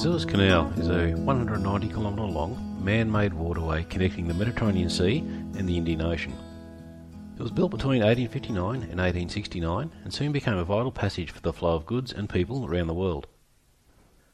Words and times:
Suez 0.00 0.24
Canal 0.24 0.72
is 0.78 0.88
a 0.88 1.12
190 1.12 1.88
kilometre 1.88 2.22
long, 2.22 2.82
man-made 2.82 3.34
waterway 3.34 3.84
connecting 3.84 4.26
the 4.26 4.32
Mediterranean 4.32 4.88
Sea 4.88 5.18
and 5.18 5.68
the 5.68 5.76
Indian 5.76 6.00
Ocean. 6.00 6.32
It 7.36 7.42
was 7.42 7.50
built 7.50 7.70
between 7.70 8.00
1859 8.00 8.76
and 8.76 8.98
1869 8.98 9.92
and 10.02 10.14
soon 10.14 10.32
became 10.32 10.56
a 10.56 10.64
vital 10.64 10.90
passage 10.90 11.30
for 11.30 11.42
the 11.42 11.52
flow 11.52 11.74
of 11.76 11.84
goods 11.84 12.14
and 12.14 12.30
people 12.30 12.64
around 12.64 12.86
the 12.86 12.94
world. 12.94 13.26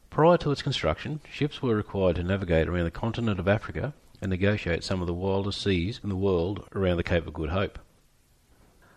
Prior 0.09 0.37
to 0.37 0.53
its 0.53 0.63
construction, 0.63 1.19
ships 1.29 1.61
were 1.61 1.75
required 1.75 2.15
to 2.15 2.23
navigate 2.23 2.69
around 2.69 2.85
the 2.85 2.93
continent 2.93 3.41
of 3.41 3.49
Africa 3.49 3.93
and 4.23 4.31
negotiate 4.31 4.85
some 4.85 5.01
of 5.01 5.09
the 5.09 5.13
wildest 5.13 5.61
seas 5.61 5.99
in 6.01 6.11
the 6.11 6.15
world 6.15 6.69
around 6.77 6.99
the 6.99 7.03
Cape 7.03 7.27
of 7.27 7.35
Good 7.35 7.51
Hope. 7.51 7.81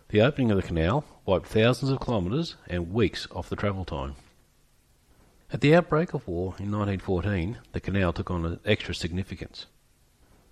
The 0.10 0.22
opening 0.22 0.52
of 0.52 0.58
the 0.58 0.68
canal 0.68 1.04
wiped 1.26 1.48
thousands 1.48 1.92
of 1.92 2.00
kilometres 2.00 2.58
and 2.68 2.94
weeks 2.94 3.28
off 3.32 3.50
the 3.50 3.56
travel 3.56 3.86
time. 3.86 4.18
At 5.52 5.62
the 5.62 5.74
outbreak 5.74 6.14
of 6.14 6.28
war 6.28 6.54
in 6.60 6.72
1914, 6.72 7.58
the 7.72 7.80
canal 7.80 8.14
took 8.14 8.30
on 8.30 8.46
an 8.46 8.60
extra 8.66 8.94
significance. 8.94 9.66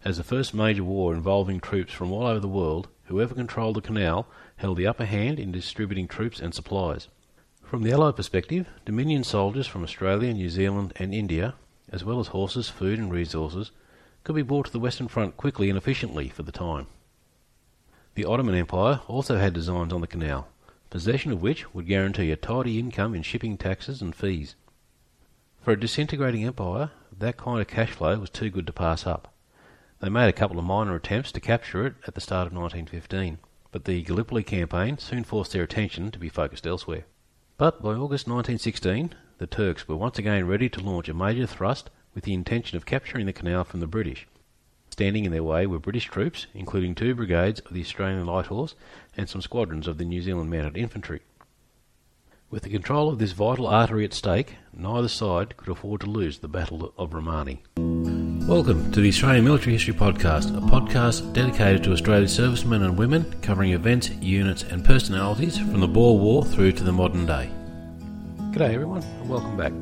As 0.04 0.18
the 0.18 0.24
first 0.24 0.56
major 0.56 0.84
war 0.84 1.14
involving 1.14 1.60
troops 1.60 1.94
from 1.94 2.12
all 2.12 2.26
over 2.26 2.40
the 2.40 2.48
world, 2.48 2.88
whoever 3.04 3.36
controlled 3.36 3.76
the 3.76 3.82
canal 3.82 4.28
held 4.56 4.78
the 4.78 4.88
upper 4.88 5.06
hand 5.06 5.40
in 5.40 5.52
distributing 5.52 6.08
troops 6.08 6.40
and 6.40 6.52
supplies. 6.52 7.10
From 7.62 7.84
the 7.84 7.92
Allied 7.92 8.16
perspective, 8.16 8.68
Dominion 8.86 9.24
soldiers 9.24 9.68
from 9.68 9.84
Australia, 9.84 10.34
New 10.34 10.50
Zealand, 10.50 10.94
and 10.96 11.14
India, 11.14 11.54
as 11.92 12.04
well 12.04 12.20
as 12.20 12.28
horses, 12.28 12.68
food, 12.68 12.98
and 12.98 13.12
resources, 13.12 13.70
could 14.24 14.36
be 14.36 14.42
brought 14.42 14.66
to 14.66 14.72
the 14.72 14.80
Western 14.80 15.08
Front 15.08 15.38
quickly 15.38 15.70
and 15.70 15.78
efficiently 15.78 16.28
for 16.28 16.42
the 16.42 16.52
time. 16.52 16.88
The 18.16 18.26
Ottoman 18.26 18.56
Empire 18.56 19.02
also 19.08 19.38
had 19.38 19.54
designs 19.54 19.94
on 19.94 20.02
the 20.02 20.08
canal, 20.08 20.48
possession 20.90 21.32
of 21.32 21.44
which 21.44 21.72
would 21.72 21.86
guarantee 21.86 22.32
a 22.32 22.36
tidy 22.36 22.80
income 22.80 23.14
in 23.14 23.22
shipping 23.22 23.58
taxes 23.58 24.02
and 24.02 24.16
fees. 24.16 24.56
For 25.68 25.74
a 25.74 25.78
disintegrating 25.78 26.46
empire, 26.46 26.92
that 27.20 27.36
kind 27.36 27.60
of 27.60 27.68
cash 27.68 27.92
flow 27.92 28.18
was 28.20 28.30
too 28.30 28.50
good 28.50 28.66
to 28.68 28.72
pass 28.72 29.06
up. 29.06 29.34
They 30.00 30.08
made 30.08 30.30
a 30.30 30.32
couple 30.32 30.58
of 30.58 30.64
minor 30.64 30.96
attempts 30.96 31.34
to 31.34 31.42
capture 31.42 31.86
it 31.86 31.96
at 32.08 32.16
the 32.16 32.22
start 32.22 32.48
of 32.48 32.54
1915, 32.54 33.38
but 33.74 33.84
the 33.84 34.02
Gallipoli 34.02 34.44
campaign 34.44 34.98
soon 34.98 35.26
forced 35.26 35.52
their 35.52 35.64
attention 35.64 36.10
to 36.12 36.20
be 36.20 36.30
focused 36.30 36.66
elsewhere. 36.66 37.04
But 37.58 37.82
by 37.84 37.90
August 37.90 38.30
1916, 38.30 39.14
the 39.40 39.48
Turks 39.48 39.90
were 39.90 39.98
once 39.98 40.18
again 40.18 40.48
ready 40.48 40.70
to 40.70 40.80
launch 40.80 41.10
a 41.10 41.14
major 41.14 41.46
thrust 41.46 41.90
with 42.16 42.24
the 42.24 42.34
intention 42.34 42.78
of 42.78 42.86
capturing 42.86 43.26
the 43.26 43.34
canal 43.34 43.66
from 43.66 43.82
the 43.82 43.88
British. 43.88 44.26
Standing 44.90 45.26
in 45.26 45.34
their 45.34 45.44
way 45.44 45.68
were 45.68 45.80
British 45.80 46.06
troops, 46.06 46.48
including 46.54 46.96
two 46.96 47.14
brigades 47.14 47.60
of 47.60 47.74
the 47.74 47.82
Australian 47.82 48.26
Light 48.26 48.46
Horse 48.46 48.76
and 49.18 49.28
some 49.28 49.42
squadrons 49.42 49.90
of 49.90 49.98
the 49.98 50.06
New 50.06 50.22
Zealand 50.22 50.50
Mounted 50.50 50.78
Infantry. 50.78 51.24
With 52.50 52.64
the 52.64 52.70
control 52.70 53.10
of 53.10 53.20
this 53.20 53.34
vital 53.34 53.68
artery 53.68 54.06
at 54.06 54.14
stake, 54.14 54.56
neither 54.72 55.10
side 55.10 55.58
could 55.58 55.68
afford 55.68 56.00
to 56.00 56.10
lose 56.10 56.40
the 56.40 56.48
Battle 56.48 56.94
of 56.98 57.14
Romani. 57.14 57.62
Welcome 57.76 58.90
to 58.94 59.02
the 59.02 59.10
Australian 59.10 59.44
Military 59.44 59.74
History 59.74 59.94
Podcast, 59.94 60.56
a 60.56 60.62
podcast 60.62 61.34
dedicated 61.34 61.84
to 61.84 61.92
Australia's 61.92 62.34
servicemen 62.34 62.84
and 62.84 62.98
women, 62.98 63.30
covering 63.42 63.74
events, 63.74 64.12
units, 64.22 64.64
and 64.64 64.86
personalities 64.86 65.58
from 65.58 65.82
the 65.82 65.90
Boer 65.90 66.18
War 66.18 66.46
through 66.46 66.72
to 66.72 66.86
the 66.86 66.92
modern 66.94 67.26
day. 67.26 67.52
G'day, 68.54 68.74
everyone, 68.74 69.04
and 69.04 69.28
welcome 69.28 69.58
back. 69.58 69.74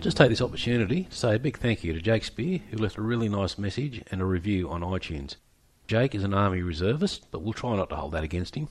Just 0.00 0.16
take 0.16 0.28
this 0.28 0.42
opportunity 0.42 1.08
to 1.10 1.16
say 1.16 1.34
a 1.34 1.40
big 1.40 1.58
thank 1.58 1.82
you 1.82 1.92
to 1.92 2.00
Jake 2.00 2.22
Spear, 2.22 2.60
who 2.70 2.76
left 2.76 2.98
a 2.98 3.02
really 3.02 3.28
nice 3.28 3.58
message 3.58 4.00
and 4.12 4.20
a 4.20 4.24
review 4.24 4.70
on 4.70 4.82
iTunes. 4.82 5.34
Jake 5.88 6.14
is 6.14 6.22
an 6.22 6.34
Army 6.34 6.62
reservist, 6.62 7.26
but 7.32 7.42
we'll 7.42 7.52
try 7.52 7.74
not 7.74 7.90
to 7.90 7.96
hold 7.96 8.12
that 8.12 8.22
against 8.22 8.54
him. 8.54 8.68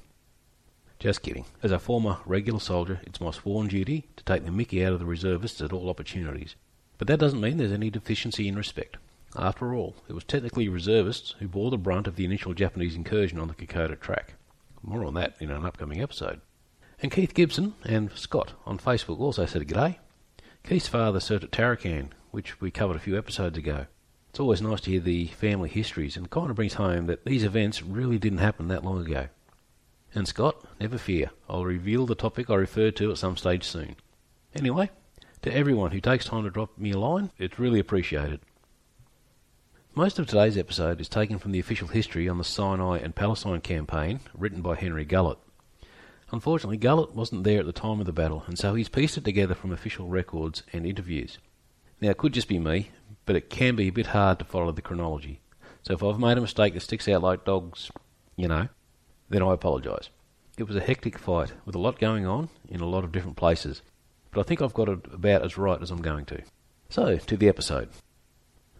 Just 1.03 1.21
kidding. 1.21 1.43
As 1.61 1.71
a 1.71 1.79
former 1.79 2.19
regular 2.25 2.61
soldier, 2.61 3.01
it's 3.03 3.19
my 3.19 3.31
sworn 3.31 3.67
duty 3.67 4.05
to 4.15 4.23
take 4.23 4.45
the 4.45 4.51
mickey 4.51 4.85
out 4.85 4.93
of 4.93 4.99
the 4.99 5.05
reservists 5.05 5.59
at 5.59 5.73
all 5.73 5.89
opportunities. 5.89 6.55
But 6.97 7.09
that 7.09 7.19
doesn't 7.19 7.41
mean 7.41 7.57
there's 7.57 7.73
any 7.73 7.89
deficiency 7.89 8.47
in 8.47 8.55
respect. 8.55 8.95
After 9.35 9.75
all, 9.75 9.97
it 10.07 10.13
was 10.13 10.23
technically 10.23 10.69
reservists 10.69 11.35
who 11.39 11.49
bore 11.49 11.71
the 11.71 11.77
brunt 11.77 12.07
of 12.07 12.15
the 12.15 12.23
initial 12.23 12.53
Japanese 12.53 12.95
incursion 12.95 13.37
on 13.37 13.49
the 13.49 13.53
Kokoda 13.53 13.99
track. 13.99 14.35
More 14.81 15.03
on 15.03 15.13
that 15.15 15.35
in 15.41 15.51
an 15.51 15.65
upcoming 15.65 16.01
episode. 16.01 16.39
And 17.01 17.11
Keith 17.11 17.33
Gibson 17.33 17.73
and 17.83 18.09
Scott 18.15 18.53
on 18.65 18.79
Facebook 18.79 19.19
also 19.19 19.45
said 19.45 19.67
g'day. 19.67 19.97
Keith's 20.63 20.87
father 20.87 21.19
served 21.19 21.43
at 21.43 21.51
Tarakan, 21.51 22.11
which 22.31 22.61
we 22.61 22.71
covered 22.71 22.95
a 22.95 23.01
few 23.01 23.17
episodes 23.17 23.57
ago. 23.57 23.87
It's 24.29 24.39
always 24.39 24.61
nice 24.61 24.79
to 24.79 24.91
hear 24.91 25.01
the 25.01 25.27
family 25.27 25.67
histories 25.67 26.15
and 26.15 26.27
it 26.27 26.31
kind 26.31 26.49
of 26.49 26.55
brings 26.55 26.75
home 26.75 27.07
that 27.07 27.25
these 27.25 27.43
events 27.43 27.83
really 27.83 28.19
didn't 28.19 28.37
happen 28.37 28.69
that 28.69 28.85
long 28.85 29.05
ago. 29.05 29.27
And 30.15 30.27
Scott, 30.27 30.63
never 30.79 30.97
fear, 30.97 31.31
I'll 31.49 31.65
reveal 31.65 32.05
the 32.05 32.13
topic 32.13 32.49
I 32.49 32.55
referred 32.55 32.95
to 32.97 33.11
at 33.11 33.17
some 33.17 33.35
stage 33.35 33.63
soon. 33.63 33.95
Anyway, 34.53 34.91
to 35.41 35.53
everyone 35.53 35.91
who 35.91 35.99
takes 35.99 36.25
time 36.25 36.43
to 36.43 36.51
drop 36.51 36.77
me 36.77 36.91
a 36.91 36.99
line, 36.99 37.31
it's 37.39 37.57
really 37.57 37.79
appreciated. 37.79 38.39
Most 39.95 40.19
of 40.19 40.27
today's 40.27 40.57
episode 40.57 41.01
is 41.01 41.09
taken 41.09 41.39
from 41.39 41.51
the 41.51 41.59
official 41.59 41.87
history 41.87 42.29
on 42.29 42.37
the 42.37 42.43
Sinai 42.43 42.99
and 42.99 43.15
Palestine 43.15 43.61
campaign, 43.61 44.19
written 44.35 44.61
by 44.61 44.75
Henry 44.75 45.05
Gullett. 45.05 45.39
Unfortunately, 46.31 46.77
Gullett 46.77 47.13
wasn't 47.13 47.43
there 47.43 47.59
at 47.59 47.65
the 47.65 47.71
time 47.71 47.99
of 47.99 48.05
the 48.05 48.11
battle, 48.11 48.43
and 48.47 48.57
so 48.57 48.75
he's 48.75 48.89
pieced 48.89 49.17
it 49.17 49.25
together 49.25 49.53
from 49.53 49.71
official 49.71 50.07
records 50.07 50.63
and 50.73 50.85
interviews. 50.85 51.37
Now, 52.01 52.09
it 52.09 52.17
could 52.17 52.33
just 52.33 52.47
be 52.47 52.59
me, 52.59 52.89
but 53.25 53.35
it 53.35 53.49
can 53.49 53.75
be 53.75 53.87
a 53.87 53.91
bit 53.91 54.07
hard 54.07 54.39
to 54.39 54.45
follow 54.45 54.71
the 54.71 54.81
chronology. 54.81 55.41
So 55.83 55.93
if 55.93 56.03
I've 56.03 56.19
made 56.19 56.37
a 56.37 56.41
mistake 56.41 56.73
that 56.73 56.81
sticks 56.81 57.07
out 57.07 57.21
like 57.21 57.45
dogs, 57.45 57.91
you 58.35 58.47
know, 58.47 58.69
then 59.29 59.41
I 59.41 59.53
apologise. 59.53 60.09
It 60.57 60.67
was 60.67 60.75
a 60.75 60.81
hectic 60.81 61.17
fight 61.17 61.53
with 61.65 61.75
a 61.75 61.79
lot 61.79 61.99
going 61.99 62.25
on 62.25 62.49
in 62.69 62.79
a 62.79 62.85
lot 62.85 63.03
of 63.03 63.11
different 63.11 63.37
places, 63.37 63.81
but 64.31 64.39
I 64.39 64.43
think 64.43 64.61
I've 64.61 64.73
got 64.73 64.89
it 64.89 64.99
about 65.11 65.43
as 65.43 65.57
right 65.57 65.81
as 65.81 65.91
I'm 65.91 66.01
going 66.01 66.25
to. 66.25 66.41
So, 66.89 67.17
to 67.17 67.37
the 67.37 67.49
episode. 67.49 67.89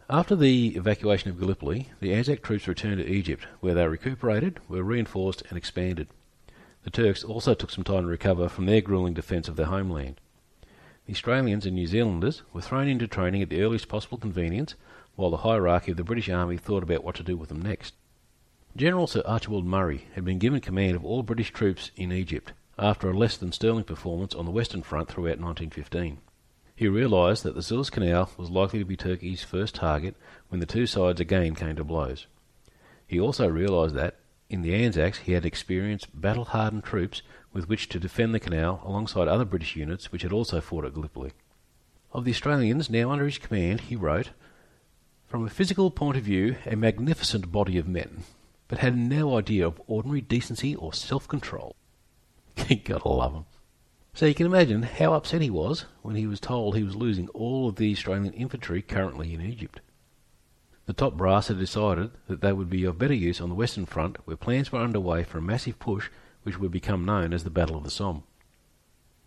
After 0.10 0.36
the 0.36 0.76
evacuation 0.76 1.32
of 1.32 1.40
Gallipoli, 1.40 1.90
the 2.00 2.14
Anzac 2.14 2.44
troops 2.44 2.68
returned 2.68 3.00
to 3.00 3.08
Egypt, 3.08 3.48
where 3.62 3.74
they 3.74 3.88
recuperated, 3.88 4.60
were 4.68 4.84
reinforced, 4.84 5.44
and 5.50 5.58
expanded. 5.58 6.08
The 6.84 6.92
Turks 6.92 7.24
also 7.24 7.54
took 7.54 7.72
some 7.72 7.84
time 7.86 8.04
to 8.04 8.08
recover 8.08 8.50
from 8.50 8.66
their 8.66 8.82
gruelling 8.82 9.14
defence 9.14 9.48
of 9.48 9.56
their 9.56 9.68
homeland. 9.68 10.20
The 11.06 11.14
Australians 11.14 11.66
and 11.66 11.76
New 11.76 11.88
Zealanders 11.88 12.44
were 12.52 12.62
thrown 12.62 12.88
into 12.88 13.08
training 13.08 13.42
at 13.42 13.50
the 13.50 13.62
earliest 13.62 13.88
possible 13.88 14.18
convenience, 14.18 14.76
while 15.16 15.32
the 15.32 15.38
hierarchy 15.38 15.92
of 15.92 15.98
the 15.98 16.04
British 16.04 16.30
Army 16.30 16.58
thought 16.58 16.84
about 16.84 17.04
what 17.04 17.16
to 17.16 17.24
do 17.24 17.38
with 17.38 17.50
them 17.50 17.62
next. 17.62 17.94
General 18.76 19.06
Sir 19.06 19.22
Archibald 19.24 19.68
Murray 19.68 20.08
had 20.16 20.26
been 20.26 20.40
given 20.40 20.60
command 20.60 20.96
of 20.96 21.06
all 21.06 21.22
British 21.22 21.52
troops 21.54 21.92
in 21.96 22.12
Egypt, 22.12 22.54
after 22.80 23.08
a 23.08 23.16
less 23.16 23.38
than 23.38 23.52
sterling 23.52 23.84
performance 23.84 24.34
on 24.34 24.46
the 24.46 24.52
Western 24.52 24.82
Front 24.82 25.10
throughout 25.10 25.38
1915. 25.38 26.18
He 26.76 26.88
realised 26.88 27.44
that 27.44 27.54
the 27.54 27.62
Suez 27.62 27.92
Canal 27.92 28.32
was 28.36 28.50
likely 28.50 28.80
to 28.80 28.86
be 28.86 28.98
Turkey's 28.98 29.44
first 29.44 29.76
target 29.76 30.16
when 30.50 30.60
the 30.60 30.66
two 30.66 30.88
sides 30.88 31.22
again 31.22 31.54
came 31.54 31.76
to 31.76 31.84
blows. 31.84 32.26
He 33.06 33.20
also 33.20 33.48
realised 33.48 33.94
that, 33.94 34.16
in 34.50 34.64
the 34.64 34.74
Anzacs, 34.74 35.20
he 35.20 35.34
had 35.34 35.46
experienced 35.46 36.20
battle 36.20 36.46
hardened 36.46 36.84
troops 36.84 37.22
with 37.54 37.70
which 37.70 37.90
to 37.90 38.00
defend 38.00 38.34
the 38.34 38.40
canal 38.40 38.82
alongside 38.84 39.28
other 39.28 39.46
British 39.46 39.76
units 39.76 40.12
which 40.12 40.24
had 40.24 40.34
also 40.34 40.60
fought 40.62 40.84
at 40.84 40.96
Gallipoli. 40.96 41.34
Of 42.12 42.26
the 42.26 42.32
Australians 42.32 42.90
now 42.90 43.12
under 43.12 43.26
his 43.26 43.38
command, 43.38 43.82
he 43.82 43.96
wrote, 43.96 44.32
From 45.28 45.46
a 45.46 45.52
physical 45.52 45.92
point 45.92 46.18
of 46.18 46.24
view, 46.24 46.56
a 46.66 46.76
magnificent 46.76 47.52
body 47.52 47.78
of 47.78 47.88
men, 47.88 48.24
but 48.74 48.80
had 48.80 48.98
no 48.98 49.38
idea 49.38 49.68
of 49.68 49.80
ordinary 49.86 50.20
decency 50.20 50.74
or 50.74 50.92
self 50.92 51.28
control. 51.28 51.76
Gotta 52.84 53.08
love 53.08 53.36
him. 53.36 53.46
So 54.16 54.26
you 54.26 54.34
can 54.34 54.48
imagine 54.48 54.82
how 54.82 55.14
upset 55.14 55.44
he 55.44 55.52
was 55.52 55.86
when 56.02 56.16
he 56.16 56.26
was 56.26 56.40
told 56.40 56.76
he 56.76 56.82
was 56.82 56.96
losing 56.96 57.28
all 57.36 57.70
of 57.70 57.76
the 57.76 57.92
Australian 57.92 58.34
infantry 58.34 58.82
currently 58.82 59.32
in 59.32 59.42
Egypt. 59.42 59.80
The 60.88 60.94
top 60.94 61.14
brass 61.14 61.50
had 61.50 61.60
decided 61.60 62.10
that 62.28 62.42
they 62.42 62.52
would 62.52 62.72
be 62.72 62.84
of 62.84 62.98
better 62.98 63.14
use 63.14 63.40
on 63.40 63.50
the 63.50 63.54
Western 63.54 63.86
Front, 63.86 64.18
where 64.26 64.36
plans 64.36 64.72
were 64.72 64.82
underway 64.82 65.24
for 65.24 65.38
a 65.38 65.44
massive 65.44 65.78
push 65.78 66.10
which 66.42 66.58
would 66.58 66.72
become 66.72 67.06
known 67.06 67.32
as 67.32 67.44
the 67.44 67.52
Battle 67.52 67.78
of 67.78 67.84
the 67.84 67.92
Somme. 67.92 68.24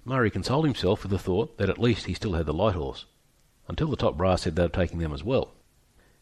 Murray 0.05 0.29
consoled 0.29 0.65
himself 0.65 1.05
with 1.05 1.13
the 1.13 1.21
thought 1.21 1.57
that 1.59 1.71
at 1.71 1.79
least 1.79 2.07
he 2.07 2.15
still 2.15 2.33
had 2.33 2.47
the 2.47 2.53
Light 2.53 2.75
Horse, 2.75 3.05
until 3.69 3.87
the 3.87 3.97
top 3.97 4.17
brass 4.17 4.43
said 4.43 4.57
they 4.57 4.63
were 4.63 4.69
taking 4.69 4.99
them 4.99 5.13
as 5.13 5.23
well. 5.23 5.53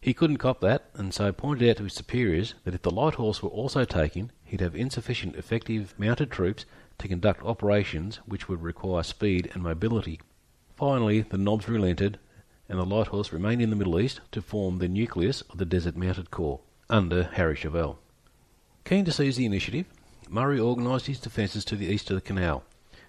He 0.05 0.12
couldn't 0.12 0.37
cop 0.37 0.61
that, 0.61 0.91
and 0.93 1.15
so 1.15 1.33
pointed 1.33 1.67
out 1.67 1.79
to 1.79 1.85
his 1.85 1.95
superiors 1.95 2.53
that 2.65 2.75
if 2.75 2.83
the 2.83 2.91
Light 2.91 3.15
Horse 3.15 3.43
were 3.43 3.49
also 3.49 3.87
taken, 3.87 4.33
he'd 4.45 4.61
have 4.61 4.77
insufficient 4.77 5.35
effective 5.35 5.95
mounted 5.97 6.31
troops 6.31 6.67
to 6.99 7.09
conduct 7.09 7.43
operations 7.43 8.17
which 8.27 8.47
would 8.47 8.61
require 8.61 9.03
speed 9.03 9.51
and 9.55 9.62
mobility. 9.62 10.21
Finally, 10.77 11.23
the 11.23 11.39
Nobs 11.39 11.71
relented, 11.71 12.19
and 12.69 12.79
the 12.79 12.85
Light 12.85 13.06
Horse 13.06 13.33
remained 13.33 13.62
in 13.62 13.71
the 13.71 13.77
Middle 13.77 13.99
East 13.99 14.21
to 14.33 14.43
form 14.43 14.77
the 14.77 14.89
nucleus 14.89 15.41
of 15.49 15.56
the 15.56 15.65
Desert 15.65 15.97
Mounted 15.97 16.31
Corps 16.31 16.61
under 16.91 17.23
Harry 17.23 17.56
Chauvel. 17.56 17.99
Keen 18.85 19.06
to 19.06 19.11
seize 19.11 19.37
the 19.37 19.47
initiative, 19.47 19.87
Murray 20.29 20.61
organised 20.61 21.06
his 21.06 21.19
defences 21.19 21.65
to 21.65 21.77
the 21.77 21.87
east 21.87 22.11
of 22.11 22.17
the 22.17 22.21
canal, 22.21 22.62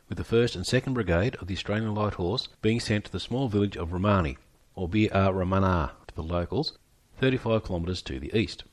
with 0.07 0.17
the 0.17 0.23
1st 0.23 0.55
and 0.55 0.63
2nd 0.63 0.93
Brigade 0.93 1.35
of 1.41 1.47
the 1.47 1.55
Australian 1.55 1.93
Light 1.93 2.13
Horse 2.13 2.47
being 2.61 2.79
sent 2.79 3.03
to 3.03 3.11
the 3.11 3.19
small 3.19 3.49
village 3.49 3.75
of 3.75 3.91
Romani, 3.91 4.37
or 4.75 4.87
Bir 4.87 5.09
Ramana 5.09 5.91
to 6.07 6.15
the 6.15 6.23
locals, 6.23 6.77
35 7.17 7.65
kilometres 7.65 8.01
to 8.03 8.19
the 8.19 8.35
east. 8.37 8.63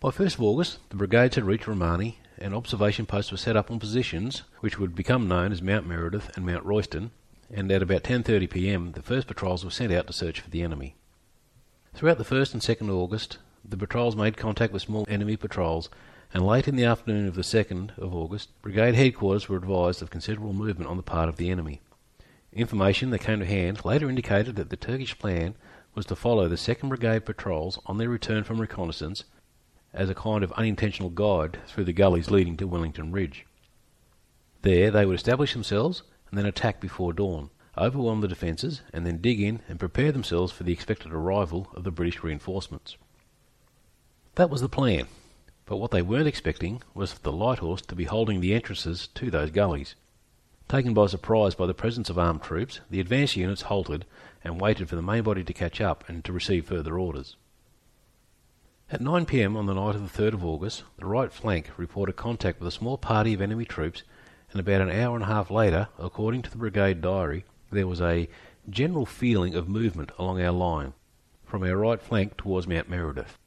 By 0.00 0.10
1st 0.10 0.34
of 0.34 0.42
August, 0.42 0.78
the 0.88 0.96
brigades 0.96 1.36
had 1.36 1.44
reached 1.44 1.66
Romani, 1.66 2.18
and 2.38 2.54
observation 2.54 3.06
posts 3.06 3.30
were 3.30 3.38
set 3.38 3.56
up 3.56 3.70
on 3.70 3.78
positions 3.78 4.42
which 4.60 4.78
would 4.78 4.94
become 4.94 5.28
known 5.28 5.52
as 5.52 5.62
Mount 5.62 5.86
Meredith 5.86 6.36
and 6.36 6.46
Mount 6.46 6.64
Royston, 6.64 7.10
and 7.52 7.70
at 7.70 7.82
about 7.82 8.04
10.30 8.04 8.48
pm 8.48 8.92
the 8.92 9.02
first 9.02 9.26
patrols 9.26 9.64
were 9.64 9.70
sent 9.70 9.92
out 9.92 10.06
to 10.06 10.12
search 10.12 10.40
for 10.40 10.50
the 10.50 10.62
enemy. 10.62 10.96
Throughout 11.94 12.18
the 12.18 12.24
1st 12.24 12.54
and 12.54 12.62
2nd 12.62 12.90
August, 12.90 13.38
the 13.64 13.76
patrols 13.76 14.16
made 14.16 14.36
contact 14.36 14.72
with 14.72 14.82
small 14.82 15.04
enemy 15.08 15.36
patrols 15.36 15.90
and 16.32 16.46
late 16.46 16.68
in 16.68 16.76
the 16.76 16.84
afternoon 16.84 17.26
of 17.26 17.34
the 17.34 17.42
2nd 17.42 17.98
of 17.98 18.14
August, 18.14 18.50
Brigade 18.62 18.94
headquarters 18.94 19.48
were 19.48 19.56
advised 19.56 20.00
of 20.00 20.10
considerable 20.10 20.52
movement 20.52 20.88
on 20.88 20.96
the 20.96 21.02
part 21.02 21.28
of 21.28 21.36
the 21.36 21.50
enemy. 21.50 21.80
Information 22.52 23.10
that 23.10 23.20
came 23.20 23.40
to 23.40 23.46
hand 23.46 23.84
later 23.84 24.08
indicated 24.08 24.56
that 24.56 24.70
the 24.70 24.76
Turkish 24.76 25.18
plan 25.18 25.56
was 25.94 26.06
to 26.06 26.16
follow 26.16 26.48
the 26.48 26.56
2nd 26.56 26.88
Brigade 26.88 27.24
patrols 27.24 27.78
on 27.86 27.98
their 27.98 28.08
return 28.08 28.44
from 28.44 28.60
reconnaissance 28.60 29.24
as 29.92 30.08
a 30.08 30.14
kind 30.14 30.44
of 30.44 30.52
unintentional 30.52 31.10
guide 31.10 31.58
through 31.66 31.84
the 31.84 31.92
gullies 31.92 32.30
leading 32.30 32.56
to 32.56 32.66
Wellington 32.66 33.12
Ridge. 33.12 33.46
There 34.62 34.90
they 34.90 35.04
would 35.04 35.16
establish 35.16 35.52
themselves 35.52 36.02
and 36.30 36.38
then 36.38 36.46
attack 36.46 36.80
before 36.80 37.12
dawn, 37.12 37.50
overwhelm 37.76 38.20
the 38.20 38.28
defences, 38.28 38.82
and 38.92 39.06
then 39.06 39.20
dig 39.20 39.40
in 39.40 39.60
and 39.68 39.80
prepare 39.80 40.12
themselves 40.12 40.52
for 40.52 40.62
the 40.62 40.72
expected 40.72 41.12
arrival 41.12 41.68
of 41.74 41.84
the 41.84 41.90
British 41.90 42.22
reinforcements. 42.22 42.96
That 44.36 44.50
was 44.50 44.60
the 44.60 44.68
plan, 44.68 45.06
but 45.66 45.78
what 45.78 45.90
they 45.90 46.02
weren't 46.02 46.28
expecting 46.28 46.82
was 46.94 47.12
for 47.12 47.20
the 47.20 47.32
Light 47.32 47.58
Horse 47.58 47.82
to 47.82 47.94
be 47.94 48.04
holding 48.04 48.40
the 48.40 48.54
entrances 48.54 49.08
to 49.14 49.30
those 49.30 49.50
gullies. 49.50 49.96
Taken 50.68 50.94
by 50.94 51.06
surprise 51.06 51.56
by 51.56 51.66
the 51.66 51.74
presence 51.74 52.08
of 52.08 52.18
armed 52.18 52.42
troops, 52.42 52.80
the 52.90 53.00
advance 53.00 53.34
units 53.34 53.62
halted 53.62 54.04
and 54.42 54.60
waited 54.60 54.88
for 54.88 54.96
the 54.96 55.02
main 55.02 55.22
body 55.22 55.44
to 55.44 55.52
catch 55.52 55.80
up 55.80 56.08
and 56.08 56.24
to 56.24 56.32
receive 56.32 56.66
further 56.66 56.98
orders. 56.98 57.36
At 58.92 59.00
9 59.00 59.24
pm 59.26 59.56
on 59.56 59.66
the 59.66 59.74
night 59.74 59.94
of 59.94 60.12
the 60.12 60.22
3rd 60.22 60.34
of 60.34 60.44
August, 60.44 60.82
the 60.98 61.06
right 61.06 61.32
flank 61.32 61.70
reported 61.76 62.14
contact 62.14 62.58
with 62.58 62.68
a 62.68 62.72
small 62.72 62.98
party 62.98 63.34
of 63.34 63.40
enemy 63.40 63.64
troops, 63.64 64.02
and 64.50 64.58
about 64.58 64.80
an 64.80 64.90
hour 64.90 65.14
and 65.14 65.22
a 65.22 65.28
half 65.28 65.50
later, 65.50 65.88
according 65.98 66.42
to 66.42 66.50
the 66.50 66.58
brigade 66.58 67.00
diary, 67.00 67.44
there 67.70 67.86
was 67.86 68.00
a 68.00 68.28
general 68.68 69.06
feeling 69.06 69.54
of 69.54 69.68
movement 69.68 70.10
along 70.18 70.42
our 70.42 70.50
line, 70.50 70.92
from 71.44 71.62
our 71.62 71.76
right 71.76 72.02
flank 72.02 72.36
towards 72.36 72.66
Mount 72.66 72.88
Meredith. 72.88 73.38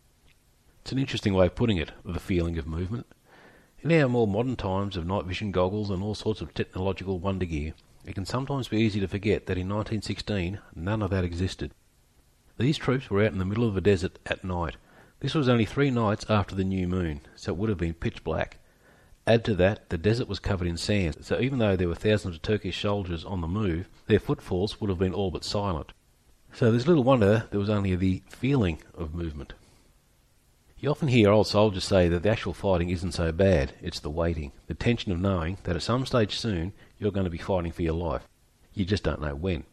It's 0.81 0.91
an 0.91 0.99
interesting 0.99 1.33
way 1.33 1.47
of 1.47 1.55
putting 1.55 1.77
it, 1.77 1.91
the 2.05 2.19
feeling 2.19 2.57
of 2.57 2.65
movement. 2.65 3.05
In 3.83 3.91
our 3.91 4.07
more 4.07 4.29
modern 4.29 4.55
times 4.55 4.95
of 4.95 5.05
night 5.05 5.25
vision 5.25 5.51
goggles 5.51 5.89
and 5.89 6.01
all 6.01 6.15
sorts 6.15 6.39
of 6.39 6.53
technological 6.53 7.19
wonder 7.19 7.45
gear, 7.45 7.73
it 8.05 8.15
can 8.15 8.25
sometimes 8.25 8.69
be 8.69 8.77
easy 8.77 9.01
to 9.01 9.09
forget 9.09 9.45
that 9.47 9.57
in 9.57 9.67
1916 9.67 10.57
none 10.73 11.01
of 11.01 11.09
that 11.09 11.25
existed. 11.25 11.73
These 12.57 12.77
troops 12.77 13.09
were 13.09 13.21
out 13.21 13.33
in 13.33 13.39
the 13.39 13.45
middle 13.45 13.67
of 13.67 13.75
a 13.75 13.81
desert 13.81 14.19
at 14.25 14.45
night. 14.45 14.77
This 15.19 15.35
was 15.35 15.49
only 15.49 15.65
three 15.65 15.91
nights 15.91 16.25
after 16.29 16.55
the 16.55 16.63
new 16.63 16.87
moon, 16.87 17.23
so 17.35 17.51
it 17.51 17.57
would 17.57 17.67
have 17.67 17.77
been 17.77 17.93
pitch 17.93 18.23
black. 18.23 18.59
Add 19.27 19.43
to 19.43 19.55
that, 19.55 19.89
the 19.89 19.97
desert 19.97 20.29
was 20.29 20.39
covered 20.39 20.69
in 20.69 20.77
sand, 20.77 21.17
so 21.19 21.41
even 21.41 21.59
though 21.59 21.75
there 21.75 21.89
were 21.89 21.95
thousands 21.95 22.35
of 22.35 22.41
Turkish 22.41 22.81
soldiers 22.81 23.25
on 23.25 23.41
the 23.41 23.49
move, 23.49 23.89
their 24.07 24.17
footfalls 24.17 24.79
would 24.79 24.89
have 24.91 24.99
been 24.99 25.13
all 25.13 25.29
but 25.29 25.43
silent. 25.43 25.91
So 26.53 26.71
there's 26.71 26.87
little 26.87 27.03
wonder 27.03 27.49
there 27.51 27.59
was 27.59 27.69
only 27.69 27.97
the 27.97 28.23
feeling 28.29 28.81
of 28.97 29.13
movement. 29.13 29.55
You 30.83 30.89
often 30.89 31.07
hear 31.07 31.31
old 31.31 31.47
soldiers 31.47 31.85
say 31.85 32.09
that 32.09 32.23
the 32.23 32.29
actual 32.29 32.51
fighting 32.53 32.89
isn't 32.89 33.13
so 33.13 33.31
bad, 33.31 33.71
it's 33.81 34.01
the 34.01 34.09
waiting, 34.09 34.51
the 34.67 34.73
tension 34.73 35.13
of 35.13 35.19
knowing 35.21 35.57
that 35.63 35.77
at 35.77 35.81
some 35.81 36.05
stage 36.05 36.37
soon 36.37 36.73
you're 36.99 37.09
going 37.09 37.23
to 37.23 37.29
be 37.29 37.37
fighting 37.37 37.71
for 37.71 37.83
your 37.83 37.93
life. 37.93 38.27
You 38.73 38.83
just 38.83 39.03
don't 39.03 39.21
know 39.21 39.33
when. 39.33 39.63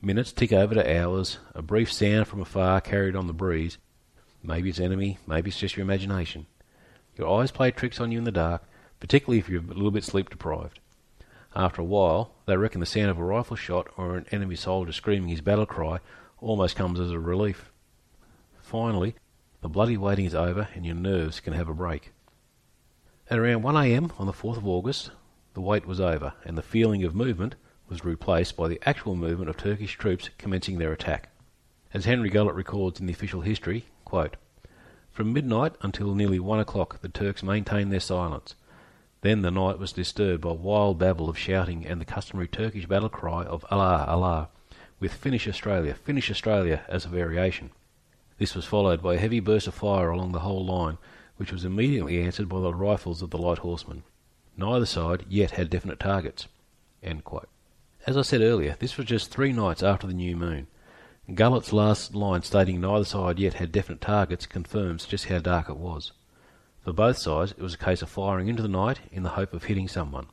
Minutes 0.00 0.32
tick 0.32 0.50
over 0.54 0.74
to 0.74 0.98
hours, 0.98 1.36
a 1.54 1.60
brief 1.60 1.92
sound 1.92 2.28
from 2.28 2.40
afar 2.40 2.80
carried 2.80 3.14
on 3.14 3.26
the 3.26 3.34
breeze. 3.34 3.76
Maybe 4.42 4.70
it's 4.70 4.80
enemy, 4.80 5.18
maybe 5.26 5.50
it's 5.50 5.58
just 5.58 5.76
your 5.76 5.84
imagination. 5.84 6.46
Your 7.18 7.28
eyes 7.38 7.50
play 7.50 7.70
tricks 7.70 8.00
on 8.00 8.10
you 8.10 8.16
in 8.16 8.24
the 8.24 8.32
dark, 8.32 8.62
particularly 9.00 9.40
if 9.40 9.50
you're 9.50 9.60
a 9.60 9.66
little 9.66 9.90
bit 9.90 10.02
sleep 10.02 10.30
deprived. 10.30 10.80
After 11.54 11.82
a 11.82 11.84
while, 11.84 12.32
they 12.46 12.56
reckon 12.56 12.80
the 12.80 12.86
sound 12.86 13.10
of 13.10 13.18
a 13.18 13.22
rifle 13.22 13.54
shot 13.54 13.88
or 13.98 14.16
an 14.16 14.24
enemy 14.32 14.56
soldier 14.56 14.92
screaming 14.92 15.28
his 15.28 15.42
battle 15.42 15.66
cry 15.66 15.98
almost 16.40 16.74
comes 16.74 16.98
as 16.98 17.10
a 17.10 17.18
relief. 17.18 17.70
Finally, 18.62 19.14
the 19.60 19.68
bloody 19.68 19.96
waiting 19.96 20.24
is 20.24 20.34
over 20.34 20.68
and 20.74 20.86
your 20.86 20.94
nerves 20.94 21.40
can 21.40 21.52
have 21.52 21.68
a 21.68 21.74
break. 21.74 22.12
At 23.28 23.38
around 23.38 23.62
1am 23.62 24.12
on 24.18 24.26
the 24.26 24.32
4th 24.32 24.56
of 24.56 24.66
August, 24.66 25.10
the 25.54 25.60
wait 25.60 25.84
was 25.84 26.00
over 26.00 26.32
and 26.44 26.56
the 26.56 26.62
feeling 26.62 27.02
of 27.04 27.14
movement 27.14 27.56
was 27.88 28.04
replaced 28.04 28.56
by 28.56 28.68
the 28.68 28.80
actual 28.86 29.16
movement 29.16 29.50
of 29.50 29.56
Turkish 29.56 29.96
troops 29.96 30.30
commencing 30.38 30.78
their 30.78 30.92
attack. 30.92 31.30
As 31.92 32.04
Henry 32.04 32.30
Gullett 32.30 32.54
records 32.54 33.00
in 33.00 33.06
the 33.06 33.12
official 33.12 33.40
history, 33.40 33.86
quote, 34.04 34.36
From 35.10 35.32
midnight 35.32 35.74
until 35.82 36.14
nearly 36.14 36.38
one 36.38 36.60
o'clock 36.60 37.00
the 37.00 37.08
Turks 37.08 37.42
maintained 37.42 37.92
their 37.92 37.98
silence. 37.98 38.54
Then 39.22 39.42
the 39.42 39.50
night 39.50 39.78
was 39.78 39.92
disturbed 39.92 40.42
by 40.42 40.52
wild 40.52 40.98
babble 40.98 41.28
of 41.28 41.36
shouting 41.36 41.84
and 41.84 42.00
the 42.00 42.04
customary 42.04 42.46
Turkish 42.46 42.86
battle 42.86 43.08
cry 43.08 43.42
of 43.42 43.64
Allah, 43.70 44.04
Allah, 44.06 44.48
with 45.00 45.12
Finish 45.12 45.48
Australia, 45.48 45.94
Finish 45.94 46.30
Australia 46.30 46.84
as 46.88 47.04
a 47.04 47.08
variation. 47.08 47.70
This 48.38 48.54
was 48.54 48.64
followed 48.64 49.02
by 49.02 49.14
a 49.14 49.18
heavy 49.18 49.40
burst 49.40 49.66
of 49.66 49.74
fire 49.74 50.10
along 50.10 50.32
the 50.32 50.40
whole 50.40 50.64
line, 50.64 50.98
which 51.36 51.52
was 51.52 51.64
immediately 51.64 52.22
answered 52.22 52.48
by 52.48 52.60
the 52.60 52.72
rifles 52.72 53.20
of 53.20 53.30
the 53.30 53.38
light 53.38 53.58
horsemen. 53.58 54.04
Neither 54.56 54.86
side 54.86 55.24
yet 55.28 55.52
had 55.52 55.70
definite 55.70 56.00
targets. 56.00 56.46
As 57.02 58.16
I 58.16 58.22
said 58.22 58.40
earlier, 58.40 58.76
this 58.78 58.96
was 58.96 59.06
just 59.06 59.30
three 59.30 59.52
nights 59.52 59.82
after 59.82 60.06
the 60.06 60.14
new 60.14 60.36
moon. 60.36 60.66
Gullett's 61.34 61.72
last 61.72 62.14
line 62.14 62.42
stating 62.42 62.80
neither 62.80 63.04
side 63.04 63.38
yet 63.38 63.54
had 63.54 63.70
definite 63.70 64.00
targets 64.00 64.46
confirms 64.46 65.04
just 65.04 65.26
how 65.26 65.38
dark 65.38 65.68
it 65.68 65.76
was. 65.76 66.12
For 66.80 66.92
both 66.92 67.18
sides, 67.18 67.52
it 67.52 67.60
was 67.60 67.74
a 67.74 67.78
case 67.78 68.02
of 68.02 68.08
firing 68.08 68.48
into 68.48 68.62
the 68.62 68.68
night 68.68 69.00
in 69.12 69.24
the 69.24 69.30
hope 69.30 69.52
of 69.52 69.64
hitting 69.64 69.88
someone. 69.88 70.26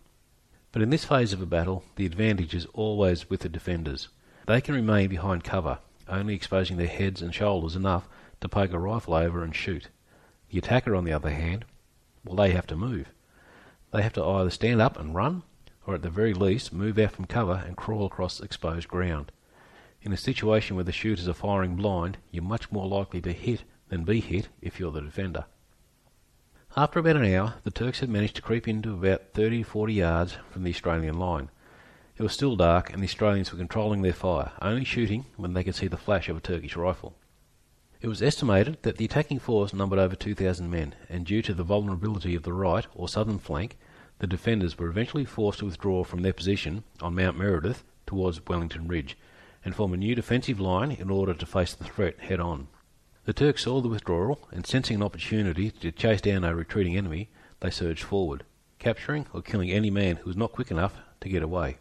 But 0.71 0.81
in 0.81 0.89
this 0.89 1.05
phase 1.05 1.33
of 1.33 1.41
a 1.41 1.45
battle, 1.45 1.83
the 1.97 2.05
advantage 2.05 2.53
is 2.53 2.65
always 2.73 3.29
with 3.29 3.41
the 3.41 3.49
defenders. 3.49 4.09
They 4.47 4.61
can 4.61 4.75
remain 4.75 5.09
behind 5.09 5.43
cover, 5.43 5.79
only 6.07 6.33
exposing 6.33 6.77
their 6.77 6.87
heads 6.87 7.21
and 7.21 7.33
shoulders 7.33 7.75
enough 7.75 8.07
to 8.41 8.49
poke 8.49 8.71
a 8.71 8.79
rifle 8.79 9.13
over 9.13 9.43
and 9.43 9.55
shoot. 9.55 9.89
The 10.49 10.59
attacker, 10.59 10.95
on 10.95 11.03
the 11.03 11.13
other 11.13 11.31
hand, 11.31 11.65
well, 12.23 12.35
they 12.35 12.51
have 12.51 12.67
to 12.67 12.75
move. 12.75 13.07
They 13.91 14.01
have 14.01 14.13
to 14.13 14.23
either 14.23 14.49
stand 14.49 14.81
up 14.81 14.99
and 14.99 15.15
run, 15.15 15.43
or 15.87 15.95
at 15.95 16.01
the 16.01 16.09
very 16.09 16.33
least 16.33 16.73
move 16.73 16.97
out 16.97 17.11
from 17.11 17.25
cover 17.25 17.63
and 17.65 17.77
crawl 17.77 18.05
across 18.05 18.39
exposed 18.39 18.87
ground. 18.87 19.31
In 20.01 20.11
a 20.11 20.17
situation 20.17 20.75
where 20.75 20.85
the 20.85 20.91
shooters 20.91 21.27
are 21.27 21.33
firing 21.33 21.75
blind, 21.75 22.17
you're 22.31 22.43
much 22.43 22.71
more 22.71 22.87
likely 22.87 23.21
to 23.21 23.31
hit 23.31 23.63
than 23.89 24.03
be 24.03 24.19
hit 24.19 24.49
if 24.61 24.79
you're 24.79 24.91
the 24.91 25.01
defender. 25.01 25.45
After 26.77 26.99
about 26.99 27.15
an 27.15 27.33
hour, 27.33 27.55
the 27.63 27.71
Turks 27.71 28.01
had 28.01 28.09
managed 28.09 28.35
to 28.35 28.41
creep 28.41 28.67
into 28.67 28.93
about 28.93 29.33
30 29.33 29.59
to 29.59 29.63
40 29.63 29.93
yards 29.93 30.37
from 30.51 30.63
the 30.63 30.71
Australian 30.71 31.17
line. 31.17 31.49
It 32.17 32.23
was 32.23 32.31
still 32.31 32.55
dark, 32.55 32.93
and 32.93 33.01
the 33.01 33.07
Australians 33.07 33.51
were 33.51 33.57
controlling 33.57 34.01
their 34.01 34.13
fire, 34.13 34.53
only 34.61 34.85
shooting 34.85 35.25
when 35.35 35.53
they 35.53 35.65
could 35.65 35.75
see 35.75 35.87
the 35.87 35.97
flash 35.97 36.29
of 36.29 36.37
a 36.37 36.39
Turkish 36.39 36.77
rifle. 36.77 37.13
It 37.99 38.07
was 38.07 38.21
estimated 38.21 38.77
that 38.83 38.95
the 38.95 39.03
attacking 39.03 39.39
force 39.39 39.73
numbered 39.73 39.99
over 39.99 40.15
2,000 40.15 40.69
men, 40.69 40.95
and 41.09 41.25
due 41.25 41.41
to 41.41 41.53
the 41.53 41.63
vulnerability 41.63 42.33
of 42.33 42.43
the 42.43 42.53
right 42.53 42.87
or 42.95 43.09
southern 43.09 43.37
flank, 43.37 43.77
the 44.19 44.27
defenders 44.27 44.77
were 44.77 44.87
eventually 44.87 45.25
forced 45.25 45.59
to 45.59 45.65
withdraw 45.65 46.05
from 46.05 46.21
their 46.21 46.31
position 46.31 46.85
on 47.01 47.15
Mount 47.15 47.37
Meredith 47.37 47.83
towards 48.07 48.45
Wellington 48.47 48.87
Ridge, 48.87 49.17
and 49.65 49.75
form 49.75 49.93
a 49.93 49.97
new 49.97 50.15
defensive 50.15 50.59
line 50.61 50.91
in 50.91 51.09
order 51.09 51.33
to 51.33 51.45
face 51.45 51.73
the 51.73 51.83
threat 51.83 52.17
head 52.21 52.39
on. 52.39 52.69
The 53.25 53.33
Turks 53.33 53.63
saw 53.63 53.81
the 53.81 53.89
withdrawal, 53.89 54.39
and 54.51 54.65
sensing 54.65 54.95
an 54.95 55.03
opportunity 55.03 55.69
to 55.69 55.91
chase 55.91 56.21
down 56.21 56.45
a 56.45 56.55
retreating 56.55 56.95
enemy, 56.95 57.29
they 57.59 57.71
surged 57.71 58.03
forward, 58.03 58.45
capturing 58.79 59.25
or 59.33 59.41
killing 59.41 59.69
any 59.69 59.89
man 59.89 60.15
who 60.15 60.27
was 60.27 60.37
not 60.37 60.53
quick 60.53 60.71
enough 60.71 60.93
to 61.19 61.27
get 61.27 61.43
away. 61.43 61.77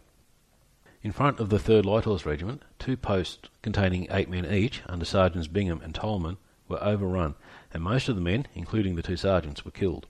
In 1.05 1.11
front 1.11 1.39
of 1.39 1.49
the 1.49 1.59
3rd 1.59 1.85
Light 1.85 2.05
Horse 2.05 2.25
Regiment, 2.25 2.63
two 2.79 2.97
posts 2.97 3.47
containing 3.61 4.07
eight 4.09 4.27
men 4.27 4.51
each, 4.51 4.81
under 4.87 5.05
Sergeants 5.05 5.47
Bingham 5.47 5.79
and 5.83 5.93
Tolman, 5.93 6.37
were 6.67 6.83
overrun, 6.83 7.35
and 7.71 7.83
most 7.83 8.09
of 8.09 8.15
the 8.15 8.23
men, 8.23 8.47
including 8.55 8.95
the 8.95 9.03
two 9.03 9.15
sergeants, 9.15 9.63
were 9.63 9.69
killed. 9.69 10.07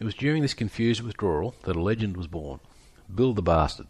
It 0.00 0.04
was 0.04 0.16
during 0.16 0.42
this 0.42 0.54
confused 0.54 1.02
withdrawal 1.02 1.54
that 1.62 1.76
a 1.76 1.80
legend 1.80 2.16
was 2.16 2.26
born 2.26 2.58
Bill 3.14 3.32
the 3.32 3.42
Bastard. 3.42 3.86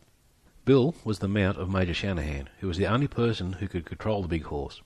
Bill 0.66 0.94
was 1.02 1.20
the 1.20 1.28
mount 1.28 1.56
of 1.56 1.70
Major 1.70 1.94
Shanahan, 1.94 2.50
who 2.60 2.68
was 2.68 2.76
the 2.76 2.88
only 2.88 3.08
person 3.08 3.54
who 3.54 3.66
could 3.66 3.86
control 3.86 4.20
the 4.20 4.28
big 4.28 4.44
horse. 4.44 4.82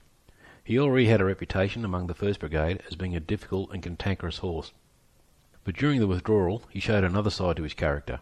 He 0.62 0.78
already 0.78 1.06
had 1.06 1.20
a 1.20 1.24
reputation 1.24 1.84
among 1.84 2.06
the 2.06 2.14
1st 2.14 2.38
Brigade 2.38 2.82
as 2.86 2.94
being 2.94 3.16
a 3.16 3.20
difficult 3.20 3.72
and 3.72 3.82
cantankerous 3.82 4.38
horse. 4.38 4.70
But 5.64 5.74
during 5.74 5.98
the 5.98 6.06
withdrawal, 6.06 6.62
he 6.70 6.78
showed 6.78 7.02
another 7.02 7.30
side 7.30 7.56
to 7.56 7.64
his 7.64 7.74
character. 7.74 8.20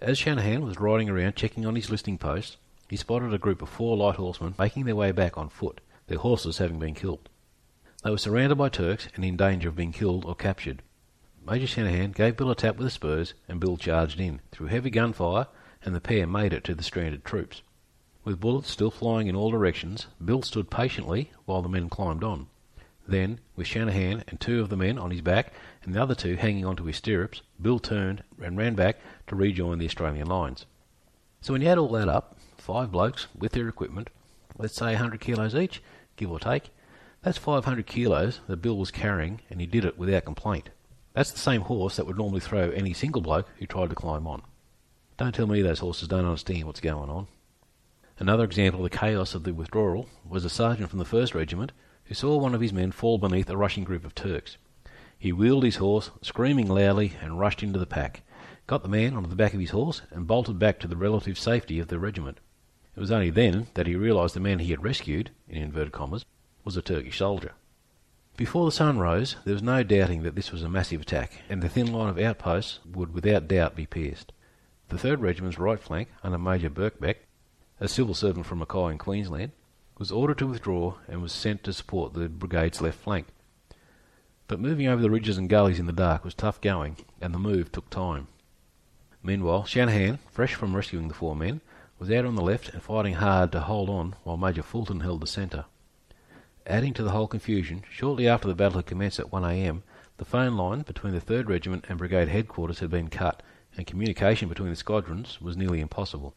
As 0.00 0.16
Shanahan 0.16 0.64
was 0.64 0.78
riding 0.78 1.08
around 1.08 1.34
checking 1.34 1.66
on 1.66 1.74
his 1.74 1.90
listening 1.90 2.18
post, 2.18 2.56
he 2.88 2.96
spotted 2.96 3.34
a 3.34 3.38
group 3.38 3.60
of 3.60 3.68
four 3.68 3.96
light 3.96 4.14
horsemen 4.14 4.54
making 4.56 4.84
their 4.84 4.94
way 4.94 5.10
back 5.10 5.36
on 5.36 5.48
foot, 5.48 5.80
their 6.06 6.18
horses 6.18 6.58
having 6.58 6.78
been 6.78 6.94
killed. 6.94 7.28
They 8.04 8.10
were 8.10 8.18
surrounded 8.18 8.54
by 8.54 8.68
Turks 8.68 9.08
and 9.16 9.24
in 9.24 9.36
danger 9.36 9.70
of 9.70 9.74
being 9.76 9.90
killed 9.90 10.24
or 10.24 10.36
captured. 10.36 10.82
Major 11.44 11.66
Shanahan 11.66 12.12
gave 12.12 12.36
Bill 12.36 12.50
a 12.50 12.54
tap 12.54 12.76
with 12.76 12.86
the 12.86 12.90
spurs, 12.90 13.34
and 13.48 13.58
Bill 13.58 13.76
charged 13.76 14.20
in, 14.20 14.40
through 14.52 14.68
heavy 14.68 14.90
gunfire, 14.90 15.48
and 15.82 15.96
the 15.96 16.00
pair 16.00 16.28
made 16.28 16.52
it 16.52 16.62
to 16.64 16.76
the 16.76 16.84
stranded 16.84 17.24
troops. 17.24 17.62
With 18.22 18.38
bullets 18.38 18.70
still 18.70 18.92
flying 18.92 19.26
in 19.26 19.34
all 19.34 19.50
directions, 19.50 20.06
Bill 20.24 20.42
stood 20.42 20.70
patiently 20.70 21.32
while 21.44 21.60
the 21.62 21.68
men 21.68 21.88
climbed 21.88 22.22
on. 22.22 22.46
Then, 23.08 23.40
with 23.56 23.66
Shanahan 23.66 24.22
and 24.28 24.38
two 24.38 24.60
of 24.60 24.68
the 24.68 24.76
men 24.76 24.98
on 24.98 25.10
his 25.10 25.22
back 25.22 25.54
and 25.82 25.94
the 25.94 26.02
other 26.02 26.14
two 26.14 26.36
hanging 26.36 26.66
onto 26.66 26.84
his 26.84 26.96
stirrups, 26.96 27.40
Bill 27.60 27.78
turned 27.78 28.22
and 28.40 28.58
ran 28.58 28.74
back 28.74 28.98
to 29.28 29.34
rejoin 29.34 29.78
the 29.78 29.86
Australian 29.86 30.26
lines. 30.26 30.66
So 31.40 31.54
when 31.54 31.62
you 31.62 31.68
add 31.68 31.78
all 31.78 31.88
that 31.92 32.10
up, 32.10 32.36
five 32.58 32.92
blokes 32.92 33.26
with 33.34 33.52
their 33.52 33.66
equipment, 33.66 34.10
let's 34.58 34.74
say 34.74 34.88
100 34.88 35.20
kilos 35.20 35.54
each, 35.54 35.82
give 36.16 36.30
or 36.30 36.38
take, 36.38 36.68
that's 37.22 37.38
500 37.38 37.86
kilos 37.86 38.40
that 38.46 38.60
Bill 38.60 38.76
was 38.76 38.90
carrying, 38.90 39.40
and 39.48 39.58
he 39.58 39.66
did 39.66 39.86
it 39.86 39.98
without 39.98 40.26
complaint. 40.26 40.68
That's 41.14 41.32
the 41.32 41.38
same 41.38 41.62
horse 41.62 41.96
that 41.96 42.06
would 42.06 42.18
normally 42.18 42.40
throw 42.40 42.70
any 42.70 42.92
single 42.92 43.22
bloke 43.22 43.48
who 43.56 43.66
tried 43.66 43.88
to 43.88 43.96
climb 43.96 44.26
on. 44.26 44.42
Don't 45.16 45.34
tell 45.34 45.46
me 45.46 45.62
those 45.62 45.78
horses 45.78 46.08
don't 46.08 46.26
understand 46.26 46.64
what's 46.64 46.80
going 46.80 47.08
on. 47.08 47.26
Another 48.18 48.44
example 48.44 48.84
of 48.84 48.90
the 48.90 48.98
chaos 48.98 49.34
of 49.34 49.44
the 49.44 49.54
withdrawal 49.54 50.08
was 50.28 50.44
a 50.44 50.50
sergeant 50.50 50.90
from 50.90 50.98
the 50.98 51.06
1st 51.06 51.34
Regiment 51.34 51.72
who 52.08 52.14
saw 52.14 52.36
one 52.36 52.54
of 52.54 52.60
his 52.60 52.72
men 52.72 52.90
fall 52.90 53.18
beneath 53.18 53.48
a 53.50 53.56
rushing 53.56 53.84
group 53.84 54.04
of 54.04 54.14
Turks. 54.14 54.56
He 55.18 55.32
wheeled 55.32 55.64
his 55.64 55.76
horse, 55.76 56.10
screaming 56.22 56.68
loudly, 56.68 57.12
and 57.20 57.38
rushed 57.38 57.62
into 57.62 57.78
the 57.78 57.86
pack, 57.86 58.22
got 58.66 58.82
the 58.82 58.88
man 58.88 59.14
onto 59.14 59.28
the 59.28 59.36
back 59.36 59.52
of 59.52 59.60
his 59.60 59.70
horse, 59.70 60.02
and 60.10 60.26
bolted 60.26 60.58
back 60.58 60.78
to 60.80 60.88
the 60.88 60.96
relative 60.96 61.38
safety 61.38 61.78
of 61.78 61.88
the 61.88 61.98
regiment. 61.98 62.38
It 62.96 63.00
was 63.00 63.10
only 63.10 63.30
then 63.30 63.66
that 63.74 63.86
he 63.86 63.94
realised 63.94 64.34
the 64.34 64.40
man 64.40 64.58
he 64.58 64.70
had 64.70 64.82
rescued, 64.82 65.30
in 65.48 65.62
inverted 65.62 65.92
commas, 65.92 66.24
was 66.64 66.76
a 66.76 66.82
Turkish 66.82 67.18
soldier. 67.18 67.52
Before 68.36 68.64
the 68.64 68.72
sun 68.72 68.98
rose, 68.98 69.36
there 69.44 69.54
was 69.54 69.62
no 69.62 69.82
doubting 69.82 70.22
that 70.22 70.34
this 70.34 70.52
was 70.52 70.62
a 70.62 70.68
massive 70.68 71.02
attack, 71.02 71.42
and 71.48 71.62
the 71.62 71.68
thin 71.68 71.92
line 71.92 72.08
of 72.08 72.18
outposts 72.18 72.78
would 72.86 73.12
without 73.12 73.48
doubt 73.48 73.76
be 73.76 73.84
pierced. 73.84 74.32
The 74.88 74.96
3rd 74.96 75.20
Regiment's 75.20 75.58
right 75.58 75.80
flank, 75.80 76.08
under 76.22 76.38
Major 76.38 76.70
Birkbeck, 76.70 77.16
a 77.80 77.88
civil 77.88 78.14
servant 78.14 78.46
from 78.46 78.60
Mackay 78.60 78.92
in 78.92 78.98
Queensland, 78.98 79.52
was 79.98 80.12
ordered 80.12 80.38
to 80.38 80.46
withdraw 80.46 80.94
and 81.08 81.20
was 81.20 81.32
sent 81.32 81.64
to 81.64 81.72
support 81.72 82.14
the 82.14 82.28
brigade's 82.28 82.80
left 82.80 82.98
flank. 82.98 83.26
But 84.46 84.60
moving 84.60 84.86
over 84.86 85.02
the 85.02 85.10
ridges 85.10 85.36
and 85.36 85.48
gullies 85.48 85.78
in 85.78 85.86
the 85.86 85.92
dark 85.92 86.24
was 86.24 86.34
tough 86.34 86.60
going, 86.60 86.96
and 87.20 87.34
the 87.34 87.38
move 87.38 87.70
took 87.70 87.90
time. 87.90 88.28
Meanwhile, 89.22 89.64
Shanahan, 89.64 90.18
fresh 90.30 90.54
from 90.54 90.76
rescuing 90.76 91.08
the 91.08 91.14
four 91.14 91.34
men, 91.34 91.60
was 91.98 92.10
out 92.10 92.24
on 92.24 92.36
the 92.36 92.42
left 92.42 92.72
and 92.72 92.82
fighting 92.82 93.14
hard 93.14 93.50
to 93.52 93.60
hold 93.60 93.90
on 93.90 94.14
while 94.22 94.36
Major 94.36 94.62
Fulton 94.62 95.00
held 95.00 95.20
the 95.20 95.26
centre. 95.26 95.64
Adding 96.66 96.94
to 96.94 97.02
the 97.02 97.10
whole 97.10 97.26
confusion, 97.26 97.82
shortly 97.90 98.28
after 98.28 98.46
the 98.46 98.54
battle 98.54 98.78
had 98.78 98.86
commenced 98.86 99.18
at 99.18 99.30
1am, 99.30 99.82
the 100.18 100.24
phone 100.24 100.56
line 100.56 100.82
between 100.82 101.12
the 101.12 101.20
3rd 101.20 101.48
Regiment 101.48 101.86
and 101.88 101.98
Brigade 101.98 102.28
headquarters 102.28 102.78
had 102.78 102.90
been 102.90 103.08
cut, 103.08 103.42
and 103.76 103.86
communication 103.86 104.48
between 104.48 104.70
the 104.70 104.76
squadrons 104.76 105.40
was 105.40 105.56
nearly 105.56 105.80
impossible. 105.80 106.34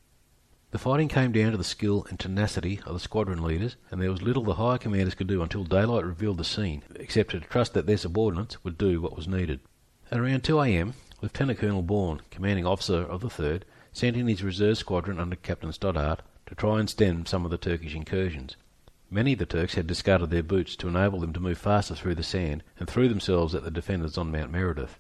The 0.72 0.80
fighting 0.80 1.10
came 1.10 1.34
down 1.34 1.52
to 1.52 1.58
the 1.58 1.66
skill 1.66 2.06
and 2.10 2.18
tenacity 2.18 2.80
of 2.86 2.94
the 2.94 3.00
squadron 3.02 3.44
leaders, 3.44 3.76
and 3.92 4.02
there 4.02 4.10
was 4.10 4.22
little 4.22 4.46
the 4.46 4.54
higher 4.54 4.78
commanders 4.78 5.16
could 5.16 5.28
do 5.28 5.42
until 5.42 5.66
daylight 5.66 6.06
revealed 6.06 6.38
the 6.38 6.46
scene, 6.46 6.84
except 6.96 7.32
to 7.32 7.42
trust 7.42 7.74
that 7.74 7.88
their 7.88 7.98
subordinates 7.98 8.64
would 8.64 8.78
do 8.78 9.02
what 9.02 9.18
was 9.18 9.28
needed. 9.28 9.60
At 10.10 10.20
around 10.20 10.46
2 10.46 10.62
a.m., 10.62 10.94
Lieutenant 11.22 11.60
Colonel 11.60 11.82
Bourne, 11.82 12.22
commanding 12.32 12.66
officer 12.66 13.02
of 13.02 13.20
the 13.20 13.28
3rd, 13.28 13.64
sent 13.92 14.16
in 14.16 14.28
his 14.28 14.44
reserve 14.44 14.78
squadron 14.78 15.20
under 15.20 15.36
Captain 15.36 15.74
Stoddart 15.74 16.22
to 16.46 16.56
try 16.56 16.80
and 16.80 16.90
stem 16.90 17.26
some 17.26 17.44
of 17.44 17.52
the 17.52 17.58
Turkish 17.58 17.94
incursions. 17.94 18.56
Many 19.10 19.34
of 19.34 19.40
the 19.40 19.46
Turks 19.46 19.74
had 19.74 19.88
discarded 19.88 20.30
their 20.30 20.42
boots 20.42 20.78
to 20.78 20.88
enable 20.88 21.20
them 21.20 21.34
to 21.34 21.42
move 21.42 21.58
faster 21.58 21.96
through 21.96 22.16
the 22.16 22.24
sand 22.24 22.64
and 22.80 22.90
threw 22.90 23.10
themselves 23.10 23.54
at 23.54 23.66
the 23.66 23.72
defenders 23.72 24.18
on 24.18 24.32
Mount 24.32 24.54
Meredith. 24.54 24.98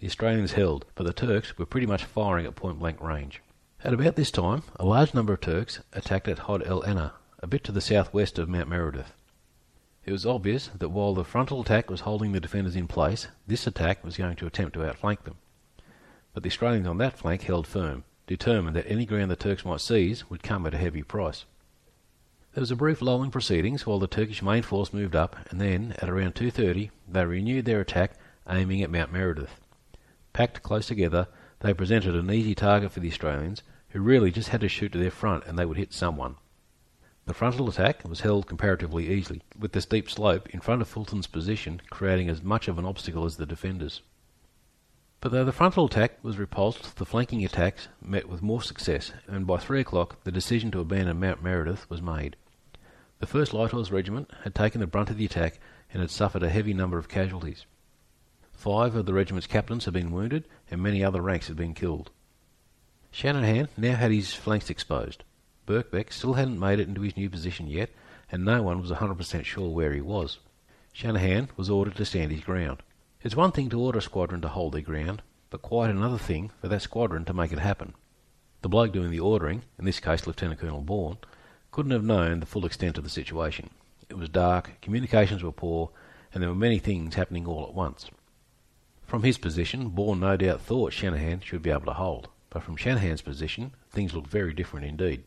The 0.00 0.08
Australians 0.08 0.54
held, 0.54 0.86
but 0.96 1.04
the 1.04 1.12
Turks 1.12 1.56
were 1.56 1.66
pretty 1.66 1.86
much 1.86 2.02
firing 2.02 2.46
at 2.46 2.56
point 2.56 2.80
blank 2.80 3.00
range. 3.00 3.40
At 3.84 3.94
about 3.94 4.16
this 4.16 4.32
time, 4.32 4.64
a 4.74 4.84
large 4.84 5.14
number 5.14 5.34
of 5.34 5.40
Turks 5.40 5.78
attacked 5.92 6.26
at 6.26 6.40
Hod 6.40 6.66
el 6.66 6.84
Anna, 6.84 7.12
a 7.38 7.46
bit 7.46 7.62
to 7.62 7.70
the 7.70 7.80
southwest 7.80 8.36
of 8.36 8.48
Mount 8.48 8.68
Meredith. 8.68 9.12
It 10.04 10.10
was 10.10 10.26
obvious 10.26 10.66
that 10.76 10.88
while 10.88 11.14
the 11.14 11.22
frontal 11.22 11.60
attack 11.60 11.88
was 11.88 12.00
holding 12.00 12.32
the 12.32 12.40
defenders 12.40 12.74
in 12.74 12.88
place, 12.88 13.28
this 13.46 13.68
attack 13.68 14.02
was 14.02 14.16
going 14.16 14.34
to 14.34 14.48
attempt 14.48 14.74
to 14.74 14.84
outflank 14.84 15.22
them. 15.22 15.36
But 16.34 16.42
the 16.42 16.48
Australians 16.48 16.88
on 16.88 16.98
that 16.98 17.16
flank 17.16 17.42
held 17.42 17.68
firm, 17.68 18.02
determined 18.26 18.74
that 18.74 18.90
any 18.90 19.06
ground 19.06 19.30
the 19.30 19.36
Turks 19.36 19.64
might 19.64 19.80
seize 19.80 20.28
would 20.28 20.42
come 20.42 20.66
at 20.66 20.74
a 20.74 20.78
heavy 20.78 21.04
price. 21.04 21.44
There 22.54 22.62
was 22.62 22.72
a 22.72 22.76
brief 22.76 23.00
lull 23.00 23.22
in 23.22 23.30
proceedings 23.30 23.86
while 23.86 24.00
the 24.00 24.08
Turkish 24.08 24.42
main 24.42 24.64
force 24.64 24.92
moved 24.92 25.14
up, 25.14 25.36
and 25.50 25.60
then, 25.60 25.94
at 26.02 26.10
around 26.10 26.34
2.30, 26.34 26.90
they 27.06 27.24
renewed 27.24 27.64
their 27.64 27.80
attack, 27.80 28.14
aiming 28.48 28.82
at 28.82 28.90
Mount 28.90 29.12
Meredith. 29.12 29.60
Packed 30.32 30.64
close 30.64 30.88
together, 30.88 31.28
they 31.60 31.74
presented 31.74 32.14
an 32.14 32.30
easy 32.30 32.54
target 32.54 32.92
for 32.92 33.00
the 33.00 33.08
Australians, 33.08 33.62
who 33.90 34.00
really 34.00 34.30
just 34.30 34.50
had 34.50 34.60
to 34.60 34.68
shoot 34.68 34.92
to 34.92 34.98
their 34.98 35.10
front 35.10 35.44
and 35.46 35.58
they 35.58 35.64
would 35.64 35.76
hit 35.76 35.92
someone. 35.92 36.36
The 37.26 37.34
frontal 37.34 37.68
attack 37.68 38.08
was 38.08 38.20
held 38.20 38.46
comparatively 38.46 39.08
easily, 39.08 39.42
with 39.58 39.72
the 39.72 39.80
steep 39.80 40.08
slope 40.08 40.48
in 40.50 40.60
front 40.60 40.82
of 40.82 40.88
Fulton's 40.88 41.26
position 41.26 41.82
creating 41.90 42.28
as 42.28 42.42
much 42.42 42.68
of 42.68 42.78
an 42.78 42.86
obstacle 42.86 43.24
as 43.24 43.36
the 43.36 43.44
defenders. 43.44 44.00
But 45.20 45.32
though 45.32 45.44
the 45.44 45.52
frontal 45.52 45.86
attack 45.86 46.22
was 46.22 46.38
repulsed, 46.38 46.96
the 46.96 47.04
flanking 47.04 47.44
attacks 47.44 47.88
met 48.00 48.28
with 48.28 48.40
more 48.40 48.62
success, 48.62 49.12
and 49.26 49.46
by 49.46 49.58
three 49.58 49.80
o'clock 49.80 50.22
the 50.24 50.32
decision 50.32 50.70
to 50.70 50.80
abandon 50.80 51.18
Mount 51.18 51.42
Meredith 51.42 51.90
was 51.90 52.00
made. 52.00 52.36
The 53.18 53.26
1st 53.26 53.52
Light 53.52 53.72
Horse 53.72 53.90
Regiment 53.90 54.30
had 54.44 54.54
taken 54.54 54.80
the 54.80 54.86
brunt 54.86 55.10
of 55.10 55.16
the 55.16 55.24
attack 55.24 55.58
and 55.92 56.00
had 56.00 56.10
suffered 56.10 56.44
a 56.44 56.48
heavy 56.48 56.72
number 56.72 56.98
of 56.98 57.08
casualties. 57.08 57.66
Five 58.58 58.96
of 58.96 59.06
the 59.06 59.14
regiment's 59.14 59.46
captains 59.46 59.84
had 59.84 59.94
been 59.94 60.10
wounded, 60.10 60.44
and 60.68 60.82
many 60.82 61.04
other 61.04 61.22
ranks 61.22 61.46
had 61.46 61.56
been 61.56 61.74
killed. 61.74 62.10
Shanahan 63.12 63.68
now 63.76 63.94
had 63.94 64.10
his 64.10 64.34
flanks 64.34 64.68
exposed. 64.68 65.22
Birkbeck 65.64 66.12
still 66.12 66.32
hadn't 66.32 66.58
made 66.58 66.80
it 66.80 66.88
into 66.88 67.02
his 67.02 67.16
new 67.16 67.30
position 67.30 67.68
yet, 67.68 67.90
and 68.32 68.44
no 68.44 68.64
one 68.64 68.80
was 68.80 68.90
a 68.90 68.96
100% 68.96 69.44
sure 69.44 69.68
where 69.68 69.92
he 69.92 70.00
was. 70.00 70.40
Shanahan 70.92 71.50
was 71.56 71.70
ordered 71.70 71.94
to 71.94 72.04
stand 72.04 72.32
his 72.32 72.42
ground. 72.42 72.82
It's 73.22 73.36
one 73.36 73.52
thing 73.52 73.70
to 73.70 73.80
order 73.80 74.00
a 74.00 74.02
squadron 74.02 74.40
to 74.40 74.48
hold 74.48 74.72
their 74.72 74.82
ground, 74.82 75.22
but 75.50 75.62
quite 75.62 75.90
another 75.90 76.18
thing 76.18 76.50
for 76.60 76.66
that 76.66 76.82
squadron 76.82 77.24
to 77.26 77.32
make 77.32 77.52
it 77.52 77.60
happen. 77.60 77.94
The 78.62 78.68
bloke 78.68 78.92
doing 78.92 79.12
the 79.12 79.20
ordering, 79.20 79.62
in 79.78 79.84
this 79.84 80.00
case 80.00 80.26
Lieutenant 80.26 80.58
Colonel 80.58 80.80
Bourne, 80.80 81.18
couldn't 81.70 81.92
have 81.92 82.02
known 82.02 82.40
the 82.40 82.46
full 82.46 82.66
extent 82.66 82.98
of 82.98 83.04
the 83.04 83.10
situation. 83.10 83.70
It 84.08 84.18
was 84.18 84.28
dark, 84.28 84.72
communications 84.82 85.44
were 85.44 85.52
poor, 85.52 85.90
and 86.34 86.42
there 86.42 86.50
were 86.50 86.56
many 86.56 86.80
things 86.80 87.14
happening 87.14 87.46
all 87.46 87.64
at 87.64 87.72
once. 87.72 88.10
From 89.08 89.22
his 89.22 89.38
position, 89.38 89.88
Bourne 89.88 90.20
no 90.20 90.36
doubt 90.36 90.60
thought 90.60 90.92
Shanahan 90.92 91.40
should 91.40 91.62
be 91.62 91.70
able 91.70 91.86
to 91.86 91.94
hold, 91.94 92.28
but 92.50 92.62
from 92.62 92.76
Shanahan's 92.76 93.22
position, 93.22 93.72
things 93.88 94.12
looked 94.12 94.28
very 94.28 94.52
different 94.52 94.84
indeed. 94.84 95.24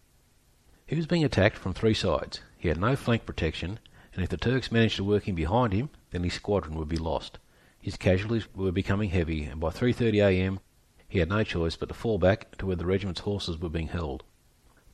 He 0.86 0.96
was 0.96 1.08
being 1.08 1.24
attacked 1.24 1.58
from 1.58 1.74
three 1.74 1.96
sides. 1.96 2.42
He 2.60 2.68
had 2.68 2.80
no 2.80 2.96
flank 2.96 3.26
protection, 3.26 3.80
and 4.14 4.24
if 4.24 4.30
the 4.30 4.38
Turks 4.38 4.72
managed 4.72 4.98
to 4.98 5.04
work 5.04 5.28
in 5.28 5.34
behind 5.34 5.74
him, 5.74 5.90
then 6.12 6.24
his 6.24 6.36
squadron 6.36 6.76
would 6.76 6.90
be 6.90 6.98
lost. 6.98 7.40
His 7.80 7.98
casualties 7.98 8.48
were 8.54 8.72
becoming 8.72 9.10
heavy, 9.10 9.46
and 9.46 9.60
by 9.60 9.70
3:30 9.70 10.28
a.m. 10.28 10.60
he 11.08 11.18
had 11.18 11.30
no 11.30 11.44
choice 11.44 11.76
but 11.76 11.90
to 11.90 11.96
fall 11.96 12.20
back 12.20 12.56
to 12.60 12.68
where 12.68 12.76
the 12.76 12.86
regiment's 12.86 13.22
horses 13.22 13.58
were 13.58 13.68
being 13.68 13.88
held. 13.88 14.24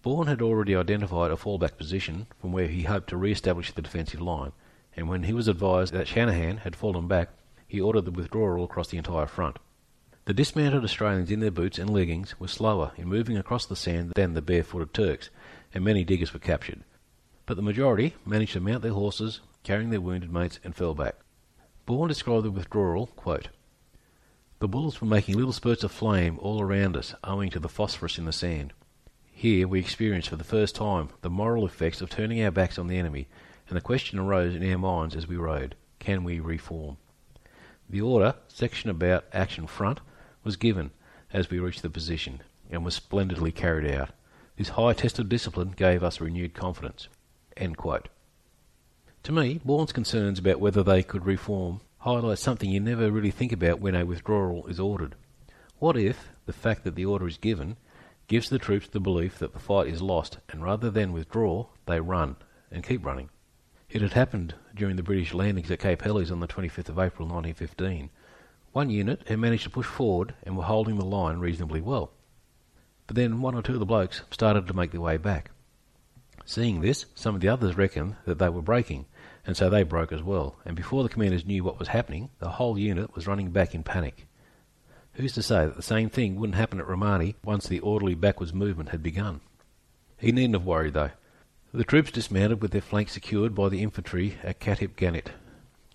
Bourne 0.01 0.27
had 0.27 0.41
already 0.41 0.77
identified 0.77 1.31
a 1.31 1.35
fallback 1.35 1.75
position 1.75 2.27
from 2.39 2.53
where 2.53 2.69
he 2.69 2.83
hoped 2.83 3.09
to 3.09 3.17
re-establish 3.17 3.73
the 3.73 3.81
defensive 3.81 4.21
line, 4.21 4.53
and 4.95 5.09
when 5.09 5.23
he 5.23 5.33
was 5.33 5.49
advised 5.49 5.93
that 5.93 6.07
Shanahan 6.07 6.59
had 6.59 6.73
fallen 6.73 7.09
back, 7.09 7.31
he 7.67 7.81
ordered 7.81 8.05
the 8.05 8.11
withdrawal 8.11 8.63
across 8.63 8.87
the 8.87 8.97
entire 8.97 9.27
front. 9.27 9.59
The 10.25 10.33
dismounted 10.33 10.83
Australians 10.83 11.31
in 11.31 11.39
their 11.39 11.51
boots 11.51 11.77
and 11.77 11.89
leggings 11.89 12.39
were 12.39 12.47
slower 12.47 12.91
in 12.97 13.07
moving 13.07 13.37
across 13.37 13.65
the 13.65 13.75
sand 13.75 14.13
than 14.15 14.33
the 14.33 14.41
barefooted 14.41 14.93
Turks, 14.93 15.29
and 15.73 15.83
many 15.83 16.03
diggers 16.03 16.33
were 16.33 16.39
captured. 16.39 16.83
But 17.45 17.55
the 17.55 17.61
majority 17.61 18.13
managed 18.25 18.53
to 18.53 18.59
mount 18.59 18.81
their 18.81 18.91
horses, 18.91 19.39
carrying 19.63 19.89
their 19.89 20.01
wounded 20.01 20.31
mates, 20.31 20.59
and 20.63 20.75
fell 20.75 20.93
back. 20.93 21.15
Bourne 21.85 22.09
described 22.09 22.43
the 22.43 22.51
withdrawal, 22.51 23.07
quote, 23.07 23.47
The 24.59 24.67
bullets 24.67 24.99
were 24.99 25.07
making 25.07 25.37
little 25.37 25.53
spurts 25.53 25.85
of 25.85 25.91
flame 25.93 26.37
all 26.41 26.61
around 26.61 26.97
us 26.97 27.15
owing 27.23 27.49
to 27.51 27.59
the 27.59 27.69
phosphorus 27.69 28.17
in 28.17 28.25
the 28.25 28.33
sand. 28.33 28.73
Here 29.31 29.65
we 29.65 29.79
experienced 29.79 30.27
for 30.27 30.35
the 30.35 30.43
first 30.43 30.75
time 30.75 31.09
the 31.21 31.29
moral 31.29 31.65
effects 31.65 32.01
of 32.01 32.09
turning 32.09 32.43
our 32.43 32.51
backs 32.51 32.77
on 32.77 32.87
the 32.87 32.97
enemy, 32.97 33.29
and 33.69 33.77
the 33.77 33.81
question 33.81 34.19
arose 34.19 34.55
in 34.55 34.69
our 34.69 34.77
minds 34.77 35.15
as 35.15 35.27
we 35.27 35.37
rode, 35.37 35.75
can 35.99 36.25
we 36.25 36.41
reform? 36.41 36.97
The 37.89 38.01
order, 38.01 38.35
section 38.47 38.89
about 38.89 39.25
action 39.31 39.67
front, 39.67 40.01
was 40.43 40.57
given 40.57 40.91
as 41.31 41.49
we 41.49 41.59
reached 41.59 41.81
the 41.81 41.89
position, 41.89 42.41
and 42.69 42.83
was 42.83 42.95
splendidly 42.95 43.51
carried 43.51 43.89
out. 43.89 44.09
This 44.57 44.69
high 44.69 44.93
test 44.93 45.19
of 45.19 45.29
discipline 45.29 45.73
gave 45.75 46.03
us 46.03 46.19
renewed 46.19 46.53
confidence. 46.53 47.07
To 49.23 49.31
me, 49.31 49.59
Bourne's 49.63 49.91
concerns 49.91 50.39
about 50.39 50.59
whether 50.59 50.83
they 50.83 51.03
could 51.03 51.25
reform 51.25 51.81
highlights 51.99 52.41
something 52.41 52.69
you 52.69 52.79
never 52.79 53.11
really 53.11 53.31
think 53.31 53.51
about 53.51 53.81
when 53.81 53.95
a 53.95 54.05
withdrawal 54.05 54.67
is 54.67 54.79
ordered. 54.79 55.15
What 55.79 55.97
if 55.97 56.29
the 56.45 56.53
fact 56.53 56.83
that 56.83 56.95
the 56.95 57.05
order 57.05 57.27
is 57.27 57.37
given 57.37 57.77
gives 58.27 58.49
the 58.49 58.59
troops 58.59 58.87
the 58.87 58.99
belief 58.99 59.39
that 59.39 59.53
the 59.53 59.59
fight 59.59 59.87
is 59.87 60.01
lost, 60.01 60.37
and 60.49 60.63
rather 60.63 60.89
than 60.89 61.13
withdraw, 61.13 61.67
they 61.85 61.99
run 61.99 62.35
and 62.71 62.83
keep 62.83 63.05
running? 63.05 63.29
It 63.89 64.01
had 64.01 64.13
happened 64.13 64.53
during 64.75 64.97
the 64.97 65.03
British 65.03 65.33
landings 65.33 65.71
at 65.71 65.79
Cape 65.79 66.01
Helles 66.01 66.29
on 66.29 66.41
the 66.41 66.47
25th 66.47 66.89
of 66.89 66.99
April 66.99 67.25
1915. 67.25 68.09
One 68.73 68.89
unit 68.89 69.25
had 69.29 69.39
managed 69.39 69.63
to 69.63 69.69
push 69.69 69.85
forward 69.85 70.33
and 70.43 70.57
were 70.57 70.65
holding 70.65 70.97
the 70.97 71.05
line 71.05 71.39
reasonably 71.39 71.79
well. 71.79 72.11
But 73.07 73.15
then 73.15 73.41
one 73.41 73.55
or 73.55 73.61
two 73.61 73.73
of 73.73 73.79
the 73.79 73.85
blokes 73.85 74.23
started 74.29 74.67
to 74.67 74.73
make 74.73 74.91
their 74.91 74.99
way 74.99 75.15
back. 75.15 75.51
Seeing 76.43 76.81
this, 76.81 77.05
some 77.15 77.33
of 77.33 77.39
the 77.39 77.47
others 77.47 77.77
reckoned 77.77 78.17
that 78.25 78.39
they 78.39 78.49
were 78.49 78.61
breaking, 78.61 79.05
and 79.45 79.55
so 79.55 79.69
they 79.69 79.83
broke 79.83 80.11
as 80.11 80.21
well, 80.21 80.57
and 80.65 80.75
before 80.75 81.03
the 81.03 81.09
commanders 81.09 81.45
knew 81.45 81.63
what 81.63 81.79
was 81.79 81.87
happening, 81.87 82.29
the 82.39 82.49
whole 82.49 82.77
unit 82.77 83.15
was 83.15 83.25
running 83.25 83.51
back 83.51 83.73
in 83.73 83.83
panic. 83.83 84.27
Who's 85.13 85.33
to 85.33 85.41
say 85.41 85.65
that 85.65 85.77
the 85.77 85.81
same 85.81 86.09
thing 86.09 86.35
wouldn't 86.35 86.57
happen 86.57 86.79
at 86.81 86.87
Romani 86.87 87.35
once 87.41 87.67
the 87.67 87.79
orderly 87.79 88.15
backwards 88.15 88.53
movement 88.53 88.89
had 88.89 89.01
begun? 89.01 89.39
He 90.17 90.33
needn't 90.33 90.55
have 90.55 90.65
worried, 90.65 90.93
though. 90.93 91.11
The 91.77 91.83
troops 91.83 92.09
dismounted 92.09 92.59
with 92.59 92.71
their 92.71 92.81
flanks 92.81 93.11
secured 93.11 93.53
by 93.53 93.69
the 93.69 93.83
infantry 93.83 94.39
at 94.41 94.59
Katip 94.59 94.95
Ganit, 94.95 95.27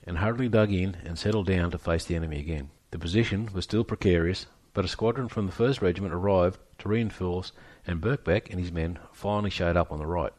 and 0.05 0.19
hurriedly 0.19 0.49
dug 0.49 0.71
in 0.71 0.97
and 1.05 1.19
settled 1.19 1.49
down 1.49 1.73
to 1.73 1.77
face 1.79 2.05
the 2.05 2.15
enemy 2.15 2.39
again. 2.39 2.71
The 2.93 3.01
position 3.01 3.49
was 3.53 3.65
still 3.65 3.83
precarious, 3.83 4.47
but 4.75 4.85
a 4.85 4.89
squadron 4.89 5.27
from 5.27 5.47
the 5.47 5.53
1st 5.53 5.81
Regiment 5.81 6.15
arrived 6.15 6.61
to 6.79 6.89
reinforce, 6.89 7.51
and 7.85 8.01
Birkbeck 8.01 8.49
and 8.49 8.61
his 8.61 8.71
men 8.71 9.01
finally 9.13 9.51
showed 9.51 9.77
up 9.77 9.91
on 9.91 9.99
the 9.99 10.07
right. 10.07 10.33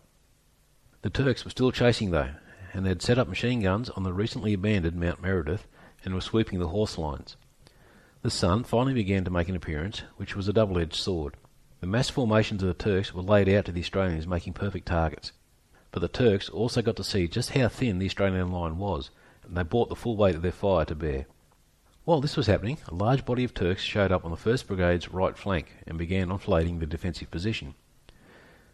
The 1.02 1.10
Turks 1.10 1.44
were 1.44 1.52
still 1.52 1.74
chasing 1.74 2.12
though, 2.12 2.36
and 2.72 2.88
had 2.88 3.02
set 3.02 3.20
up 3.20 3.28
machine 3.28 3.60
guns 3.60 3.90
on 3.90 4.04
the 4.04 4.14
recently 4.14 4.54
abandoned 4.54 4.96
Mount 4.96 5.22
Meredith 5.22 5.68
and 6.06 6.14
were 6.14 6.22
sweeping 6.22 6.60
the 6.60 6.70
horse 6.70 6.98
lines. 6.98 7.36
The 8.22 8.32
sun 8.32 8.64
finally 8.64 8.94
began 8.94 9.26
to 9.26 9.30
make 9.30 9.50
an 9.50 9.58
appearance, 9.58 10.04
which 10.16 10.38
was 10.38 10.48
a 10.48 10.54
double-edged 10.54 10.96
sword. 10.96 11.36
The 11.84 11.90
mass 11.90 12.10
formations 12.10 12.63
of 12.63 12.70
the 12.70 12.74
Turks 12.74 13.13
were 13.13 13.22
laid 13.22 13.50
out 13.50 13.66
to 13.66 13.74
the 13.74 13.82
Australians, 13.82 14.25
making 14.25 14.54
perfect 14.54 14.86
targets. 14.86 15.34
But 15.92 16.00
the 16.00 16.08
Turks 16.08 16.48
also 16.48 16.82
got 16.82 16.96
to 16.96 17.04
see 17.04 17.28
just 17.28 17.50
how 17.50 17.68
thin 17.68 18.00
the 18.00 18.06
Australian 18.06 18.54
line 18.54 18.78
was, 18.78 19.10
and 19.44 19.58
they 19.58 19.63
brought 19.63 19.90
the 19.90 19.96
full 19.98 20.16
weight 20.16 20.36
of 20.36 20.44
their 20.44 20.54
fire 20.54 20.86
to 20.86 20.96
bear. 20.96 21.25
While 22.06 22.22
this 22.22 22.38
was 22.38 22.48
happening, 22.48 22.78
a 22.88 22.96
large 22.96 23.25
body 23.25 23.44
of 23.44 23.54
Turks 23.54 23.82
showed 23.82 24.13
up 24.13 24.24
on 24.24 24.32
the 24.32 24.38
1st 24.38 24.66
Brigade's 24.66 25.12
right 25.12 25.38
flank 25.38 25.74
and 25.86 25.98
began 25.98 26.32
enfilading 26.32 26.80
the 26.80 26.86
defensive 26.86 27.30
position. 27.30 27.75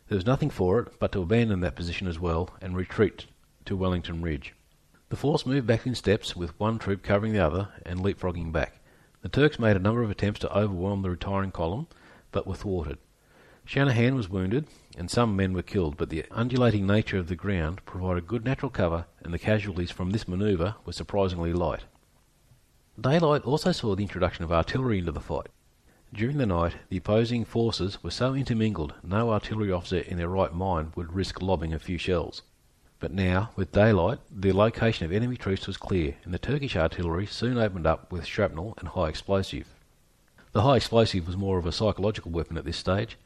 There 0.07 0.15
was 0.15 0.27
nothing 0.27 0.51
for 0.51 0.79
it 0.79 0.99
but 0.99 1.11
to 1.13 1.23
abandon 1.23 1.61
that 1.61 1.75
position 1.75 2.05
as 2.05 2.19
well 2.19 2.51
and 2.61 2.77
retreat 2.77 3.25
to 3.65 3.75
Wellington 3.75 4.21
Ridge. 4.21 4.53
The 5.09 5.17
force 5.17 5.47
moved 5.47 5.65
back 5.65 5.87
in 5.87 5.95
steps 5.95 6.35
with 6.35 6.59
one 6.59 6.77
troop 6.77 7.01
covering 7.01 7.33
the 7.33 7.43
other 7.43 7.69
and 7.87 8.01
leapfrogging 8.01 8.51
back. 8.51 8.81
The 9.23 9.29
Turks 9.29 9.57
made 9.57 9.77
a 9.77 9.79
number 9.79 10.03
of 10.03 10.11
attempts 10.11 10.41
to 10.41 10.55
overwhelm 10.55 11.01
the 11.01 11.09
retiring 11.09 11.51
column, 11.51 11.87
but 12.31 12.47
were 12.47 12.55
thwarted. 12.55 12.97
Shanahan 13.65 14.15
was 14.15 14.29
wounded, 14.29 14.65
and 14.97 15.11
some 15.11 15.35
men 15.35 15.53
were 15.53 15.61
killed, 15.61 15.95
but 15.95 16.09
the 16.09 16.25
undulating 16.31 16.87
nature 16.87 17.17
of 17.17 17.27
the 17.27 17.35
ground 17.35 17.85
provided 17.85 18.27
good 18.27 18.43
natural 18.43 18.71
cover, 18.71 19.05
and 19.21 19.33
the 19.33 19.37
casualties 19.37 19.91
from 19.91 20.09
this 20.09 20.27
manoeuvre 20.27 20.75
were 20.85 20.93
surprisingly 20.93 21.53
light. 21.53 21.83
Daylight 22.99 23.43
also 23.43 23.71
saw 23.71 23.95
the 23.95 24.03
introduction 24.03 24.43
of 24.43 24.51
artillery 24.51 24.99
into 24.99 25.11
the 25.11 25.21
fight. 25.21 25.49
During 26.11 26.37
the 26.37 26.47
night, 26.47 26.77
the 26.89 26.97
opposing 26.97 27.45
forces 27.45 28.03
were 28.03 28.09
so 28.09 28.33
intermingled 28.33 28.95
no 29.03 29.31
artillery 29.31 29.71
officer 29.71 29.99
in 29.99 30.17
their 30.17 30.27
right 30.27 30.53
mind 30.53 30.93
would 30.95 31.13
risk 31.13 31.41
lobbing 31.41 31.71
a 31.71 31.79
few 31.79 31.99
shells. 31.99 32.41
But 32.99 33.13
now, 33.13 33.51
with 33.55 33.71
daylight, 33.71 34.19
the 34.29 34.51
location 34.51 35.05
of 35.05 35.13
enemy 35.13 35.37
troops 35.37 35.67
was 35.67 35.77
clear, 35.77 36.15
and 36.23 36.33
the 36.33 36.39
Turkish 36.39 36.75
artillery 36.75 37.27
soon 37.27 37.57
opened 37.59 37.85
up 37.85 38.11
with 38.11 38.25
shrapnel 38.25 38.73
and 38.79 38.89
high 38.89 39.09
explosive. 39.09 39.67
The 40.51 40.63
high 40.63 40.77
explosive 40.77 41.27
was 41.27 41.37
more 41.37 41.59
of 41.59 41.67
a 41.67 41.71
psychological 41.71 42.31
weapon 42.31 42.57
at 42.57 42.65
this 42.65 42.77
stage. 42.77 43.17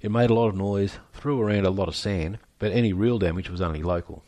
It 0.00 0.12
made 0.12 0.30
a 0.30 0.34
lot 0.34 0.48
of 0.48 0.56
noise, 0.56 0.98
threw 1.12 1.40
around 1.40 1.66
a 1.66 1.70
lot 1.70 1.88
of 1.88 1.96
sand, 1.96 2.38
but 2.60 2.70
any 2.70 2.92
real 2.92 3.18
damage 3.18 3.50
was 3.50 3.60
only 3.60 3.82
local. 3.82 4.22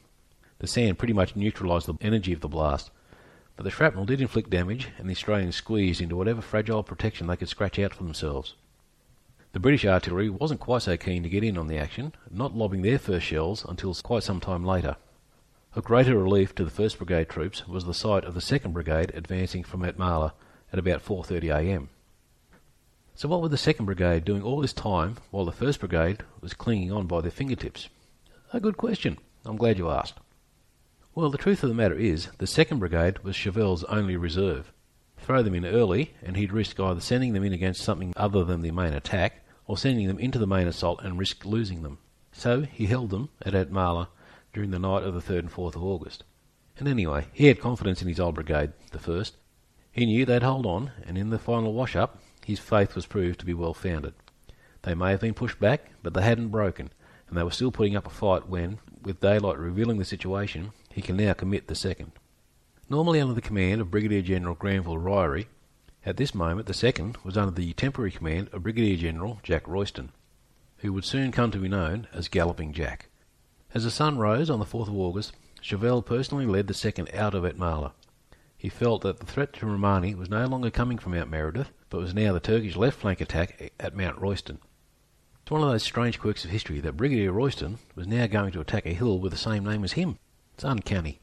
The 0.58 0.66
sand 0.66 0.98
pretty 0.98 1.14
much 1.14 1.36
neutralised 1.36 1.86
the 1.86 1.94
energy 2.00 2.32
of 2.32 2.40
the 2.40 2.48
blast, 2.48 2.90
but 3.54 3.62
the 3.62 3.70
shrapnel 3.70 4.06
did 4.06 4.20
inflict 4.20 4.50
damage, 4.50 4.88
and 4.98 5.08
the 5.08 5.12
Australians 5.12 5.54
squeezed 5.54 6.00
into 6.00 6.16
whatever 6.16 6.40
fragile 6.40 6.82
protection 6.82 7.28
they 7.28 7.36
could 7.36 7.48
scratch 7.48 7.78
out 7.78 7.94
for 7.94 8.02
themselves. 8.02 8.54
The 9.52 9.60
British 9.60 9.84
artillery 9.84 10.28
wasn't 10.28 10.60
quite 10.60 10.82
so 10.82 10.96
keen 10.96 11.22
to 11.22 11.28
get 11.28 11.44
in 11.44 11.56
on 11.56 11.68
the 11.68 11.78
action, 11.78 12.12
not 12.28 12.56
lobbing 12.56 12.82
their 12.82 12.98
first 12.98 13.26
shells 13.26 13.64
until 13.64 13.94
quite 13.94 14.24
some 14.24 14.40
time 14.40 14.64
later. 14.64 14.96
A 15.76 15.80
greater 15.80 16.18
relief 16.18 16.56
to 16.56 16.64
the 16.64 16.70
1st 16.70 16.98
Brigade 16.98 17.28
troops 17.28 17.68
was 17.68 17.84
the 17.84 17.94
sight 17.94 18.24
of 18.24 18.34
the 18.34 18.40
2nd 18.40 18.72
Brigade 18.72 19.12
advancing 19.14 19.62
from 19.62 19.84
Atmala 19.84 20.34
at 20.72 20.78
about 20.78 21.04
4.30am. 21.04 21.88
So 23.14 23.28
what 23.28 23.42
were 23.42 23.48
the 23.48 23.56
2nd 23.56 23.84
Brigade 23.84 24.24
doing 24.24 24.42
all 24.42 24.60
this 24.60 24.72
time 24.72 25.16
while 25.30 25.44
the 25.44 25.52
1st 25.52 25.80
Brigade 25.80 26.18
was 26.40 26.54
clinging 26.54 26.90
on 26.90 27.06
by 27.06 27.20
their 27.20 27.30
fingertips? 27.30 27.88
A 28.52 28.60
good 28.60 28.76
question. 28.76 29.18
I'm 29.44 29.56
glad 29.56 29.78
you 29.78 29.90
asked. 29.90 30.14
Well, 31.14 31.30
the 31.30 31.38
truth 31.38 31.62
of 31.62 31.68
the 31.68 31.74
matter 31.74 31.94
is, 31.94 32.28
the 32.38 32.46
2nd 32.46 32.78
Brigade 32.78 33.18
was 33.18 33.36
Chauvel's 33.36 33.84
only 33.84 34.16
reserve. 34.16 34.72
Throw 35.18 35.42
them 35.42 35.54
in 35.54 35.66
early, 35.66 36.14
and 36.22 36.36
he'd 36.36 36.52
risk 36.52 36.80
either 36.80 37.00
sending 37.00 37.34
them 37.34 37.44
in 37.44 37.52
against 37.52 37.82
something 37.82 38.14
other 38.16 38.44
than 38.44 38.62
the 38.62 38.70
main 38.70 38.94
attack, 38.94 39.44
or 39.66 39.76
sending 39.76 40.08
them 40.08 40.18
into 40.18 40.38
the 40.38 40.46
main 40.46 40.66
assault 40.66 41.00
and 41.02 41.18
risk 41.18 41.44
losing 41.44 41.82
them. 41.82 41.98
So 42.32 42.62
he 42.62 42.86
held 42.86 43.10
them 43.10 43.28
at 43.42 43.54
Atmala 43.54 44.08
during 44.54 44.70
the 44.70 44.78
night 44.78 45.04
of 45.04 45.12
the 45.12 45.20
3rd 45.20 45.40
and 45.40 45.52
4th 45.52 45.76
of 45.76 45.84
August. 45.84 46.24
And 46.78 46.88
anyway, 46.88 47.26
he 47.34 47.46
had 47.46 47.60
confidence 47.60 48.00
in 48.00 48.08
his 48.08 48.18
old 48.18 48.34
brigade, 48.36 48.72
the 48.90 48.98
1st. 48.98 49.32
He 49.92 50.06
knew 50.06 50.24
they'd 50.24 50.42
hold 50.42 50.64
on, 50.64 50.92
and 51.06 51.18
in 51.18 51.28
the 51.28 51.38
final 51.38 51.74
wash-up, 51.74 52.18
his 52.44 52.58
faith 52.58 52.94
was 52.94 53.06
proved 53.06 53.40
to 53.40 53.46
be 53.46 53.54
well 53.54 53.74
founded. 53.74 54.14
They 54.82 54.94
may 54.94 55.10
have 55.10 55.20
been 55.20 55.34
pushed 55.34 55.60
back, 55.60 55.90
but 56.02 56.14
they 56.14 56.22
hadn't 56.22 56.48
broken, 56.48 56.90
and 57.28 57.36
they 57.36 57.42
were 57.42 57.50
still 57.50 57.70
putting 57.72 57.96
up 57.96 58.06
a 58.06 58.10
fight 58.10 58.48
when, 58.48 58.78
with 59.02 59.20
daylight 59.20 59.58
revealing 59.58 59.98
the 59.98 60.04
situation, 60.04 60.72
he 60.90 61.00
can 61.00 61.16
now 61.16 61.32
commit 61.32 61.68
the 61.68 61.74
second. 61.74 62.12
Normally 62.88 63.20
under 63.20 63.34
the 63.34 63.40
command 63.40 63.80
of 63.80 63.90
Brigadier 63.90 64.22
General 64.22 64.54
Granville 64.54 64.98
Ryrie, 64.98 65.46
at 66.04 66.16
this 66.16 66.34
moment 66.34 66.66
the 66.66 66.74
second 66.74 67.16
was 67.24 67.36
under 67.36 67.52
the 67.52 67.72
temporary 67.74 68.10
command 68.10 68.48
of 68.52 68.64
Brigadier 68.64 68.96
General 68.96 69.38
Jack 69.42 69.66
Royston, 69.66 70.10
who 70.78 70.92
would 70.92 71.04
soon 71.04 71.32
come 71.32 71.50
to 71.52 71.58
be 71.58 71.68
known 71.68 72.08
as 72.12 72.28
Galloping 72.28 72.72
Jack. 72.72 73.08
As 73.72 73.84
the 73.84 73.90
sun 73.90 74.18
rose 74.18 74.50
on 74.50 74.58
the 74.58 74.66
4th 74.66 74.88
of 74.88 74.96
August, 74.96 75.32
Chauvel 75.62 76.02
personally 76.02 76.44
led 76.44 76.66
the 76.66 76.74
second 76.74 77.08
out 77.14 77.34
of 77.34 77.44
Atmala. 77.44 77.92
He 78.62 78.68
felt 78.68 79.02
that 79.02 79.18
the 79.18 79.26
threat 79.26 79.52
to 79.54 79.66
Romani 79.66 80.14
was 80.14 80.30
no 80.30 80.46
longer 80.46 80.70
coming 80.70 80.96
from 80.96 81.14
Mount 81.14 81.28
Meredith, 81.28 81.72
but 81.90 82.00
was 82.00 82.14
now 82.14 82.32
the 82.32 82.38
Turkish 82.38 82.76
left 82.76 83.00
flank 83.00 83.20
attack 83.20 83.72
at 83.80 83.96
Mount 83.96 84.20
Royston. 84.20 84.60
It's 85.42 85.50
one 85.50 85.64
of 85.64 85.68
those 85.68 85.82
strange 85.82 86.20
quirks 86.20 86.44
of 86.44 86.52
history 86.52 86.78
that 86.78 86.96
Brigadier 86.96 87.32
Royston 87.32 87.80
was 87.96 88.06
now 88.06 88.28
going 88.28 88.52
to 88.52 88.60
attack 88.60 88.86
a 88.86 88.94
hill 88.94 89.18
with 89.18 89.32
the 89.32 89.36
same 89.36 89.64
name 89.64 89.82
as 89.82 89.94
him. 89.94 90.16
It's 90.54 90.62
uncanny. 90.62 91.18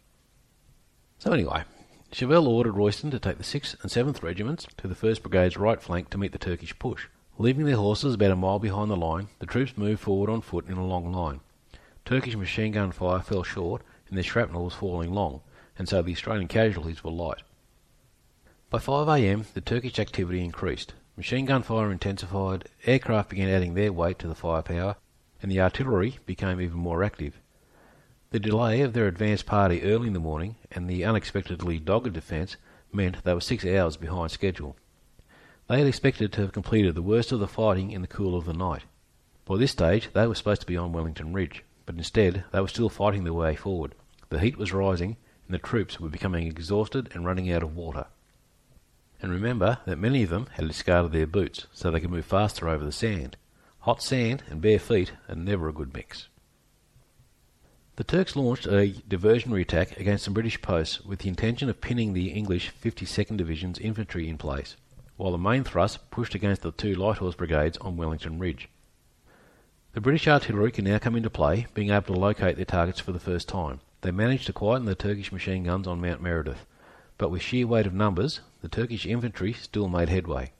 So 1.17 1.31
anyway, 1.31 1.63
Chauvel 2.11 2.45
ordered 2.45 2.75
Royston 2.75 3.09
to 3.11 3.19
take 3.19 3.37
the 3.37 3.45
6th 3.45 3.81
and 3.83 3.89
7th 3.89 4.21
Regiments 4.21 4.67
to 4.75 4.89
the 4.89 4.93
1st 4.93 5.21
Brigade's 5.21 5.55
right 5.55 5.81
flank 5.81 6.09
to 6.09 6.17
meet 6.17 6.33
the 6.33 6.39
Turkish 6.39 6.77
push. 6.77 7.07
Leaving 7.37 7.63
their 7.63 7.77
horses 7.77 8.15
about 8.15 8.31
a 8.31 8.35
mile 8.35 8.59
behind 8.59 8.91
the 8.91 8.97
line, 8.97 9.29
the 9.39 9.45
troops 9.45 9.77
moved 9.77 10.01
forward 10.01 10.29
on 10.29 10.41
foot 10.41 10.67
in 10.67 10.75
a 10.75 10.85
long 10.85 11.13
line. 11.13 11.39
Turkish 12.03 12.35
machine 12.35 12.73
gun 12.73 12.91
fire 12.91 13.21
fell 13.21 13.43
short, 13.43 13.81
and 14.09 14.17
their 14.17 14.25
shrapnel 14.25 14.65
was 14.65 14.73
falling 14.73 15.13
long, 15.13 15.39
and 15.79 15.89
so 15.89 16.03
the 16.03 16.11
Australian 16.11 16.47
casualties 16.47 17.03
were 17.03 17.09
light. 17.09 17.41
By 18.69 18.77
5am, 18.77 19.53
the 19.53 19.61
Turkish 19.61 19.97
activity 19.97 20.43
increased. 20.43 20.93
Machine 21.17 21.45
gun 21.45 21.63
fire 21.63 21.91
intensified, 21.91 22.65
aircraft 22.85 23.29
began 23.29 23.49
adding 23.49 23.73
their 23.73 23.91
weight 23.91 24.19
to 24.19 24.27
the 24.27 24.35
firepower, 24.35 24.97
and 25.41 25.51
the 25.51 25.61
artillery 25.61 26.19
became 26.25 26.61
even 26.61 26.77
more 26.77 27.03
active. 27.03 27.39
The 28.31 28.39
delay 28.39 28.81
of 28.81 28.93
their 28.93 29.07
advance 29.07 29.41
party 29.41 29.81
early 29.81 30.07
in 30.07 30.13
the 30.13 30.19
morning 30.19 30.57
and 30.69 30.87
the 30.87 31.03
unexpectedly 31.03 31.79
dogged 31.79 32.13
defence 32.13 32.57
meant 32.91 33.23
they 33.23 33.33
were 33.33 33.41
six 33.41 33.65
hours 33.65 33.97
behind 33.97 34.31
schedule. 34.31 34.75
They 35.67 35.79
had 35.79 35.87
expected 35.87 36.31
to 36.33 36.41
have 36.41 36.51
completed 36.51 36.93
the 36.93 37.01
worst 37.01 37.31
of 37.31 37.39
the 37.39 37.47
fighting 37.47 37.91
in 37.91 38.01
the 38.01 38.07
cool 38.07 38.37
of 38.37 38.45
the 38.45 38.53
night. 38.53 38.83
By 39.45 39.57
this 39.57 39.71
stage 39.71 40.09
they 40.13 40.27
were 40.27 40.35
supposed 40.35 40.61
to 40.61 40.67
be 40.67 40.77
on 40.77 40.93
Wellington 40.93 41.33
Ridge, 41.33 41.63
but 41.85 41.95
instead 41.95 42.43
they 42.51 42.59
were 42.59 42.67
still 42.67 42.89
fighting 42.89 43.23
their 43.23 43.33
way 43.33 43.55
forward. 43.55 43.95
The 44.29 44.39
heat 44.39 44.57
was 44.57 44.73
rising, 44.73 45.17
and 45.49 45.55
the 45.55 45.67
troops 45.67 45.99
were 45.99 46.09
becoming 46.09 46.45
exhausted 46.45 47.09
and 47.11 47.25
running 47.25 47.51
out 47.51 47.63
of 47.63 47.75
water. 47.75 48.05
And 49.19 49.31
remember 49.31 49.79
that 49.85 49.97
many 49.97 50.21
of 50.21 50.29
them 50.29 50.47
had 50.53 50.67
discarded 50.67 51.11
their 51.11 51.25
boots 51.25 51.65
so 51.73 51.89
they 51.89 51.99
could 51.99 52.11
move 52.11 52.25
faster 52.25 52.69
over 52.69 52.85
the 52.85 52.91
sand. 52.91 53.35
Hot 53.79 54.03
sand 54.03 54.43
and 54.47 54.61
bare 54.61 54.77
feet 54.77 55.11
are 55.27 55.33
never 55.33 55.67
a 55.67 55.73
good 55.73 55.91
mix. 55.91 56.27
The 57.95 58.03
Turks 58.03 58.35
launched 58.35 58.67
a 58.67 58.93
diversionary 59.09 59.61
attack 59.61 59.99
against 59.99 60.23
some 60.23 60.35
British 60.35 60.61
posts 60.61 61.01
with 61.01 61.19
the 61.19 61.29
intention 61.29 61.67
of 61.67 61.81
pinning 61.81 62.13
the 62.13 62.29
English 62.29 62.71
52nd 62.83 63.37
Division's 63.37 63.79
infantry 63.79 64.29
in 64.29 64.37
place, 64.37 64.75
while 65.17 65.31
the 65.31 65.39
main 65.39 65.63
thrust 65.63 66.11
pushed 66.11 66.35
against 66.35 66.61
the 66.61 66.71
two 66.71 66.93
light 66.93 67.17
horse 67.17 67.33
brigades 67.33 67.79
on 67.79 67.97
Wellington 67.97 68.37
Ridge. 68.37 68.69
The 69.93 70.01
British 70.01 70.27
artillery 70.27 70.71
can 70.71 70.85
now 70.85 70.99
come 70.99 71.15
into 71.15 71.31
play, 71.31 71.65
being 71.73 71.89
able 71.89 72.13
to 72.13 72.19
locate 72.19 72.55
their 72.55 72.65
targets 72.65 72.99
for 72.99 73.11
the 73.11 73.19
first 73.19 73.49
time. 73.49 73.79
They 74.01 74.11
managed 74.11 74.45
to 74.47 74.53
quieten 74.53 74.85
the 74.85 74.95
Turkish 74.95 75.31
machine 75.31 75.63
guns 75.63 75.87
on 75.87 76.01
Mount 76.01 76.21
Meredith. 76.21 76.65
but 77.19 77.29
with 77.29 77.41
sheer 77.41 77.67
weight 77.67 77.85
of 77.85 77.93
numbers, 77.93 78.39
the 78.61 78.69
Turkish 78.69 79.05
infantry 79.05 79.53
still 79.53 79.89
made 79.89 80.09
headway. 80.09 80.53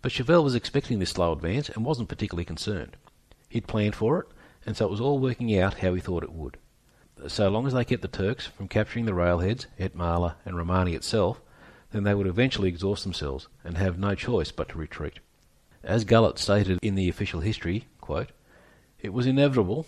But 0.00 0.12
Chauvel 0.12 0.44
was 0.44 0.54
expecting 0.54 1.00
this 1.00 1.10
slow 1.10 1.32
advance 1.32 1.68
and 1.68 1.84
wasn't 1.84 2.08
particularly 2.08 2.44
concerned. 2.44 2.96
He'd 3.48 3.66
planned 3.66 3.96
for 3.96 4.20
it, 4.20 4.26
and 4.64 4.76
so 4.76 4.86
it 4.86 4.90
was 4.90 5.00
all 5.00 5.18
working 5.18 5.58
out 5.58 5.80
how 5.80 5.92
he 5.94 6.00
thought 6.00 6.22
it 6.22 6.32
would. 6.32 6.56
So 7.26 7.48
long 7.48 7.66
as 7.66 7.72
they 7.72 7.84
kept 7.84 8.02
the 8.02 8.08
Turks 8.08 8.46
from 8.46 8.68
capturing 8.68 9.04
the 9.04 9.14
railheads, 9.14 9.66
Etmala 9.80 10.36
and 10.46 10.56
Romani 10.56 10.94
itself, 10.94 11.40
then 11.90 12.04
they 12.04 12.14
would 12.14 12.28
eventually 12.28 12.68
exhaust 12.68 13.02
themselves 13.02 13.48
and 13.64 13.76
have 13.76 13.98
no 13.98 14.14
choice 14.14 14.52
but 14.52 14.68
to 14.68 14.78
retreat. 14.78 15.18
As 15.82 16.04
Gullett 16.04 16.38
stated 16.38 16.78
in 16.82 16.94
the 16.94 17.08
official 17.08 17.40
history, 17.40 17.88
quote, 18.00 18.30
it 19.00 19.12
was 19.12 19.26
inevitable 19.26 19.86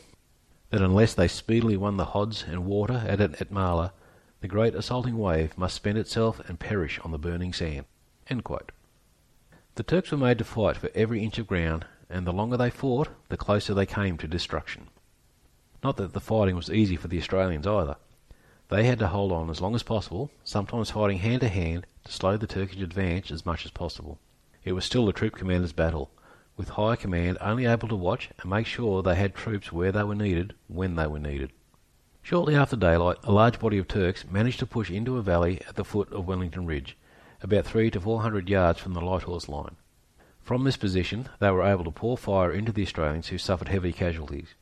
that 0.71 0.81
unless 0.83 1.15
they 1.15 1.29
speedily 1.29 1.77
won 1.77 1.97
the 1.97 2.07
Hods 2.07 2.45
and 2.49 2.65
water 2.65 3.05
at 3.07 3.19
Etmala, 3.19 3.93
the 4.41 4.49
great 4.49 4.75
assaulting 4.75 5.19
wave 5.19 5.57
must 5.59 5.75
spend 5.75 5.99
itself 5.99 6.41
and 6.49 6.59
perish 6.59 6.99
on 7.01 7.11
the 7.11 7.19
burning 7.19 7.53
sand. 7.53 7.85
The 8.29 9.83
Turks 9.83 10.11
were 10.11 10.19
made 10.19 10.39
to 10.39 10.45
fight 10.45 10.77
for 10.77 10.91
every 10.95 11.23
inch 11.23 11.39
of 11.39 11.47
ground, 11.47 11.87
and 12.09 12.27
the 12.27 12.33
longer 12.33 12.57
they 12.57 12.71
fought, 12.71 13.09
the 13.29 13.37
closer 13.37 13.75
they 13.75 13.87
came 13.87 14.17
to 14.19 14.29
destruction. 14.29 14.89
Not 15.83 15.97
that 15.97 16.13
the 16.13 16.21
fighting 16.21 16.57
was 16.57 16.71
easy 16.71 16.97
for 16.97 17.09
the 17.09 17.19
Australians 17.19 17.67
either. 17.67 17.97
They 18.69 18.85
had 18.85 18.99
to 19.01 19.09
hold 19.09 19.33
on 19.33 19.51
as 19.51 19.61
long 19.61 19.75
as 19.75 19.83
possible, 19.83 20.31
sometimes 20.45 20.91
fighting 20.91 21.19
hand 21.19 21.41
to 21.41 21.49
hand 21.49 21.87
to 22.05 22.13
slow 22.13 22.37
the 22.37 22.47
Turkish 22.47 22.81
advance 22.81 23.31
as 23.31 23.45
much 23.45 23.65
as 23.65 23.73
possible. 23.73 24.19
It 24.65 24.73
was 24.73 24.85
still 24.85 25.07
the 25.07 25.13
troop 25.13 25.35
commander's 25.35 25.73
battle, 25.73 26.11
with 26.57 26.71
high 26.71 26.97
command 26.97 27.39
only 27.41 27.67
able 27.67 27.89
to 27.89 27.97
watch 27.97 28.31
and 28.41 28.51
make 28.51 28.67
sure 28.67 29.03
they 29.03 29.15
had 29.15 29.35
troops 29.35 29.73
where 29.73 29.93
they 29.93 30.03
were 30.03 30.15
needed 30.15 30.55
when 30.69 30.97
they 30.97 31.07
were 31.07 31.19
needed. 31.19 31.53
Shortly 32.23 32.55
after 32.55 32.77
daylight, 32.77 33.17
a 33.25 33.33
large 33.33 33.59
body 33.59 33.79
of 33.79 33.89
Turks 33.89 34.25
managed 34.31 34.59
to 34.59 34.67
push 34.67 34.91
into 34.91 35.17
a 35.17 35.23
valley 35.23 35.61
at 35.69 35.77
the 35.77 35.85
foot 35.85 36.13
of 36.13 36.27
Wellington 36.27 36.67
Ridge, 36.67 36.97
about 37.43 37.65
three 37.65 37.91
to 37.91 38.01
four 38.01 38.23
hundred 38.23 38.49
yards 38.49 38.79
from 38.79 38.93
the 38.93 39.01
light 39.01 39.23
horse 39.23 39.49
line. 39.49 39.77
From 40.43 40.65
this 40.65 40.77
position, 40.77 41.29
they 41.39 41.51
were 41.51 41.63
able 41.63 41.85
to 41.85 41.91
pour 41.91 42.19
fire 42.19 42.53
into 42.53 42.73
the 42.73 42.83
Australians 42.83 43.29
who 43.29 43.39
suffered 43.39 43.69
heavy 43.69 43.93
casualties. 43.93 44.55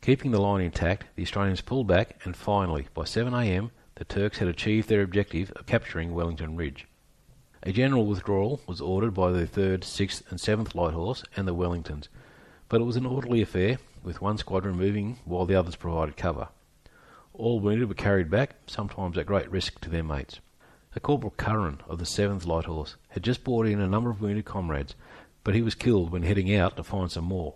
Keeping 0.00 0.30
the 0.30 0.40
line 0.40 0.60
intact, 0.60 1.06
the 1.16 1.22
Australians 1.22 1.62
pulled 1.62 1.86
back, 1.86 2.20
and 2.24 2.36
finally, 2.36 2.88
by 2.94 3.04
7 3.04 3.32
a.m., 3.32 3.70
the 3.94 4.04
Turks 4.04 4.38
had 4.38 4.48
achieved 4.48 4.88
their 4.88 5.02
objective 5.02 5.50
of 5.52 5.66
capturing 5.66 6.14
Wellington 6.14 6.56
Ridge. 6.56 6.86
A 7.66 7.72
general 7.72 8.04
withdrawal 8.04 8.60
was 8.66 8.82
ordered 8.82 9.14
by 9.14 9.32
the 9.32 9.46
3rd, 9.46 9.84
6th, 9.84 10.30
and 10.30 10.38
7th 10.38 10.74
Light 10.74 10.92
Horse 10.92 11.24
and 11.34 11.48
the 11.48 11.54
Wellingtons, 11.54 12.08
but 12.68 12.82
it 12.82 12.84
was 12.84 12.96
an 12.96 13.06
orderly 13.06 13.40
affair, 13.40 13.78
with 14.02 14.20
one 14.20 14.36
squadron 14.36 14.76
moving 14.76 15.18
while 15.24 15.46
the 15.46 15.54
others 15.54 15.74
provided 15.74 16.14
cover. 16.14 16.48
All 17.32 17.60
wounded 17.60 17.88
were 17.88 17.94
carried 17.94 18.30
back, 18.30 18.56
sometimes 18.66 19.16
at 19.16 19.24
great 19.24 19.50
risk 19.50 19.80
to 19.80 19.88
their 19.88 20.04
mates. 20.04 20.40
A 20.94 21.00
Corporal 21.00 21.32
Curran 21.38 21.80
of 21.88 21.96
the 21.96 22.04
7th 22.04 22.46
Light 22.46 22.66
Horse 22.66 22.96
had 23.08 23.24
just 23.24 23.44
brought 23.44 23.66
in 23.66 23.80
a 23.80 23.88
number 23.88 24.10
of 24.10 24.20
wounded 24.20 24.44
comrades, 24.44 24.94
but 25.42 25.54
he 25.54 25.62
was 25.62 25.74
killed 25.74 26.12
when 26.12 26.22
heading 26.22 26.54
out 26.54 26.76
to 26.76 26.84
find 26.84 27.10
some 27.10 27.24
more. 27.24 27.54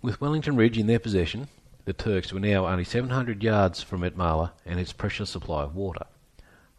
With 0.00 0.20
Wellington 0.20 0.54
Ridge 0.54 0.78
in 0.78 0.86
their 0.86 1.00
possession, 1.00 1.48
the 1.86 1.92
Turks 1.92 2.32
were 2.32 2.38
now 2.38 2.68
only 2.68 2.84
700 2.84 3.42
yards 3.42 3.82
from 3.82 4.04
Etmala 4.04 4.52
and 4.64 4.78
its 4.78 4.92
precious 4.92 5.30
supply 5.30 5.64
of 5.64 5.74
water. 5.74 6.06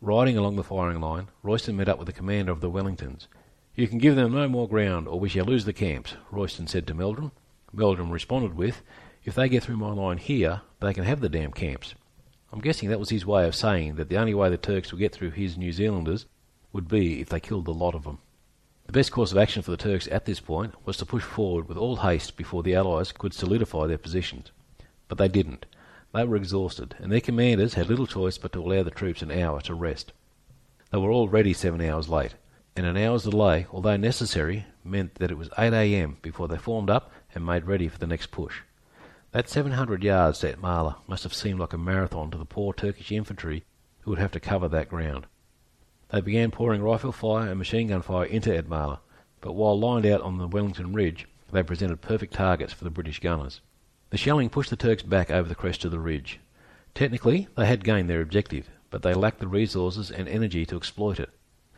Riding 0.02 0.38
along 0.38 0.56
the 0.56 0.64
firing 0.64 1.02
line, 1.02 1.28
Royston 1.44 1.76
met 1.76 1.90
up 1.90 1.98
with 1.98 2.06
the 2.06 2.14
commander 2.14 2.54
of 2.54 2.62
the 2.62 2.72
Wellingtons. 2.72 3.28
You 3.76 3.86
can 3.88 3.98
give 3.98 4.16
them 4.16 4.32
no 4.32 4.48
more 4.48 4.68
ground, 4.68 5.10
or 5.10 5.20
we 5.20 5.28
shall 5.28 5.44
lose 5.44 5.66
the 5.66 5.74
camps, 5.74 6.16
Royston 6.32 6.68
said 6.68 6.88
to 6.88 6.94
Meldrum. 6.94 7.34
Meldrum 7.74 8.10
responded 8.10 8.56
with, 8.56 8.82
If 9.26 9.36
they 9.36 9.50
get 9.50 9.64
through 9.64 9.76
my 9.76 9.92
line 9.92 10.18
here, 10.18 10.62
they 10.80 10.94
can 10.94 11.04
have 11.04 11.20
the 11.20 11.28
damn 11.28 11.52
camps. 11.52 11.96
I'm 12.54 12.62
guessing 12.62 12.88
that 12.90 13.00
was 13.00 13.10
his 13.10 13.26
way 13.26 13.46
of 13.46 13.56
saying 13.56 13.96
that 13.96 14.08
the 14.08 14.18
only 14.18 14.34
way 14.34 14.50
the 14.50 14.58
Turks 14.58 14.92
would 14.92 15.00
get 15.00 15.14
through 15.14 15.32
his 15.32 15.58
New 15.58 15.74
Zealanders 15.74 16.26
would 16.72 16.88
be 16.88 17.20
if 17.20 17.28
they 17.28 17.42
killed 17.42 17.66
the 17.66 17.74
lot 17.74 17.94
of 17.94 18.04
them. 18.04 18.20
The 18.86 18.94
best 18.94 19.12
course 19.12 19.34
of 19.34 19.38
action 19.38 19.62
for 19.62 19.72
the 19.72 19.78
Turks 19.78 20.08
at 20.12 20.26
this 20.26 20.40
point 20.40 20.74
was 20.86 20.96
to 20.98 21.06
push 21.06 21.24
forward 21.24 21.68
with 21.68 21.78
all 21.78 21.98
haste 21.98 22.38
before 22.38 22.64
the 22.64 22.74
Allies 22.74 23.12
could 23.12 23.34
solidify 23.34 23.86
their 23.86 23.98
positions. 23.98 24.52
But 25.10 25.18
they 25.18 25.28
didn't. 25.28 25.66
They 26.12 26.24
were 26.24 26.36
exhausted, 26.36 26.96
and 26.98 27.12
their 27.12 27.22
commanders 27.22 27.76
had 27.76 27.88
little 27.88 28.08
choice 28.08 28.40
but 28.40 28.52
to 28.54 28.62
allow 28.62 28.82
the 28.82 28.90
troops 28.90 29.22
an 29.22 29.32
hour 29.32 29.62
to 29.62 29.76
rest. 29.76 30.12
They 30.92 30.98
were 30.98 31.12
already 31.12 31.54
seven 31.54 31.82
hours 31.82 32.10
late, 32.10 32.34
and 32.76 32.88
an 32.88 32.98
hour's 32.98 33.24
delay, 33.24 33.68
although 33.72 33.96
necessary, 33.96 34.66
meant 34.84 35.16
that 35.16 35.30
it 35.30 35.38
was 35.38 35.52
8 35.56 35.72
a.m. 35.72 36.18
before 36.24 36.48
they 36.48 36.58
formed 36.58 36.90
up 36.90 37.12
and 37.36 37.46
made 37.46 37.66
ready 37.66 37.88
for 37.88 38.00
the 38.00 38.08
next 38.08 38.32
push. 38.32 38.62
That 39.32 39.50
700 39.50 40.04
yards 40.04 40.40
to 40.40 40.52
Etmala 40.52 40.96
must 41.08 41.22
have 41.22 41.34
seemed 41.36 41.60
like 41.60 41.74
a 41.74 41.78
marathon 41.78 42.32
to 42.32 42.38
the 42.40 42.46
poor 42.46 42.74
Turkish 42.74 43.12
infantry 43.12 43.64
who 44.00 44.10
would 44.10 44.20
have 44.20 44.32
to 44.32 44.40
cover 44.40 44.68
that 44.68 44.90
ground. 44.90 45.28
They 46.10 46.22
began 46.22 46.50
pouring 46.50 46.82
rifle 46.82 47.12
fire 47.12 47.50
and 47.50 47.60
machine 47.60 47.90
gun 47.90 48.02
fire 48.02 48.26
into 48.26 48.50
Etmala, 48.50 49.02
but 49.42 49.54
while 49.54 49.80
lined 49.80 50.08
out 50.08 50.22
on 50.22 50.40
the 50.40 50.48
Wellington 50.48 50.92
Ridge, 50.92 51.28
they 51.52 51.62
presented 51.62 52.02
perfect 52.02 52.34
targets 52.34 52.74
for 52.74 52.84
the 52.84 52.90
British 52.90 53.20
gunners. 53.20 53.62
The 54.12 54.18
shelling 54.18 54.50
pushed 54.50 54.72
the 54.72 54.76
Turks 54.76 55.04
back 55.04 55.30
over 55.30 55.48
the 55.48 55.56
crest 55.56 55.86
of 55.86 55.92
the 55.92 56.00
ridge. 56.00 56.40
Technically, 56.96 57.48
they 57.56 57.68
had 57.68 57.84
gained 57.84 58.10
their 58.10 58.22
objective, 58.22 58.70
but 58.90 59.04
they 59.04 59.14
lacked 59.14 59.40
the 59.40 59.48
resources 59.48 60.10
and 60.10 60.28
energy 60.28 60.66
to 60.66 60.78
exploit 60.78 61.20
it, 61.20 61.30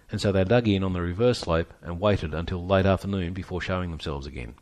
and 0.09 0.21
so 0.21 0.31
they 0.31 0.43
dug 0.45 0.67
in 0.67 0.83
on 0.83 0.93
the 0.93 1.01
reverse 1.01 1.39
slope 1.39 1.73
and 1.81 1.99
waited 1.99 2.33
until 2.33 2.65
late 2.65 2.85
afternoon 2.85 3.33
before 3.33 3.59
showing 3.59 3.91
themselves 3.91 4.25
again. 4.25 4.55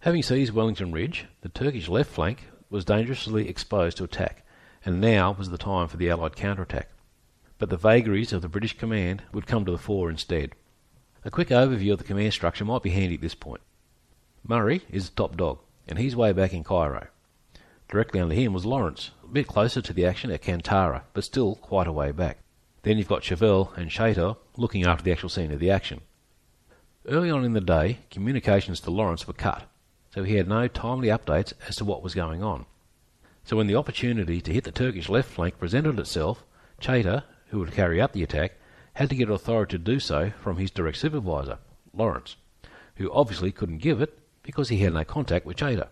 Having 0.00 0.22
seized 0.22 0.54
Wellington 0.54 0.92
Ridge, 0.92 1.26
the 1.42 1.50
Turkish 1.50 1.88
left 1.88 2.10
flank 2.10 2.48
was 2.70 2.86
dangerously 2.86 3.48
exposed 3.48 3.98
to 3.98 4.04
attack, 4.04 4.44
and 4.84 5.00
now 5.00 5.32
was 5.32 5.50
the 5.50 5.58
time 5.58 5.88
for 5.88 5.98
the 5.98 6.08
Allied 6.08 6.36
counterattack. 6.36 6.88
But 7.58 7.68
the 7.68 7.76
vagaries 7.76 8.32
of 8.32 8.40
the 8.40 8.48
British 8.48 8.78
command 8.78 9.22
would 9.32 9.46
come 9.46 9.66
to 9.66 9.70
the 9.70 9.78
fore 9.78 10.10
instead. 10.10 10.52
A 11.24 11.30
quick 11.30 11.48
overview 11.48 11.92
of 11.92 11.98
the 11.98 12.04
command 12.04 12.32
structure 12.32 12.64
might 12.64 12.82
be 12.82 12.90
handy 12.90 13.16
at 13.16 13.20
this 13.20 13.34
point. 13.34 13.60
Murray 14.42 14.80
is 14.90 15.10
the 15.10 15.16
top 15.16 15.36
dog, 15.36 15.60
and 15.86 15.98
he's 15.98 16.16
way 16.16 16.32
back 16.32 16.52
in 16.52 16.64
Cairo. 16.64 17.06
Directly 17.88 18.20
under 18.20 18.34
him 18.34 18.52
was 18.52 18.64
Lawrence, 18.64 19.10
a 19.22 19.26
bit 19.26 19.46
closer 19.46 19.82
to 19.82 19.92
the 19.92 20.06
action 20.06 20.30
at 20.30 20.42
Kantara, 20.42 21.02
but 21.12 21.24
still 21.24 21.56
quite 21.56 21.86
a 21.86 21.92
way 21.92 22.10
back. 22.12 22.38
Then 22.82 22.98
you've 22.98 23.08
got 23.08 23.22
Chauvel 23.22 23.72
and 23.76 23.90
Chaytor 23.90 24.36
looking 24.56 24.84
after 24.86 25.04
the 25.04 25.12
actual 25.12 25.28
scene 25.28 25.52
of 25.52 25.60
the 25.60 25.70
action. 25.70 26.00
Early 27.06 27.30
on 27.30 27.44
in 27.44 27.52
the 27.52 27.60
day, 27.60 27.98
communications 28.10 28.80
to 28.80 28.90
Lawrence 28.90 29.26
were 29.26 29.32
cut, 29.32 29.64
so 30.14 30.24
he 30.24 30.36
had 30.36 30.48
no 30.48 30.68
timely 30.68 31.08
updates 31.08 31.52
as 31.68 31.76
to 31.76 31.84
what 31.84 32.02
was 32.02 32.14
going 32.14 32.42
on. 32.42 32.66
So 33.44 33.56
when 33.56 33.66
the 33.66 33.76
opportunity 33.76 34.40
to 34.40 34.52
hit 34.52 34.64
the 34.64 34.70
Turkish 34.70 35.08
left 35.08 35.28
flank 35.28 35.58
presented 35.58 35.98
itself, 35.98 36.44
Chaytor, 36.80 37.24
who 37.48 37.58
would 37.58 37.72
carry 37.72 38.00
out 38.00 38.12
the 38.12 38.22
attack, 38.22 38.52
had 38.94 39.10
to 39.10 39.16
get 39.16 39.30
authority 39.30 39.72
to 39.72 39.78
do 39.78 39.98
so 39.98 40.32
from 40.40 40.56
his 40.56 40.70
direct 40.70 40.96
supervisor, 40.96 41.58
Lawrence, 41.92 42.36
who 42.96 43.12
obviously 43.12 43.52
couldn't 43.52 43.78
give 43.78 44.00
it 44.00 44.18
because 44.42 44.68
he 44.68 44.78
had 44.78 44.94
no 44.94 45.04
contact 45.04 45.46
with 45.46 45.56
Chaytor. 45.56 45.88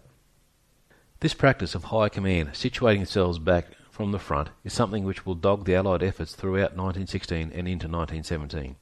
This 1.21 1.35
practice 1.35 1.75
of 1.75 1.85
high 1.85 2.09
command 2.09 2.51
situating 2.51 2.99
themselves 2.99 3.39
back 3.39 3.67
from 3.91 4.13
the 4.13 4.19
front 4.19 4.49
is 4.65 4.73
something 4.73 5.05
which 5.05 5.27
will 5.27 5.35
dog 5.35 5.65
the 5.65 5.75
Allied 5.75 6.03
efforts 6.03 6.35
throughout 6.35 6.77
1916 6.77 7.53
and 7.53 7.69
into 7.69 7.87
1917. 7.87 8.77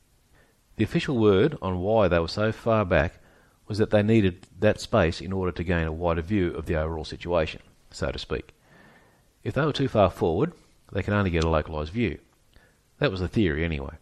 The 0.76 0.84
official 0.84 1.18
word 1.18 1.58
on 1.60 1.80
why 1.80 2.06
they 2.06 2.20
were 2.20 2.28
so 2.28 2.52
far 2.52 2.84
back 2.84 3.20
was 3.66 3.78
that 3.78 3.90
they 3.90 4.02
needed 4.02 4.46
that 4.60 4.80
space 4.80 5.20
in 5.20 5.32
order 5.32 5.50
to 5.52 5.64
gain 5.64 5.86
a 5.86 5.92
wider 5.92 6.22
view 6.22 6.54
of 6.54 6.66
the 6.66 6.76
overall 6.76 7.04
situation, 7.04 7.60
so 7.90 8.12
to 8.12 8.18
speak. 8.18 8.54
If 9.42 9.54
they 9.54 9.64
were 9.64 9.72
too 9.72 9.88
far 9.88 10.08
forward, 10.10 10.52
they 10.92 11.02
could 11.02 11.14
only 11.14 11.30
get 11.30 11.44
a 11.44 11.50
localised 11.50 11.92
view. 11.92 12.18
That 12.98 13.10
was 13.10 13.20
the 13.20 13.28
theory, 13.28 13.64
anyway. 13.64 13.96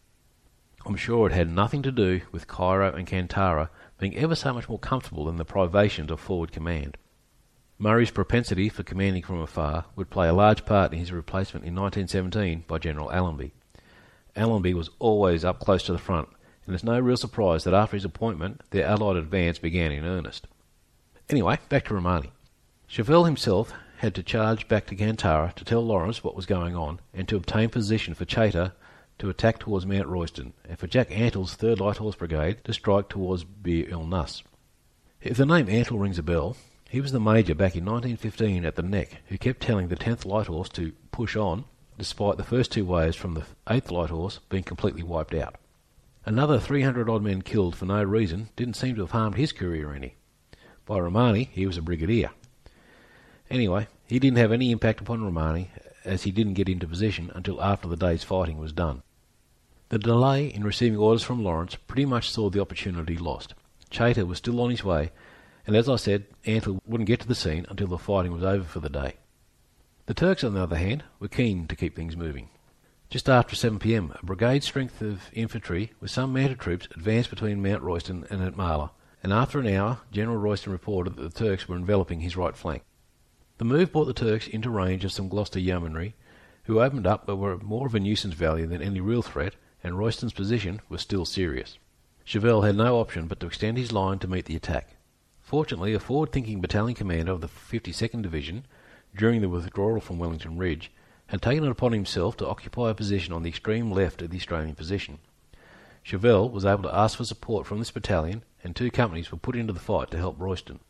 I'm 0.84 0.96
sure 0.96 1.26
it 1.26 1.32
had 1.32 1.50
nothing 1.50 1.82
to 1.82 1.90
do 1.90 2.20
with 2.30 2.46
Cairo 2.46 2.94
and 2.94 3.06
Kantara 3.06 3.70
being 3.98 4.16
ever 4.16 4.34
so 4.34 4.52
much 4.52 4.68
more 4.68 4.78
comfortable 4.78 5.24
than 5.24 5.36
the 5.36 5.44
privations 5.44 6.10
of 6.10 6.20
forward 6.20 6.52
command. 6.52 6.96
Murray's 7.78 8.10
propensity 8.10 8.68
for 8.68 8.82
commanding 8.82 9.22
from 9.22 9.40
afar 9.40 9.84
would 9.96 10.10
play 10.10 10.28
a 10.28 10.32
large 10.32 10.64
part 10.64 10.92
in 10.92 10.98
his 10.98 11.12
replacement 11.12 11.66
in 11.66 11.74
1917 11.74 12.64
by 12.66 12.78
General 12.78 13.12
Allenby. 13.12 13.52
Allenby 14.34 14.74
was 14.74 14.90
always 14.98 15.44
up 15.44 15.60
close 15.60 15.82
to 15.82 15.92
the 15.92 15.98
front, 15.98 16.28
and 16.64 16.74
it's 16.74 16.84
no 16.84 16.98
real 16.98 17.16
surprise 17.16 17.64
that 17.64 17.74
after 17.74 17.96
his 17.96 18.04
appointment, 18.04 18.62
their 18.70 18.86
Allied 18.86 19.16
advance 19.16 19.58
began 19.58 19.92
in 19.92 20.04
earnest. 20.04 20.46
Anyway, 21.28 21.58
back 21.68 21.84
to 21.86 21.94
Romani. 21.94 22.32
Chauvel 22.88 23.24
himself 23.24 23.72
had 23.98 24.14
to 24.14 24.22
charge 24.22 24.68
back 24.68 24.86
to 24.86 24.96
Kantara 24.96 25.52
to 25.54 25.64
tell 25.64 25.84
Lawrence 25.84 26.22
what 26.22 26.36
was 26.36 26.46
going 26.46 26.76
on 26.76 27.00
and 27.12 27.26
to 27.28 27.36
obtain 27.36 27.68
position 27.68 28.14
for 28.14 28.24
Chaytor 28.24 28.72
to 29.18 29.30
attack 29.30 29.58
towards 29.58 29.86
Mount 29.86 30.06
Royston 30.06 30.52
and 30.68 30.78
for 30.78 30.86
Jack 30.86 31.10
Antill's 31.10 31.56
3rd 31.56 31.80
Light 31.80 31.96
Horse 31.96 32.16
Brigade 32.16 32.62
to 32.64 32.72
strike 32.72 33.08
towards 33.08 33.44
Bir 33.44 33.88
el 33.90 34.04
Nus. 34.04 34.42
If 35.20 35.36
the 35.36 35.46
name 35.46 35.66
Antill 35.66 36.00
rings 36.00 36.18
a 36.18 36.22
bell, 36.22 36.56
he 36.88 37.00
was 37.00 37.12
the 37.12 37.20
major 37.20 37.54
back 37.54 37.74
in 37.74 37.84
1915 37.84 38.64
at 38.64 38.76
the 38.76 38.82
Neck 38.82 39.22
who 39.26 39.38
kept 39.38 39.60
telling 39.60 39.88
the 39.88 39.96
10th 39.96 40.24
Light 40.24 40.46
Horse 40.46 40.68
to 40.70 40.92
push 41.10 41.36
on 41.36 41.64
despite 41.98 42.36
the 42.36 42.44
first 42.44 42.72
two 42.72 42.84
waves 42.84 43.16
from 43.16 43.34
the 43.34 43.44
8th 43.66 43.90
Light 43.90 44.10
Horse 44.10 44.40
being 44.48 44.62
completely 44.62 45.02
wiped 45.02 45.34
out. 45.34 45.56
Another 46.24 46.58
300 46.58 47.08
odd 47.08 47.22
men 47.22 47.42
killed 47.42 47.76
for 47.76 47.86
no 47.86 48.02
reason 48.02 48.48
didn't 48.56 48.74
seem 48.74 48.94
to 48.96 49.02
have 49.02 49.12
harmed 49.12 49.36
his 49.36 49.52
career 49.52 49.94
any. 49.94 50.14
By 50.84 50.98
Romani, 50.98 51.50
he 51.52 51.66
was 51.66 51.76
a 51.76 51.82
brigadier. 51.82 52.30
Anyway, 53.50 53.86
he 54.06 54.18
didn't 54.18 54.38
have 54.38 54.52
any 54.52 54.70
impact 54.70 55.00
upon 55.00 55.22
Romani, 55.22 55.70
as 56.06 56.22
he 56.22 56.30
didn't 56.30 56.54
get 56.54 56.68
into 56.68 56.86
position 56.86 57.30
until 57.34 57.62
after 57.62 57.88
the 57.88 57.96
day's 57.96 58.24
fighting 58.24 58.58
was 58.58 58.72
done. 58.72 59.02
The 59.88 59.98
delay 59.98 60.46
in 60.46 60.64
receiving 60.64 60.98
orders 60.98 61.22
from 61.22 61.44
Lawrence 61.44 61.76
pretty 61.86 62.06
much 62.06 62.30
saw 62.30 62.50
the 62.50 62.60
opportunity 62.60 63.16
lost. 63.16 63.54
Chaytor 63.90 64.26
was 64.26 64.38
still 64.38 64.60
on 64.60 64.70
his 64.70 64.82
way, 64.82 65.12
and 65.66 65.76
as 65.76 65.88
I 65.88 65.96
said, 65.96 66.26
Antill 66.44 66.80
wouldn't 66.86 67.06
get 67.06 67.20
to 67.20 67.28
the 67.28 67.34
scene 67.34 67.66
until 67.68 67.88
the 67.88 67.98
fighting 67.98 68.32
was 68.32 68.42
over 68.42 68.64
for 68.64 68.80
the 68.80 68.88
day. 68.88 69.14
The 70.06 70.14
Turks, 70.14 70.44
on 70.44 70.54
the 70.54 70.62
other 70.62 70.76
hand, 70.76 71.04
were 71.18 71.28
keen 71.28 71.66
to 71.66 71.76
keep 71.76 71.94
things 71.94 72.16
moving. 72.16 72.48
Just 73.10 73.28
after 73.28 73.54
7 73.54 73.78
pm, 73.78 74.12
a 74.20 74.26
brigade 74.26 74.64
strength 74.64 75.00
of 75.00 75.30
infantry 75.32 75.92
with 76.00 76.10
some 76.10 76.32
mounted 76.32 76.58
troops 76.58 76.88
advanced 76.92 77.30
between 77.30 77.62
Mount 77.62 77.82
Royston 77.82 78.26
and 78.30 78.42
Atmala, 78.42 78.90
and 79.22 79.32
after 79.32 79.60
an 79.60 79.68
hour, 79.68 79.98
General 80.10 80.36
Royston 80.36 80.72
reported 80.72 81.16
that 81.16 81.22
the 81.22 81.44
Turks 81.44 81.68
were 81.68 81.76
enveloping 81.76 82.20
his 82.20 82.36
right 82.36 82.56
flank. 82.56 82.82
The 83.58 83.64
move 83.64 83.92
brought 83.92 84.04
the 84.04 84.12
Turks 84.12 84.46
into 84.46 84.68
range 84.68 85.04
of 85.04 85.12
some 85.12 85.28
Gloucester 85.28 85.58
yeomanry, 85.58 86.14
who 86.64 86.80
opened 86.80 87.06
up 87.06 87.24
but 87.26 87.36
were 87.36 87.56
more 87.58 87.86
of 87.86 87.94
a 87.94 88.00
nuisance 88.00 88.34
value 88.34 88.66
than 88.66 88.82
any 88.82 89.00
real 89.00 89.22
threat, 89.22 89.54
and 89.82 89.98
Royston's 89.98 90.34
position 90.34 90.82
was 90.88 91.00
still 91.00 91.24
serious. 91.24 91.78
Chauvel 92.24 92.62
had 92.62 92.76
no 92.76 92.98
option 92.98 93.28
but 93.28 93.40
to 93.40 93.46
extend 93.46 93.78
his 93.78 93.92
line 93.92 94.18
to 94.18 94.28
meet 94.28 94.44
the 94.44 94.56
attack. 94.56 94.96
Fortunately, 95.40 95.94
a 95.94 96.00
forward-thinking 96.00 96.60
battalion 96.60 96.94
commander 96.94 97.32
of 97.32 97.40
the 97.40 97.48
52nd 97.48 98.20
Division, 98.20 98.66
during 99.16 99.40
the 99.40 99.48
withdrawal 99.48 100.00
from 100.00 100.18
Wellington 100.18 100.58
Ridge, 100.58 100.90
had 101.28 101.40
taken 101.40 101.64
it 101.64 101.70
upon 101.70 101.92
himself 101.92 102.36
to 102.36 102.46
occupy 102.48 102.90
a 102.90 102.94
position 102.94 103.32
on 103.32 103.42
the 103.42 103.48
extreme 103.48 103.90
left 103.90 104.20
of 104.20 104.30
the 104.30 104.36
Australian 104.36 104.74
position. 104.74 105.18
Chauvel 106.02 106.50
was 106.50 106.64
able 106.64 106.82
to 106.82 106.94
ask 106.94 107.16
for 107.16 107.24
support 107.24 107.66
from 107.66 107.78
this 107.78 107.90
battalion, 107.90 108.44
and 108.62 108.76
two 108.76 108.90
companies 108.90 109.32
were 109.32 109.38
put 109.38 109.56
into 109.56 109.72
the 109.72 109.80
fight 109.80 110.10
to 110.10 110.18
help 110.18 110.38
Royston. 110.38 110.80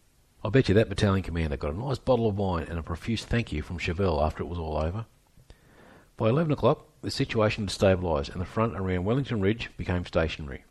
I 0.47 0.49
bet 0.49 0.69
you 0.69 0.77
that 0.77 0.89
battalion 0.89 1.25
commander 1.25 1.57
got 1.57 1.75
a 1.75 1.77
nice 1.77 1.99
bottle 1.99 2.29
of 2.29 2.39
wine 2.39 2.69
and 2.71 2.79
a 2.79 2.83
profuse 2.85 3.25
thank 3.25 3.51
you 3.51 3.63
from 3.63 3.79
Chauvel 3.79 4.23
after 4.23 4.45
it 4.45 4.47
was 4.47 4.61
all 4.61 4.77
over. 4.77 5.07
By 6.17 6.29
11 6.29 6.53
o'clock, 6.53 6.87
the 7.03 7.11
situation 7.11 7.65
had 7.65 7.77
stabilised 7.77 8.31
and 8.31 8.41
the 8.41 8.47
front 8.47 8.77
around 8.77 9.07
Wellington 9.07 9.41
Ridge 9.41 9.71
became 9.77 10.07
stationary. 10.07 10.63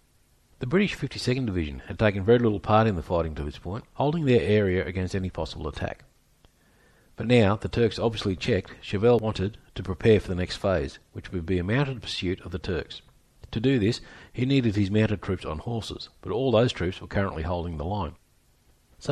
The 0.59 0.65
British 0.65 0.95
52nd 0.95 1.45
Division 1.45 1.79
had 1.87 1.99
taken 1.99 2.23
very 2.23 2.39
little 2.39 2.61
part 2.61 2.87
in 2.87 2.95
the 2.95 3.01
fighting 3.01 3.35
to 3.35 3.43
this 3.43 3.57
point, 3.57 3.83
holding 3.95 4.23
their 4.23 4.39
area 4.39 4.85
against 4.85 5.13
any 5.13 5.29
possible 5.29 5.67
attack. 5.67 6.05
But 7.17 7.27
now, 7.27 7.57
the 7.57 7.67
Turks 7.67 7.99
obviously 7.99 8.37
checked, 8.37 8.75
Chauvel 8.81 9.19
wanted 9.19 9.57
to 9.75 9.83
prepare 9.83 10.21
for 10.21 10.29
the 10.29 10.35
next 10.35 10.55
phase, 10.55 10.99
which 11.11 11.33
would 11.33 11.45
be 11.45 11.59
a 11.59 11.65
mounted 11.65 12.01
pursuit 12.01 12.39
of 12.45 12.53
the 12.53 12.59
Turks. 12.59 13.01
To 13.51 13.59
do 13.59 13.77
this, 13.77 13.99
he 14.31 14.45
needed 14.45 14.77
his 14.77 14.89
mounted 14.89 15.21
troops 15.21 15.43
on 15.43 15.59
horses, 15.59 16.07
but 16.21 16.31
all 16.31 16.51
those 16.51 16.71
troops 16.71 17.01
were 17.01 17.07
currently 17.07 17.43
holding 17.43 17.75
the 17.75 17.83
line. 17.83 18.15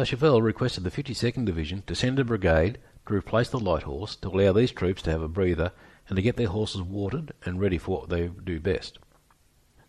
Chauvel 0.02 0.42
requested 0.42 0.84
the 0.84 0.90
52nd 0.90 1.46
Division 1.46 1.84
to 1.86 1.94
send 1.94 2.18
a 2.18 2.24
brigade 2.24 2.80
to 3.06 3.14
replace 3.14 3.50
the 3.50 3.60
light 3.60 3.84
horse 3.84 4.16
to 4.16 4.30
allow 4.30 4.52
these 4.52 4.72
troops 4.72 5.04
to 5.04 5.12
have 5.12 5.22
a 5.22 5.28
breather 5.28 5.72
and 6.10 6.16
to 6.16 6.22
get 6.24 6.36
their 6.36 6.48
horses 6.48 6.82
watered 6.82 7.32
and 7.46 7.62
ready 7.62 7.78
for 7.78 8.00
what 8.00 8.10
they 8.10 8.28
do 8.28 8.60
best. 8.60 8.98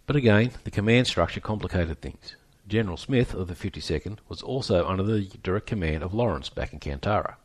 But 0.07 0.17
again, 0.17 0.51
the 0.65 0.71
command 0.71 1.07
structure 1.07 1.41
complicated 1.41 2.03
things. 2.03 2.37
General 2.69 2.99
Smith 2.99 3.33
of 3.33 3.49
the 3.49 3.55
52nd 3.55 4.19
was 4.29 4.43
also 4.43 4.87
under 4.87 5.03
the 5.03 5.31
direct 5.43 5.67
command 5.67 6.03
of 6.03 6.13
Lawrence 6.13 6.51
back 6.51 6.75
in 6.75 6.81
Kantara. 6.81 7.37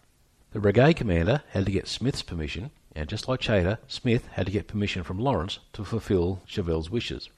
The 0.51 0.59
brigade 0.59 0.97
commander 0.97 1.43
had 1.51 1.65
to 1.65 1.71
get 1.71 1.87
Smith's 1.87 2.23
permission, 2.23 2.71
and 2.93 3.07
just 3.07 3.29
like 3.29 3.39
Chaytor, 3.39 3.77
Smith 3.87 4.27
had 4.33 4.47
to 4.47 4.51
get 4.51 4.67
permission 4.67 5.03
from 5.03 5.19
Lawrence 5.19 5.59
to 5.73 5.85
fulfill 5.85 6.41
Chauvel's 6.45 6.89
wishes. 6.89 7.29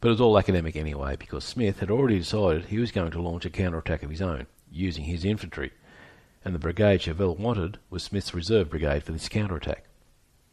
But 0.00 0.08
it 0.08 0.12
was 0.12 0.20
all 0.20 0.38
academic 0.38 0.76
anyway, 0.76 1.16
because 1.16 1.44
Smith 1.44 1.80
had 1.80 1.90
already 1.90 2.18
decided 2.18 2.66
he 2.66 2.78
was 2.78 2.92
going 2.92 3.10
to 3.10 3.22
launch 3.22 3.44
a 3.44 3.50
counterattack 3.50 4.02
of 4.02 4.10
his 4.10 4.22
own, 4.22 4.46
using 4.70 5.04
his 5.04 5.24
infantry, 5.24 5.72
and 6.44 6.54
the 6.54 6.58
brigade 6.58 7.02
Chauvel 7.02 7.34
wanted 7.34 7.78
was 7.90 8.02
Smith's 8.04 8.32
reserve 8.32 8.70
brigade 8.70 9.02
for 9.02 9.12
this 9.12 9.28
counterattack. 9.28 9.84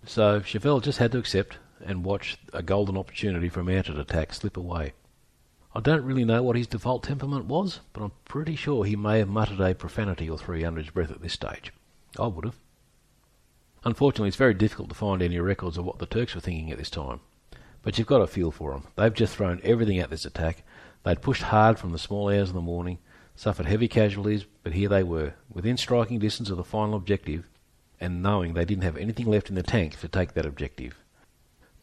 So 0.05 0.41
Chauvel 0.41 0.81
just 0.81 0.97
had 0.97 1.11
to 1.11 1.19
accept 1.19 1.57
and 1.83 2.03
watch 2.03 2.37
a 2.53 2.63
golden 2.63 2.97
opportunity 2.97 3.49
for 3.49 3.59
a 3.59 3.63
mounted 3.63 3.99
attack 3.99 4.33
slip 4.33 4.57
away. 4.57 4.93
I 5.75 5.81
don't 5.81 6.05
really 6.05 6.25
know 6.25 6.41
what 6.41 6.55
his 6.55 6.67
default 6.67 7.03
temperament 7.03 7.45
was, 7.45 7.81
but 7.91 8.01
I'm 8.01 8.13
pretty 8.23 8.55
sure 8.55 8.85
he 8.85 8.95
may 8.95 9.19
have 9.19 9.27
muttered 9.27 9.59
a 9.59 9.75
profanity 9.75 10.29
or 10.29 10.37
three 10.37 10.63
under 10.63 10.79
his 10.79 10.89
breath 10.89 11.11
at 11.11 11.21
this 11.21 11.33
stage. 11.33 11.73
I 12.17 12.27
would 12.27 12.45
have. 12.45 12.55
Unfortunately, 13.83 14.29
it's 14.29 14.37
very 14.37 14.53
difficult 14.53 14.89
to 14.89 14.95
find 14.95 15.21
any 15.21 15.37
records 15.37 15.77
of 15.77 15.85
what 15.85 15.99
the 15.99 16.05
Turks 16.05 16.33
were 16.33 16.41
thinking 16.41 16.71
at 16.71 16.77
this 16.77 16.89
time. 16.89 17.19
But 17.85 17.99
you've 17.99 18.07
got 18.07 18.21
a 18.21 18.27
feel 18.27 18.49
for 18.49 18.71
them. 18.71 18.87
They've 18.95 19.13
just 19.13 19.35
thrown 19.35 19.61
everything 19.63 19.99
at 19.99 20.09
this 20.09 20.25
attack. 20.25 20.63
They'd 21.03 21.21
pushed 21.21 21.43
hard 21.43 21.77
from 21.77 21.91
the 21.91 21.99
small 21.99 22.29
hours 22.29 22.49
of 22.49 22.55
the 22.55 22.61
morning, 22.61 22.97
suffered 23.35 23.67
heavy 23.67 23.87
casualties, 23.87 24.45
but 24.63 24.73
here 24.73 24.89
they 24.89 25.03
were, 25.03 25.35
within 25.53 25.77
striking 25.77 26.17
distance 26.17 26.49
of 26.49 26.57
the 26.57 26.63
final 26.63 26.95
objective, 26.95 27.47
and 28.01 28.23
knowing 28.23 28.55
they 28.55 28.65
didn't 28.65 28.85
have 28.85 28.97
anything 28.97 29.27
left 29.27 29.49
in 29.49 29.55
the 29.55 29.61
tank 29.61 29.99
to 29.99 30.07
take 30.07 30.33
that 30.33 30.47
objective. 30.47 30.97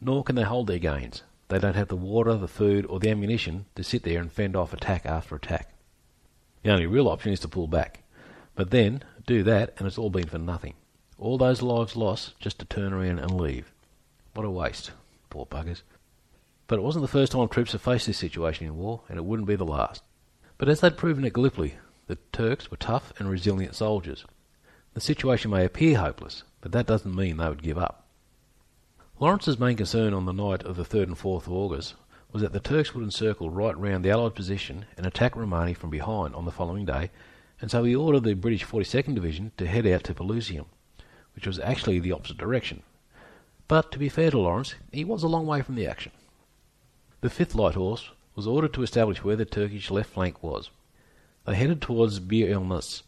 Nor 0.01 0.25
can 0.25 0.35
they 0.35 0.43
hold 0.43 0.67
their 0.67 0.77
gains. 0.77 1.23
They 1.47 1.57
don't 1.57 1.77
have 1.77 1.87
the 1.87 1.95
water, 1.95 2.35
the 2.35 2.49
food, 2.49 2.85
or 2.87 2.99
the 2.99 3.09
ammunition 3.09 3.65
to 3.75 3.83
sit 3.83 4.03
there 4.03 4.19
and 4.19 4.29
fend 4.29 4.57
off 4.57 4.73
attack 4.73 5.05
after 5.05 5.35
attack. 5.35 5.73
The 6.63 6.71
only 6.71 6.85
real 6.85 7.07
option 7.07 7.31
is 7.31 7.39
to 7.39 7.47
pull 7.47 7.67
back. 7.67 8.03
But 8.55 8.71
then, 8.71 9.03
do 9.25 9.41
that, 9.43 9.73
and 9.77 9.87
it's 9.87 9.97
all 9.97 10.09
been 10.09 10.27
for 10.27 10.37
nothing. 10.37 10.73
All 11.17 11.37
those 11.37 11.61
lives 11.61 11.95
lost 11.95 12.37
just 12.41 12.59
to 12.59 12.65
turn 12.65 12.91
around 12.91 13.19
and 13.19 13.39
leave. 13.39 13.71
What 14.33 14.45
a 14.45 14.49
waste. 14.49 14.91
Poor 15.29 15.45
buggers. 15.45 15.81
But 16.67 16.79
it 16.79 16.81
wasn't 16.81 17.03
the 17.03 17.07
first 17.07 17.33
time 17.33 17.47
troops 17.49 17.73
have 17.73 17.81
faced 17.81 18.07
this 18.07 18.17
situation 18.17 18.67
in 18.67 18.77
war, 18.77 19.01
and 19.09 19.17
it 19.17 19.25
wouldn't 19.25 19.47
be 19.47 19.55
the 19.55 19.65
last. 19.65 20.03
But 20.57 20.69
as 20.69 20.79
they'd 20.79 20.97
proven 20.97 21.25
at 21.25 21.33
Gallipoli, 21.33 21.75
the 22.07 22.17
Turks 22.31 22.71
were 22.71 22.77
tough 22.77 23.11
and 23.19 23.29
resilient 23.29 23.75
soldiers. 23.75 24.25
The 24.93 25.01
situation 25.01 25.51
may 25.51 25.65
appear 25.65 25.97
hopeless, 25.97 26.43
but 26.61 26.71
that 26.71 26.85
doesn't 26.85 27.15
mean 27.15 27.37
they 27.37 27.49
would 27.49 27.63
give 27.63 27.77
up. 27.77 28.07
Lawrence's 29.19 29.59
main 29.59 29.77
concern 29.77 30.13
on 30.13 30.25
the 30.25 30.33
night 30.33 30.63
of 30.63 30.75
the 30.75 30.83
3rd 30.83 31.03
and 31.03 31.17
4th 31.17 31.47
of 31.47 31.53
August 31.53 31.95
was 32.31 32.41
that 32.41 32.53
the 32.53 32.59
Turks 32.59 32.93
would 32.93 33.03
encircle 33.03 33.49
right 33.49 33.77
round 33.77 34.03
the 34.03 34.09
Allied 34.09 34.35
position 34.35 34.85
and 34.97 35.05
attack 35.05 35.35
Romani 35.35 35.73
from 35.73 35.89
behind 35.89 36.33
on 36.33 36.45
the 36.45 36.51
following 36.51 36.85
day, 36.85 37.11
and 37.61 37.69
so 37.69 37.83
he 37.83 37.95
ordered 37.95 38.23
the 38.23 38.33
British 38.33 38.65
42nd 38.65 39.15
Division 39.15 39.51
to 39.57 39.67
head 39.67 39.85
out 39.85 40.03
to 40.05 40.13
Pelusium, 40.13 40.65
which 41.35 41.45
was 41.45 41.59
actually 41.59 41.99
the 41.99 42.11
opposite 42.11 42.37
direction, 42.37 42.83
but 43.67 43.91
to 43.91 43.99
be 43.99 44.09
fair 44.09 44.31
to 44.31 44.39
Lawrence, 44.39 44.75
he 44.91 45.03
was 45.03 45.23
a 45.23 45.27
long 45.27 45.45
way 45.45 45.61
from 45.61 45.75
the 45.75 45.87
action. 45.87 46.11
The 47.23 47.29
5th 47.29 47.55
Light 47.55 47.75
Horse 47.75 48.09
was 48.35 48.47
ordered 48.47 48.73
to 48.73 48.83
establish 48.83 49.23
where 49.23 49.37
the 49.37 49.45
Turkish 49.45 49.89
left 49.89 50.09
flank 50.09 50.43
was. 50.43 50.71
They 51.45 51.55
headed 51.55 51.81
towards 51.81 52.19
Bir 52.19 52.51
el-Nus 52.51 53.03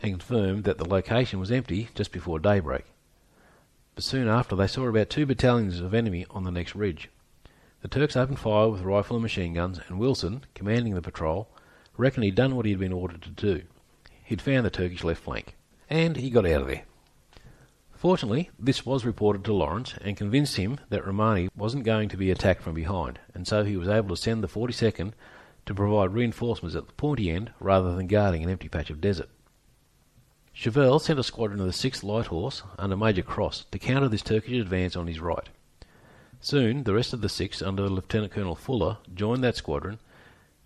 and 0.00 0.12
confirmed 0.12 0.62
that 0.62 0.78
the 0.78 0.88
location 0.88 1.40
was 1.40 1.50
empty 1.50 1.88
just 1.96 2.12
before 2.12 2.38
daybreak. 2.38 2.84
But 3.96 4.04
soon 4.04 4.28
after 4.28 4.54
they 4.54 4.68
saw 4.68 4.86
about 4.86 5.10
two 5.10 5.26
battalions 5.26 5.80
of 5.80 5.94
enemy 5.94 6.26
on 6.30 6.44
the 6.44 6.52
next 6.52 6.76
ridge. 6.76 7.08
The 7.82 7.88
Turks 7.88 8.16
opened 8.16 8.38
fire 8.38 8.68
with 8.68 8.82
rifle 8.82 9.16
and 9.16 9.22
machine 9.24 9.54
guns, 9.54 9.80
and 9.88 9.98
Wilson, 9.98 10.44
commanding 10.54 10.94
the 10.94 11.02
patrol, 11.02 11.48
reckoned 11.96 12.22
he'd 12.22 12.36
done 12.36 12.54
what 12.54 12.66
he'd 12.66 12.78
been 12.78 12.92
ordered 12.92 13.22
to 13.22 13.30
do. 13.30 13.62
He'd 14.22 14.40
found 14.40 14.64
the 14.64 14.70
Turkish 14.70 15.02
left 15.02 15.24
flank, 15.24 15.56
and 15.90 16.18
he 16.18 16.30
got 16.30 16.46
out 16.46 16.60
of 16.60 16.68
there. 16.68 16.84
Fortunately, 18.06 18.50
this 18.56 18.86
was 18.86 19.04
reported 19.04 19.42
to 19.42 19.52
Lawrence 19.52 19.94
and 20.00 20.16
convinced 20.16 20.54
him 20.54 20.78
that 20.90 21.04
Romani 21.04 21.48
wasn't 21.56 21.82
going 21.82 22.08
to 22.10 22.16
be 22.16 22.30
attacked 22.30 22.62
from 22.62 22.72
behind, 22.74 23.18
and 23.34 23.48
so 23.48 23.64
he 23.64 23.76
was 23.76 23.88
able 23.88 24.10
to 24.10 24.22
send 24.22 24.44
the 24.44 24.48
42nd 24.48 25.12
to 25.66 25.74
provide 25.74 26.12
reinforcements 26.12 26.76
at 26.76 26.86
the 26.86 26.92
pointy 26.92 27.32
end 27.32 27.50
rather 27.58 27.96
than 27.96 28.06
guarding 28.06 28.44
an 28.44 28.48
empty 28.48 28.68
patch 28.68 28.90
of 28.90 29.00
desert. 29.00 29.28
Chauvel 30.52 31.00
sent 31.00 31.18
a 31.18 31.24
squadron 31.24 31.58
of 31.58 31.66
the 31.66 31.72
6th 31.72 32.04
Light 32.04 32.26
Horse 32.26 32.62
under 32.78 32.96
Major 32.96 33.22
Cross 33.22 33.64
to 33.72 33.78
counter 33.80 34.06
this 34.06 34.22
Turkish 34.22 34.60
advance 34.60 34.94
on 34.94 35.08
his 35.08 35.18
right. 35.18 35.48
Soon 36.40 36.84
the 36.84 36.94
rest 36.94 37.12
of 37.12 37.22
the 37.22 37.26
6th 37.26 37.60
under 37.66 37.88
Lieutenant 37.88 38.30
Colonel 38.30 38.54
Fuller 38.54 38.98
joined 39.16 39.42
that 39.42 39.56
squadron, 39.56 39.98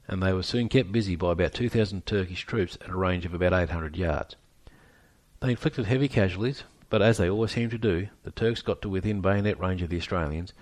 and 0.07 0.23
they 0.23 0.35
were 0.35 0.43
soon 0.43 0.69
kept 0.69 0.93
busy 0.93 1.17
by 1.17 1.33
about 1.33 1.55
2,000 1.55 2.05
Turkish 2.05 2.45
troops 2.45 2.77
at 2.83 2.91
a 2.91 2.97
range 2.99 3.25
of 3.25 3.33
about 3.33 3.55
800 3.55 3.97
yards. 3.97 4.37
They 5.41 5.53
inflicted 5.53 5.87
heavy 5.87 6.09
casualties, 6.09 6.65
but 6.91 7.01
as 7.01 7.17
they 7.17 7.31
always 7.31 7.53
seem 7.53 7.71
to 7.71 7.79
do, 7.79 8.09
the 8.25 8.33
Turks 8.33 8.63
got 8.63 8.83
to 8.83 8.89
within 8.89 9.21
bayonet 9.21 9.59
range 9.59 9.81
of 9.81 9.89
the 9.89 9.97
Australians, 9.97 10.53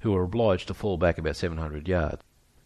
who 0.00 0.12
were 0.12 0.22
obliged 0.22 0.68
to 0.68 0.74
fall 0.74 0.98
back 0.98 1.18
about 1.18 1.34
700 1.34 1.88
yards. 1.88 2.22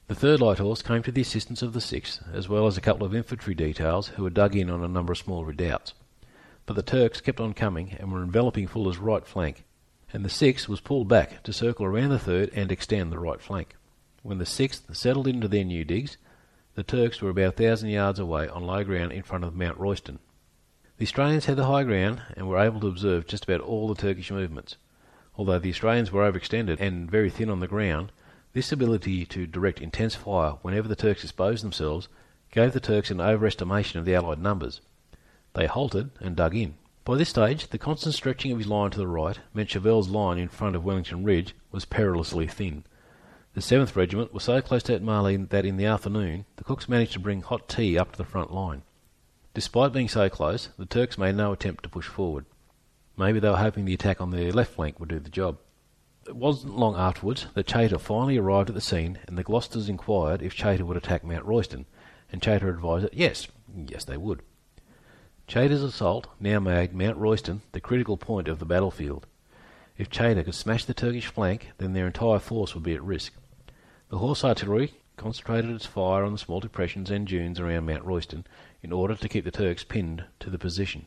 The 0.08 0.14
third 0.16 0.40
light 0.40 0.58
horse 0.58 0.82
came 0.82 1.02
to 1.04 1.12
the 1.12 1.22
assistance 1.22 1.62
of 1.62 1.72
the 1.72 1.80
sixth, 1.80 2.22
as 2.34 2.48
well 2.48 2.66
as 2.66 2.76
a 2.76 2.82
couple 2.82 3.06
of 3.06 3.14
infantry 3.14 3.54
details 3.54 4.08
who 4.08 4.24
were 4.24 4.30
dug 4.30 4.54
in 4.56 4.68
on 4.68 4.84
a 4.84 4.88
number 4.88 5.12
of 5.12 5.18
small 5.18 5.44
redoubts. 5.44 5.94
But 6.66 6.74
the 6.74 6.82
Turks 6.82 7.20
kept 7.20 7.40
on 7.40 7.54
coming 7.54 7.96
and 7.98 8.12
were 8.12 8.22
enveloping 8.22 8.66
Fuller's 8.66 8.98
right 8.98 9.26
flank, 9.26 9.64
and 10.12 10.24
the 10.24 10.28
sixth 10.28 10.68
was 10.68 10.80
pulled 10.80 11.08
back 11.08 11.42
to 11.44 11.52
circle 11.52 11.86
around 11.86 12.10
the 12.10 12.18
third 12.18 12.50
and 12.54 12.70
extend 12.70 13.10
the 13.10 13.18
right 13.18 13.40
flank. 13.40 13.76
When 14.22 14.38
the 14.38 14.46
sixth 14.46 14.94
settled 14.94 15.28
into 15.28 15.48
their 15.48 15.64
new 15.64 15.84
digs, 15.84 16.16
the 16.74 16.82
Turks 16.82 17.22
were 17.22 17.30
about 17.30 17.48
a 17.48 17.52
thousand 17.52 17.90
yards 17.90 18.18
away 18.18 18.48
on 18.48 18.64
low 18.64 18.82
ground 18.84 19.12
in 19.12 19.22
front 19.22 19.44
of 19.44 19.54
Mount 19.54 19.78
Royston. 19.78 20.18
The 21.02 21.08
Australians 21.08 21.46
had 21.46 21.56
the 21.56 21.64
high 21.64 21.82
ground 21.82 22.22
and 22.36 22.46
were 22.46 22.60
able 22.60 22.78
to 22.78 22.86
observe 22.86 23.26
just 23.26 23.42
about 23.42 23.60
all 23.60 23.88
the 23.88 24.00
Turkish 24.00 24.30
movements. 24.30 24.76
Although 25.34 25.58
the 25.58 25.70
Australians 25.70 26.12
were 26.12 26.22
overextended 26.22 26.78
and 26.78 27.10
very 27.10 27.28
thin 27.28 27.50
on 27.50 27.58
the 27.58 27.66
ground, 27.66 28.12
this 28.52 28.70
ability 28.70 29.26
to 29.26 29.48
direct 29.48 29.80
intense 29.80 30.14
fire 30.14 30.58
whenever 30.62 30.86
the 30.86 30.94
Turks 30.94 31.24
exposed 31.24 31.64
themselves 31.64 32.06
gave 32.52 32.72
the 32.72 32.78
Turks 32.78 33.10
an 33.10 33.18
overestimation 33.18 33.96
of 33.96 34.04
the 34.04 34.14
Allied 34.14 34.38
numbers. 34.38 34.80
They 35.54 35.66
halted 35.66 36.12
and 36.20 36.36
dug 36.36 36.54
in. 36.54 36.76
By 37.04 37.16
this 37.16 37.30
stage, 37.30 37.66
the 37.66 37.78
constant 37.78 38.14
stretching 38.14 38.52
of 38.52 38.58
his 38.58 38.68
line 38.68 38.92
to 38.92 38.98
the 38.98 39.08
right 39.08 39.40
meant 39.52 39.70
Chauvel's 39.70 40.08
line 40.08 40.38
in 40.38 40.46
front 40.46 40.76
of 40.76 40.84
Wellington 40.84 41.24
Ridge 41.24 41.56
was 41.72 41.84
perilously 41.84 42.46
thin. 42.46 42.84
The 43.54 43.60
7th 43.60 43.96
Regiment 43.96 44.32
was 44.32 44.44
so 44.44 44.62
close 44.62 44.84
to 44.84 45.00
Marly 45.00 45.36
that 45.36 45.66
in 45.66 45.78
the 45.78 45.86
afternoon 45.86 46.44
the 46.54 46.62
cooks 46.62 46.88
managed 46.88 47.14
to 47.14 47.18
bring 47.18 47.42
hot 47.42 47.68
tea 47.68 47.98
up 47.98 48.12
to 48.12 48.18
the 48.18 48.24
front 48.24 48.52
line. 48.52 48.82
Despite 49.54 49.92
being 49.92 50.08
so 50.08 50.30
close, 50.30 50.70
the 50.78 50.86
Turks 50.86 51.18
made 51.18 51.34
no 51.34 51.52
attempt 51.52 51.82
to 51.82 51.90
push 51.90 52.06
forward. 52.06 52.46
Maybe 53.18 53.38
they 53.38 53.50
were 53.50 53.56
hoping 53.56 53.84
the 53.84 53.94
attack 53.94 54.20
on 54.20 54.30
their 54.30 54.50
left 54.50 54.74
flank 54.74 54.98
would 54.98 55.10
do 55.10 55.20
the 55.20 55.28
job. 55.28 55.58
It 56.26 56.36
wasn't 56.36 56.78
long 56.78 56.96
afterwards 56.96 57.46
that 57.54 57.66
Chaytor 57.66 58.00
finally 58.00 58.38
arrived 58.38 58.70
at 58.70 58.74
the 58.74 58.80
scene, 58.80 59.18
and 59.26 59.36
the 59.36 59.42
Gloucesters 59.42 59.88
inquired 59.88 60.40
if 60.40 60.56
Chaytor 60.56 60.82
would 60.82 60.96
attack 60.96 61.22
Mount 61.22 61.44
Royston, 61.44 61.84
and 62.30 62.40
Chaytor 62.40 62.70
advised 62.70 63.04
that 63.04 63.14
yes, 63.14 63.48
yes 63.88 64.04
they 64.04 64.16
would. 64.16 64.42
Chaytor's 65.46 65.82
assault 65.82 66.28
now 66.40 66.58
made 66.58 66.94
Mount 66.94 67.18
Royston 67.18 67.60
the 67.72 67.80
critical 67.80 68.16
point 68.16 68.48
of 68.48 68.58
the 68.58 68.64
battlefield. 68.64 69.26
If 69.98 70.08
Chaytor 70.08 70.44
could 70.44 70.54
smash 70.54 70.86
the 70.86 70.94
Turkish 70.94 71.26
flank, 71.26 71.72
then 71.76 71.92
their 71.92 72.06
entire 72.06 72.38
force 72.38 72.74
would 72.74 72.84
be 72.84 72.94
at 72.94 73.02
risk. 73.02 73.34
The 74.08 74.18
horse 74.18 74.44
artillery 74.44 74.94
concentrated 75.16 75.70
its 75.70 75.86
fire 75.86 76.24
on 76.24 76.32
the 76.32 76.38
small 76.38 76.60
depressions 76.60 77.10
and 77.10 77.26
dunes 77.26 77.60
around 77.60 77.86
Mount 77.86 78.04
Royston 78.04 78.46
in 78.82 78.92
order 78.92 79.14
to 79.14 79.28
keep 79.28 79.44
the 79.44 79.50
Turks 79.50 79.84
pinned 79.84 80.24
to 80.40 80.50
the 80.50 80.58
position. 80.58 81.06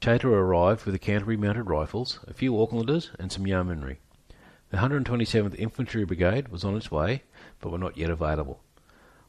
Chaytor 0.00 0.24
arrived 0.24 0.84
with 0.84 0.94
the 0.94 0.98
Canterbury 0.98 1.36
Mounted 1.36 1.64
Rifles, 1.64 2.20
a 2.26 2.32
few 2.32 2.52
Aucklanders, 2.52 3.10
and 3.18 3.30
some 3.30 3.46
yeomanry. 3.46 4.00
The 4.70 4.78
127th 4.78 5.54
Infantry 5.56 6.04
Brigade 6.04 6.48
was 6.48 6.64
on 6.64 6.76
its 6.76 6.90
way, 6.90 7.22
but 7.60 7.70
were 7.70 7.78
not 7.78 7.96
yet 7.96 8.10
available. 8.10 8.60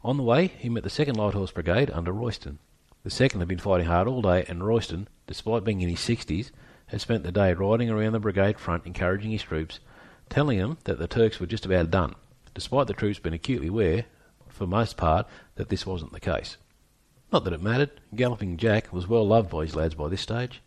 On 0.04 0.18
the 0.18 0.24
way, 0.24 0.48
he 0.48 0.70
met 0.70 0.84
the 0.84 0.90
2nd 0.90 1.18
Light 1.18 1.34
Horse 1.34 1.52
Brigade 1.52 1.92
under 1.92 2.12
Royston. 2.12 2.60
The 3.04 3.10
second 3.10 3.40
had 3.40 3.50
been 3.50 3.58
fighting 3.58 3.88
hard 3.88 4.08
all 4.08 4.22
day, 4.22 4.46
and 4.48 4.66
Royston, 4.66 5.08
despite 5.26 5.64
being 5.64 5.82
in 5.82 5.90
his 5.90 6.00
sixties, 6.00 6.52
had 6.88 7.02
spent 7.02 7.24
the 7.24 7.32
day 7.32 7.54
riding 7.54 7.90
around 7.90 8.14
the 8.14 8.20
brigade 8.20 8.60
front 8.60 8.86
encouraging 8.86 9.32
his 9.32 9.44
troops, 9.44 9.80
telling 10.30 10.60
them 10.60 10.78
that 10.84 11.00
the 11.00 11.08
Turks 11.08 11.40
were 11.40 11.48
just 11.48 11.66
about 11.66 11.90
done, 11.90 12.16
despite 12.54 12.88
the 12.88 12.94
troops 12.94 13.20
being 13.20 13.34
acutely 13.34 13.68
aware, 13.68 14.06
for 14.48 14.68
most 14.68 14.98
part, 14.98 15.28
that 15.56 15.70
this 15.70 15.86
wasn't 15.86 16.12
the 16.12 16.20
case. 16.20 16.58
Not 17.32 17.46
that 17.46 17.54
it 17.54 17.62
mattered. 17.62 17.92
Galloping 18.14 18.58
Jack 18.58 18.92
was 18.92 19.08
well 19.08 19.26
loved 19.26 19.50
by 19.50 19.62
his 19.62 19.76
lads 19.76 19.96
by 19.96 20.10
this 20.10 20.22
stage. 20.22 20.62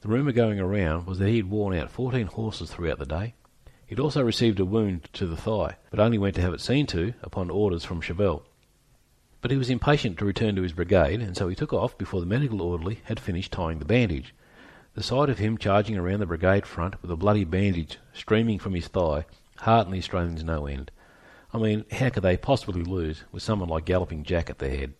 The 0.00 0.08
rumour 0.08 0.32
going 0.32 0.60
around 0.60 1.06
was 1.06 1.18
that 1.18 1.28
he 1.28 1.38
had 1.38 1.50
worn 1.50 1.76
out 1.76 1.90
fourteen 1.90 2.26
horses 2.26 2.70
throughout 2.70 2.98
the 2.98 3.06
day. 3.06 3.34
He 3.86 3.94
had 3.94 4.00
also 4.00 4.22
received 4.22 4.60
a 4.60 4.64
wound 4.64 5.08
to 5.14 5.26
the 5.26 5.36
thigh, 5.36 5.76
but 5.90 6.00
only 6.00 6.18
went 6.18 6.36
to 6.36 6.42
have 6.42 6.54
it 6.54 6.60
seen 6.60 6.86
to 6.88 7.14
upon 7.22 7.50
orders 7.50 7.84
from 7.84 8.00
Chauvel. 8.00 8.44
But 9.40 9.50
he 9.50 9.56
was 9.56 9.68
impatient 9.68 10.18
to 10.18 10.24
return 10.24 10.56
to 10.56 10.62
his 10.62 10.72
brigade, 10.72 11.20
and 11.20 11.36
so 11.36 11.48
he 11.48 11.54
took 11.54 11.72
off 11.72 11.98
before 11.98 12.20
the 12.20 12.26
medical 12.26 12.62
orderly 12.62 13.00
had 13.04 13.20
finished 13.20 13.52
tying 13.52 13.78
the 13.78 13.84
bandage. 13.84 14.34
The 14.94 15.02
sight 15.02 15.28
of 15.28 15.38
him 15.38 15.58
charging 15.58 15.96
around 15.96 16.20
the 16.20 16.26
brigade 16.26 16.64
front 16.64 17.02
with 17.02 17.10
a 17.10 17.16
bloody 17.16 17.44
bandage 17.44 17.98
streaming 18.12 18.58
from 18.58 18.74
his 18.74 18.86
thigh 18.86 19.26
heartened 19.56 19.94
the 19.94 19.98
Australians 19.98 20.44
no 20.44 20.66
end. 20.66 20.90
I 21.54 21.58
mean, 21.58 21.84
how 21.92 22.10
could 22.10 22.24
they 22.24 22.36
possibly 22.36 22.82
lose 22.82 23.22
with 23.30 23.44
someone 23.44 23.68
like 23.68 23.84
Galloping 23.84 24.24
Jack 24.24 24.50
at 24.50 24.58
their 24.58 24.76
head? 24.76 24.94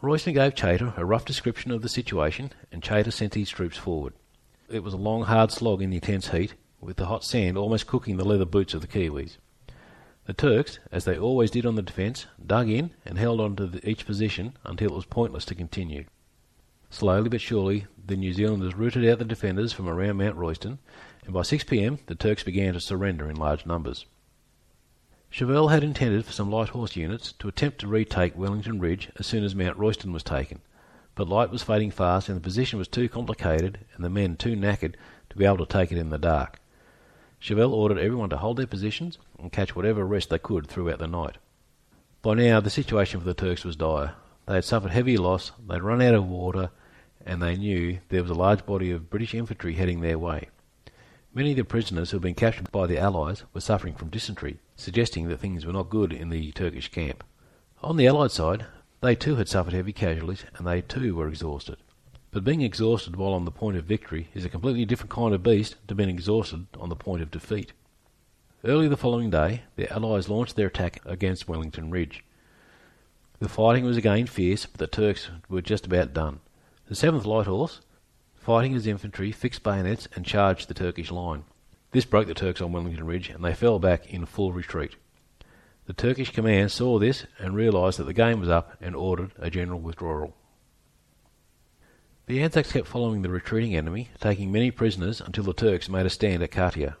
Royston 0.00 0.32
gave 0.32 0.54
Chaytor 0.54 0.96
a 0.96 1.04
rough 1.04 1.26
description 1.26 1.70
of 1.70 1.82
the 1.82 1.88
situation, 1.90 2.50
and 2.72 2.82
Chaytor 2.82 3.12
sent 3.12 3.34
his 3.34 3.50
troops 3.50 3.76
forward. 3.76 4.14
It 4.70 4.82
was 4.82 4.94
a 4.94 4.96
long, 4.96 5.24
hard 5.24 5.52
slog 5.52 5.82
in 5.82 5.90
the 5.90 5.96
intense 5.96 6.28
heat, 6.28 6.54
with 6.80 6.96
the 6.96 7.06
hot 7.06 7.24
sand 7.24 7.58
almost 7.58 7.86
cooking 7.86 8.16
the 8.16 8.24
leather 8.24 8.46
boots 8.46 8.72
of 8.72 8.80
the 8.80 8.86
Kiwis. 8.86 9.36
The 10.24 10.32
Turks, 10.32 10.78
as 10.90 11.04
they 11.04 11.18
always 11.18 11.50
did 11.50 11.66
on 11.66 11.74
the 11.74 11.82
defence, 11.82 12.24
dug 12.44 12.70
in 12.70 12.92
and 13.04 13.18
held 13.18 13.38
on 13.38 13.54
to 13.56 13.66
the, 13.66 13.86
each 13.86 14.06
position 14.06 14.56
until 14.64 14.92
it 14.92 14.96
was 14.96 15.04
pointless 15.04 15.44
to 15.44 15.54
continue. 15.54 16.06
Slowly 16.88 17.28
but 17.28 17.42
surely, 17.42 17.86
the 18.02 18.16
New 18.16 18.32
Zealanders 18.32 18.74
rooted 18.74 19.06
out 19.06 19.18
the 19.18 19.26
defenders 19.26 19.74
from 19.74 19.90
around 19.90 20.16
Mount 20.16 20.36
Royston, 20.36 20.78
and 21.26 21.34
by 21.34 21.42
6 21.42 21.64
pm 21.64 21.98
the 22.06 22.14
Turks 22.14 22.42
began 22.42 22.72
to 22.72 22.80
surrender 22.80 23.28
in 23.28 23.36
large 23.36 23.66
numbers. 23.66 24.06
Chauvel 25.32 25.68
had 25.68 25.82
intended 25.82 26.26
for 26.26 26.32
some 26.32 26.50
light 26.50 26.68
horse 26.68 26.94
units 26.94 27.32
to 27.32 27.48
attempt 27.48 27.78
to 27.78 27.86
retake 27.86 28.36
Wellington 28.36 28.78
Ridge 28.78 29.08
as 29.16 29.26
soon 29.26 29.44
as 29.44 29.54
Mount 29.54 29.78
Royston 29.78 30.12
was 30.12 30.22
taken, 30.22 30.60
but 31.14 31.26
light 31.26 31.48
was 31.48 31.62
fading 31.62 31.90
fast 31.90 32.28
and 32.28 32.36
the 32.36 32.42
position 32.42 32.78
was 32.78 32.86
too 32.86 33.08
complicated 33.08 33.78
and 33.94 34.04
the 34.04 34.10
men 34.10 34.36
too 34.36 34.54
knackered 34.54 34.94
to 35.30 35.36
be 35.38 35.46
able 35.46 35.64
to 35.64 35.64
take 35.64 35.90
it 35.90 35.96
in 35.96 36.10
the 36.10 36.18
dark. 36.18 36.60
Chauvel 37.40 37.72
ordered 37.72 37.96
everyone 37.96 38.28
to 38.28 38.36
hold 38.36 38.58
their 38.58 38.66
positions 38.66 39.16
and 39.38 39.50
catch 39.50 39.74
whatever 39.74 40.04
rest 40.04 40.28
they 40.28 40.38
could 40.38 40.66
throughout 40.66 40.98
the 40.98 41.06
night. 41.06 41.38
By 42.20 42.34
now, 42.34 42.60
the 42.60 42.68
situation 42.68 43.18
for 43.18 43.24
the 43.24 43.32
Turks 43.32 43.64
was 43.64 43.74
dire. 43.74 44.12
They 44.46 44.56
had 44.56 44.66
suffered 44.66 44.90
heavy 44.90 45.16
loss, 45.16 45.52
they 45.66 45.76
had 45.76 45.82
run 45.82 46.02
out 46.02 46.14
of 46.14 46.28
water, 46.28 46.68
and 47.24 47.40
they 47.40 47.56
knew 47.56 48.00
there 48.10 48.20
was 48.20 48.30
a 48.30 48.34
large 48.34 48.66
body 48.66 48.90
of 48.90 49.08
British 49.08 49.32
infantry 49.32 49.76
heading 49.76 50.02
their 50.02 50.18
way. 50.18 50.50
Many 51.34 51.52
of 51.52 51.56
the 51.56 51.64
prisoners 51.64 52.10
who 52.10 52.16
had 52.16 52.22
been 52.22 52.34
captured 52.34 52.70
by 52.70 52.86
the 52.86 52.98
Allies 52.98 53.44
were 53.54 53.62
suffering 53.62 53.94
from 53.94 54.10
dysentery, 54.10 54.58
suggesting 54.76 55.28
that 55.28 55.38
things 55.38 55.64
were 55.64 55.72
not 55.72 55.88
good 55.88 56.12
in 56.12 56.28
the 56.28 56.52
Turkish 56.52 56.90
camp. 56.90 57.24
On 57.82 57.96
the 57.96 58.06
Allied 58.06 58.30
side, 58.30 58.66
they 59.00 59.14
too 59.14 59.36
had 59.36 59.48
suffered 59.48 59.72
heavy 59.72 59.94
casualties, 59.94 60.44
and 60.56 60.66
they 60.66 60.82
too 60.82 61.16
were 61.16 61.28
exhausted. 61.28 61.78
But 62.32 62.44
being 62.44 62.60
exhausted 62.60 63.16
while 63.16 63.32
on 63.32 63.46
the 63.46 63.50
point 63.50 63.78
of 63.78 63.86
victory 63.86 64.28
is 64.34 64.44
a 64.44 64.50
completely 64.50 64.84
different 64.84 65.10
kind 65.10 65.34
of 65.34 65.42
beast 65.42 65.76
to 65.88 65.94
being 65.94 66.10
exhausted 66.10 66.66
on 66.78 66.90
the 66.90 66.96
point 66.96 67.22
of 67.22 67.30
defeat. 67.30 67.72
Early 68.62 68.86
the 68.86 68.98
following 68.98 69.30
day, 69.30 69.62
the 69.76 69.90
Allies 69.90 70.28
launched 70.28 70.56
their 70.56 70.66
attack 70.66 71.00
against 71.06 71.48
Wellington 71.48 71.90
Ridge. 71.90 72.24
The 73.38 73.48
fighting 73.48 73.86
was 73.86 73.96
again 73.96 74.26
fierce, 74.26 74.66
but 74.66 74.78
the 74.78 74.86
Turks 74.86 75.30
were 75.48 75.62
just 75.62 75.86
about 75.86 76.12
done. 76.12 76.40
The 76.88 76.94
7th 76.94 77.24
Light 77.24 77.46
Horse, 77.46 77.80
fighting 78.42 78.72
his 78.72 78.88
infantry, 78.88 79.30
fixed 79.30 79.62
bayonets 79.62 80.08
and 80.16 80.26
charged 80.26 80.66
the 80.66 80.74
Turkish 80.74 81.12
line. 81.12 81.44
This 81.92 82.04
broke 82.04 82.26
the 82.26 82.34
Turks 82.34 82.60
on 82.60 82.72
Wellington 82.72 83.06
Ridge, 83.06 83.28
and 83.28 83.44
they 83.44 83.54
fell 83.54 83.78
back 83.78 84.12
in 84.12 84.26
full 84.26 84.52
retreat. 84.52 84.96
The 85.86 85.92
Turkish 85.92 86.32
command 86.32 86.72
saw 86.72 86.98
this 86.98 87.26
and 87.38 87.54
realised 87.54 87.98
that 87.98 88.04
the 88.04 88.12
game 88.12 88.40
was 88.40 88.48
up 88.48 88.76
and 88.80 88.96
ordered 88.96 89.30
a 89.38 89.48
general 89.48 89.78
withdrawal. 89.78 90.34
The 92.26 92.42
Anzacs 92.42 92.72
kept 92.72 92.88
following 92.88 93.22
the 93.22 93.30
retreating 93.30 93.76
enemy, 93.76 94.10
taking 94.20 94.50
many 94.50 94.70
prisoners 94.70 95.20
until 95.20 95.44
the 95.44 95.52
Turks 95.52 95.88
made 95.88 96.06
a 96.06 96.10
stand 96.10 96.42
at 96.42 96.50
Katia. 96.50 96.96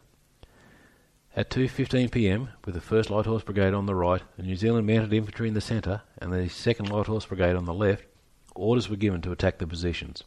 At 1.34 1.50
2.15 1.50 2.10
p.m., 2.10 2.50
with 2.64 2.74
the 2.74 2.80
1st 2.80 3.10
Light 3.10 3.26
Horse 3.26 3.42
Brigade 3.42 3.74
on 3.74 3.86
the 3.86 3.94
right, 3.94 4.22
the 4.36 4.42
New 4.42 4.56
Zealand 4.56 4.86
Mounted 4.86 5.12
Infantry 5.12 5.48
in 5.48 5.54
the 5.54 5.60
centre, 5.60 6.02
and 6.18 6.32
the 6.32 6.48
2nd 6.48 6.90
Light 6.90 7.06
Horse 7.06 7.26
Brigade 7.26 7.56
on 7.56 7.64
the 7.64 7.74
left, 7.74 8.04
orders 8.54 8.88
were 8.88 8.96
given 8.96 9.22
to 9.22 9.32
attack 9.32 9.58
the 9.58 9.66
positions. 9.66 10.22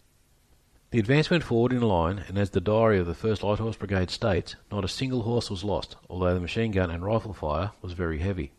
The 0.91 1.00
advance 1.00 1.30
went 1.30 1.43
forward 1.43 1.74
in 1.74 1.82
line, 1.82 2.24
and 2.28 2.38
as 2.38 2.52
the 2.52 2.62
diary 2.62 3.00
of 3.00 3.08
the 3.08 3.13
1st 3.13 3.43
Light 3.43 3.60
Horse 3.60 3.76
Brigade 3.76 4.10
states, 4.10 4.56
not 4.71 4.86
a 4.86 4.88
single 4.88 5.24
horse 5.24 5.50
was 5.50 5.63
lost, 5.63 5.95
although 6.10 6.34
the 6.34 6.39
machine 6.39 6.71
gun 6.71 6.91
and 6.91 7.04
rifle 7.04 7.34
fire 7.34 7.71
was 7.82 7.93
very 7.93 8.19
heavy. 8.19 8.52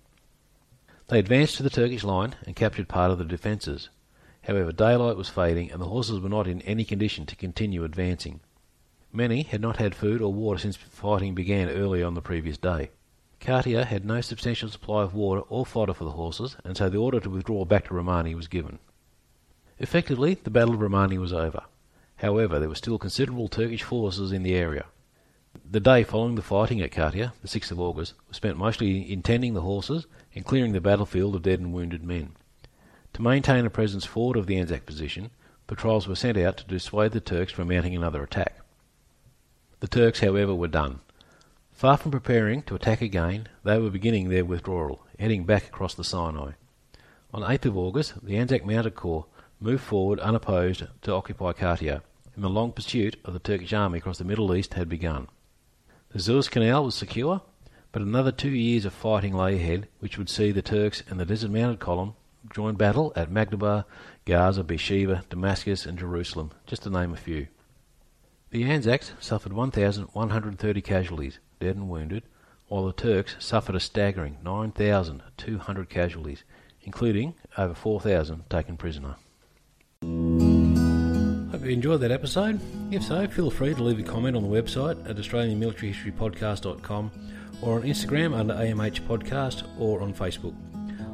They 1.09 1.19
advanced 1.19 1.57
to 1.57 1.63
the 1.63 1.71
Turkish 1.71 2.05
line 2.05 2.35
and 2.45 2.57
captured 2.57 2.89
part 2.89 3.11
of 3.11 3.19
the 3.19 3.25
defences, 3.25 3.89
However, 4.47 4.71
daylight 4.71 5.17
was 5.17 5.29
fading, 5.29 5.73
and 5.73 5.83
the 5.83 5.89
horses 5.89 6.21
were 6.21 6.29
not 6.29 6.47
in 6.47 6.63
any 6.63 6.85
condition 6.85 7.27
to 7.27 7.35
continue 7.35 7.83
advancing. 7.83 8.39
Many 9.13 9.43
had 9.43 9.61
not 9.61 9.79
had 9.79 9.93
food 9.93 10.23
or 10.23 10.33
water 10.33 10.61
since 10.61 10.77
fighting 10.77 11.35
began 11.35 11.69
early 11.69 12.01
on 12.01 12.15
the 12.15 12.23
previous 12.23 12.57
day. 12.57 12.91
Katia 13.41 13.85
had 13.85 14.05
no 14.05 14.21
substantial 14.21 14.69
supply 14.69 15.03
of 15.03 15.15
water 15.15 15.41
or 15.49 15.67
fodder 15.67 15.95
for 15.95 16.05
the 16.05 16.13
horses, 16.13 16.57
and 16.63 16.77
so 16.77 16.89
the 16.89 16.99
order 16.99 17.19
to 17.19 17.31
withdraw 17.31 17.65
back 17.65 17.89
to 17.89 17.95
Romani 17.95 18.37
was 18.37 18.47
given. 18.47 18.79
Effectively, 19.81 20.35
the 20.35 20.51
Battle 20.51 20.75
of 20.75 20.81
Romani 20.81 21.19
was 21.19 21.33
over. 21.33 21.65
However, 22.19 22.59
there 22.59 22.69
were 22.69 22.75
still 22.75 22.99
considerable 22.99 23.49
Turkish 23.49 23.83
forces 23.83 24.33
in 24.33 24.43
the 24.43 24.55
area. 24.55 24.87
The 25.71 25.81
day 25.81 26.03
following 26.03 26.35
the 26.35 26.43
fighting 26.43 26.81
at 26.81 26.91
Katia, 26.91 27.35
the 27.43 27.49
6th 27.49 27.71
of 27.71 27.81
August, 27.81 28.15
was 28.29 28.37
spent 28.39 28.57
mostly 28.57 29.01
in 29.01 29.23
tending 29.23 29.55
the 29.55 29.61
horses 29.61 30.07
and 30.35 30.45
clearing 30.45 30.73
the 30.73 30.81
battlefield 30.81 31.35
of 31.35 31.43
dead 31.43 31.61
and 31.61 31.73
wounded 31.75 32.05
men. 32.05 32.33
To 33.15 33.23
maintain 33.23 33.67
a 33.67 33.71
presence 33.71 34.05
forward 34.05 34.37
of 34.37 34.47
the 34.47 34.59
Anzac 34.59 34.87
position, 34.87 35.31
patrols 35.67 36.09
were 36.09 36.17
sent 36.17 36.39
out 36.39 36.57
to 36.59 36.67
dissuade 36.67 37.13
the 37.13 37.21
Turks 37.21 37.53
from 37.53 37.69
mounting 37.69 37.95
another 37.95 38.23
attack. 38.23 38.61
The 39.81 39.89
Turks, 39.89 40.21
however, 40.21 40.55
were 40.55 40.69
done. 40.69 41.01
Far 41.73 41.99
from 41.99 42.13
preparing 42.13 42.63
to 42.63 42.75
attack 42.75 43.03
again, 43.03 43.49
they 43.63 43.79
were 43.79 43.91
beginning 43.91 44.29
their 44.29 44.45
withdrawal, 44.45 45.05
heading 45.19 45.45
back 45.45 45.67
across 45.67 45.95
the 45.95 46.05
Sinai. 46.05 46.53
On 47.35 47.43
8th 47.43 47.67
of 47.67 47.77
August, 47.77 48.25
the 48.25 48.39
Anzac 48.39 48.65
Mounted 48.65 48.95
Corps 48.95 49.27
moved 49.61 49.83
forward 49.83 50.21
unopposed 50.21 50.85
to 51.03 51.13
occupy 51.13 51.53
Katia, 51.53 52.03
and 52.37 52.45
the 52.45 52.51
long 52.51 52.71
pursuit 52.71 53.17
of 53.25 53.33
the 53.33 53.41
Turkish 53.41 53.73
army 53.73 53.99
across 53.99 54.19
the 54.19 54.25
Middle 54.25 54.55
East 54.55 54.75
had 54.75 54.89
begun. 54.89 55.27
The 56.11 56.21
Suez 56.21 56.49
Canal 56.49 56.85
was 56.85 56.95
secure, 56.95 57.41
but 57.91 58.03
another 58.03 58.31
two 58.31 58.51
years 58.51 58.85
of 58.85 58.93
fighting 58.93 59.33
lay 59.33 59.57
ahead, 59.57 59.89
which 59.99 60.19
would 60.19 60.29
see 60.29 60.53
the 60.53 60.63
Turks 60.63 61.03
and 61.09 61.19
the 61.19 61.25
Desert 61.25 61.51
Mounted 61.51 61.81
Column 61.81 62.15
join 62.53 62.75
battle 62.75 63.13
at 63.17 63.31
Magdhaba, 63.31 63.87
Gaza, 64.27 64.63
Beersheba, 64.63 65.25
Damascus, 65.31 65.87
and 65.87 65.99
Jerusalem, 65.99 66.53
just 66.67 66.83
to 66.83 66.91
name 66.91 67.13
a 67.13 67.17
few. 67.17 67.49
The 68.51 68.65
Anzacs 68.65 69.13
suffered 69.19 69.53
1,130 69.53 70.81
casualties, 70.83 71.39
dead 71.59 71.77
and 71.77 71.89
wounded, 71.89 72.23
while 72.69 72.87
the 72.87 72.93
Turks 72.93 73.37
suffered 73.39 73.75
a 73.75 73.81
staggering 73.81 74.37
9,200 74.45 75.89
casualties, 75.89 76.45
including 76.83 77.35
over 77.57 77.75
4,000 77.75 78.49
taken 78.49 78.77
prisoner. 78.77 79.17
Enjoyed 81.73 82.01
that 82.01 82.13
episode? 82.13 82.61
If 82.93 83.03
so, 83.03 83.27
feel 83.27 83.51
free 83.51 83.75
to 83.75 83.83
leave 83.83 83.99
a 83.99 84.03
comment 84.03 84.37
on 84.37 84.43
the 84.43 84.49
website 84.49 85.09
at 85.09 85.17
AustralianMilitaryHistoryPodcast.com 85.17 87.11
or 87.61 87.77
on 87.77 87.83
Instagram 87.83 88.35
under 88.35 88.55
AMH 88.55 89.01
Podcast 89.03 89.67
or 89.79 90.01
on 90.01 90.15
Facebook. 90.15 90.55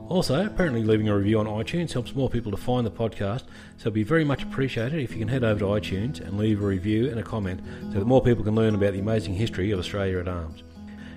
Also, 0.09 0.45
apparently 0.45 0.85
leaving 0.85 1.09
a 1.09 1.17
review 1.17 1.39
on 1.39 1.47
iTunes 1.47 1.93
helps 1.93 2.15
more 2.15 2.29
people 2.29 2.51
to 2.51 2.59
find 2.59 2.87
the 2.87 2.91
podcast, 2.91 3.45
so 3.79 3.85
it'd 3.85 3.95
be 3.95 4.03
very 4.03 4.25
much 4.25 4.43
appreciated 4.43 5.01
if 5.01 5.13
you 5.13 5.19
can 5.19 5.29
head 5.29 5.43
over 5.43 5.61
to 5.61 5.67
iTunes 5.67 6.21
and 6.21 6.37
leave 6.37 6.63
a 6.63 6.67
review 6.67 7.09
and 7.09 7.19
a 7.19 7.23
comment 7.23 7.61
so 7.93 7.99
that 7.99 8.05
more 8.05 8.23
people 8.23 8.45
can 8.45 8.55
learn 8.55 8.75
about 8.75 8.93
the 8.93 8.99
amazing 8.99 9.33
history 9.35 9.71
of 9.71 9.79
Australia 9.79 10.19
at 10.19 10.29
Arms. 10.29 10.63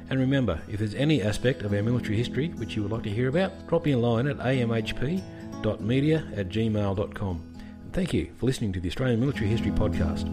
And 0.09 0.19
remember, 0.19 0.61
if 0.69 0.79
there's 0.79 0.95
any 0.95 1.21
aspect 1.21 1.63
of 1.63 1.73
our 1.73 1.83
military 1.83 2.15
history 2.15 2.49
which 2.49 2.75
you 2.75 2.83
would 2.83 2.91
like 2.91 3.03
to 3.03 3.09
hear 3.09 3.27
about, 3.27 3.67
drop 3.67 3.86
me 3.86 3.91
a 3.91 3.97
line 3.97 4.27
at 4.27 4.38
amhp.media 4.38 6.27
at 6.36 6.49
gmail.com. 6.49 7.55
Thank 7.96 8.14
you 8.14 8.30
for 8.36 8.46
listening 8.46 8.74
to 8.74 8.82
the 8.82 8.89
Australian 8.89 9.22
Military 9.22 9.48
History 9.48 9.72
Podcast. 9.72 10.28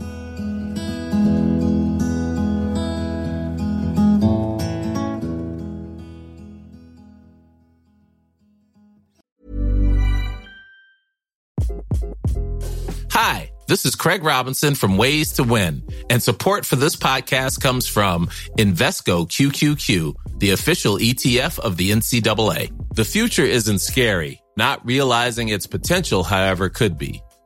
Hi, 13.12 13.52
this 13.68 13.86
is 13.86 13.94
Craig 13.94 14.24
Robinson 14.24 14.74
from 14.74 14.96
Ways 14.96 15.30
to 15.34 15.44
Win, 15.44 15.86
and 16.10 16.20
support 16.20 16.66
for 16.66 16.74
this 16.74 16.96
podcast 16.96 17.60
comes 17.60 17.86
from 17.86 18.26
Invesco 18.58 19.28
QQQ, 19.28 20.14
the 20.38 20.50
official 20.50 20.98
ETF 20.98 21.60
of 21.60 21.76
the 21.76 21.92
NCAA. 21.92 22.72
The 22.96 23.04
future 23.04 23.44
isn't 23.44 23.78
scary. 23.78 24.42
Not 24.56 24.84
realizing 24.84 25.48
its 25.48 25.68
potential, 25.68 26.24
however, 26.24 26.68
could 26.68 26.98
be. 26.98 27.22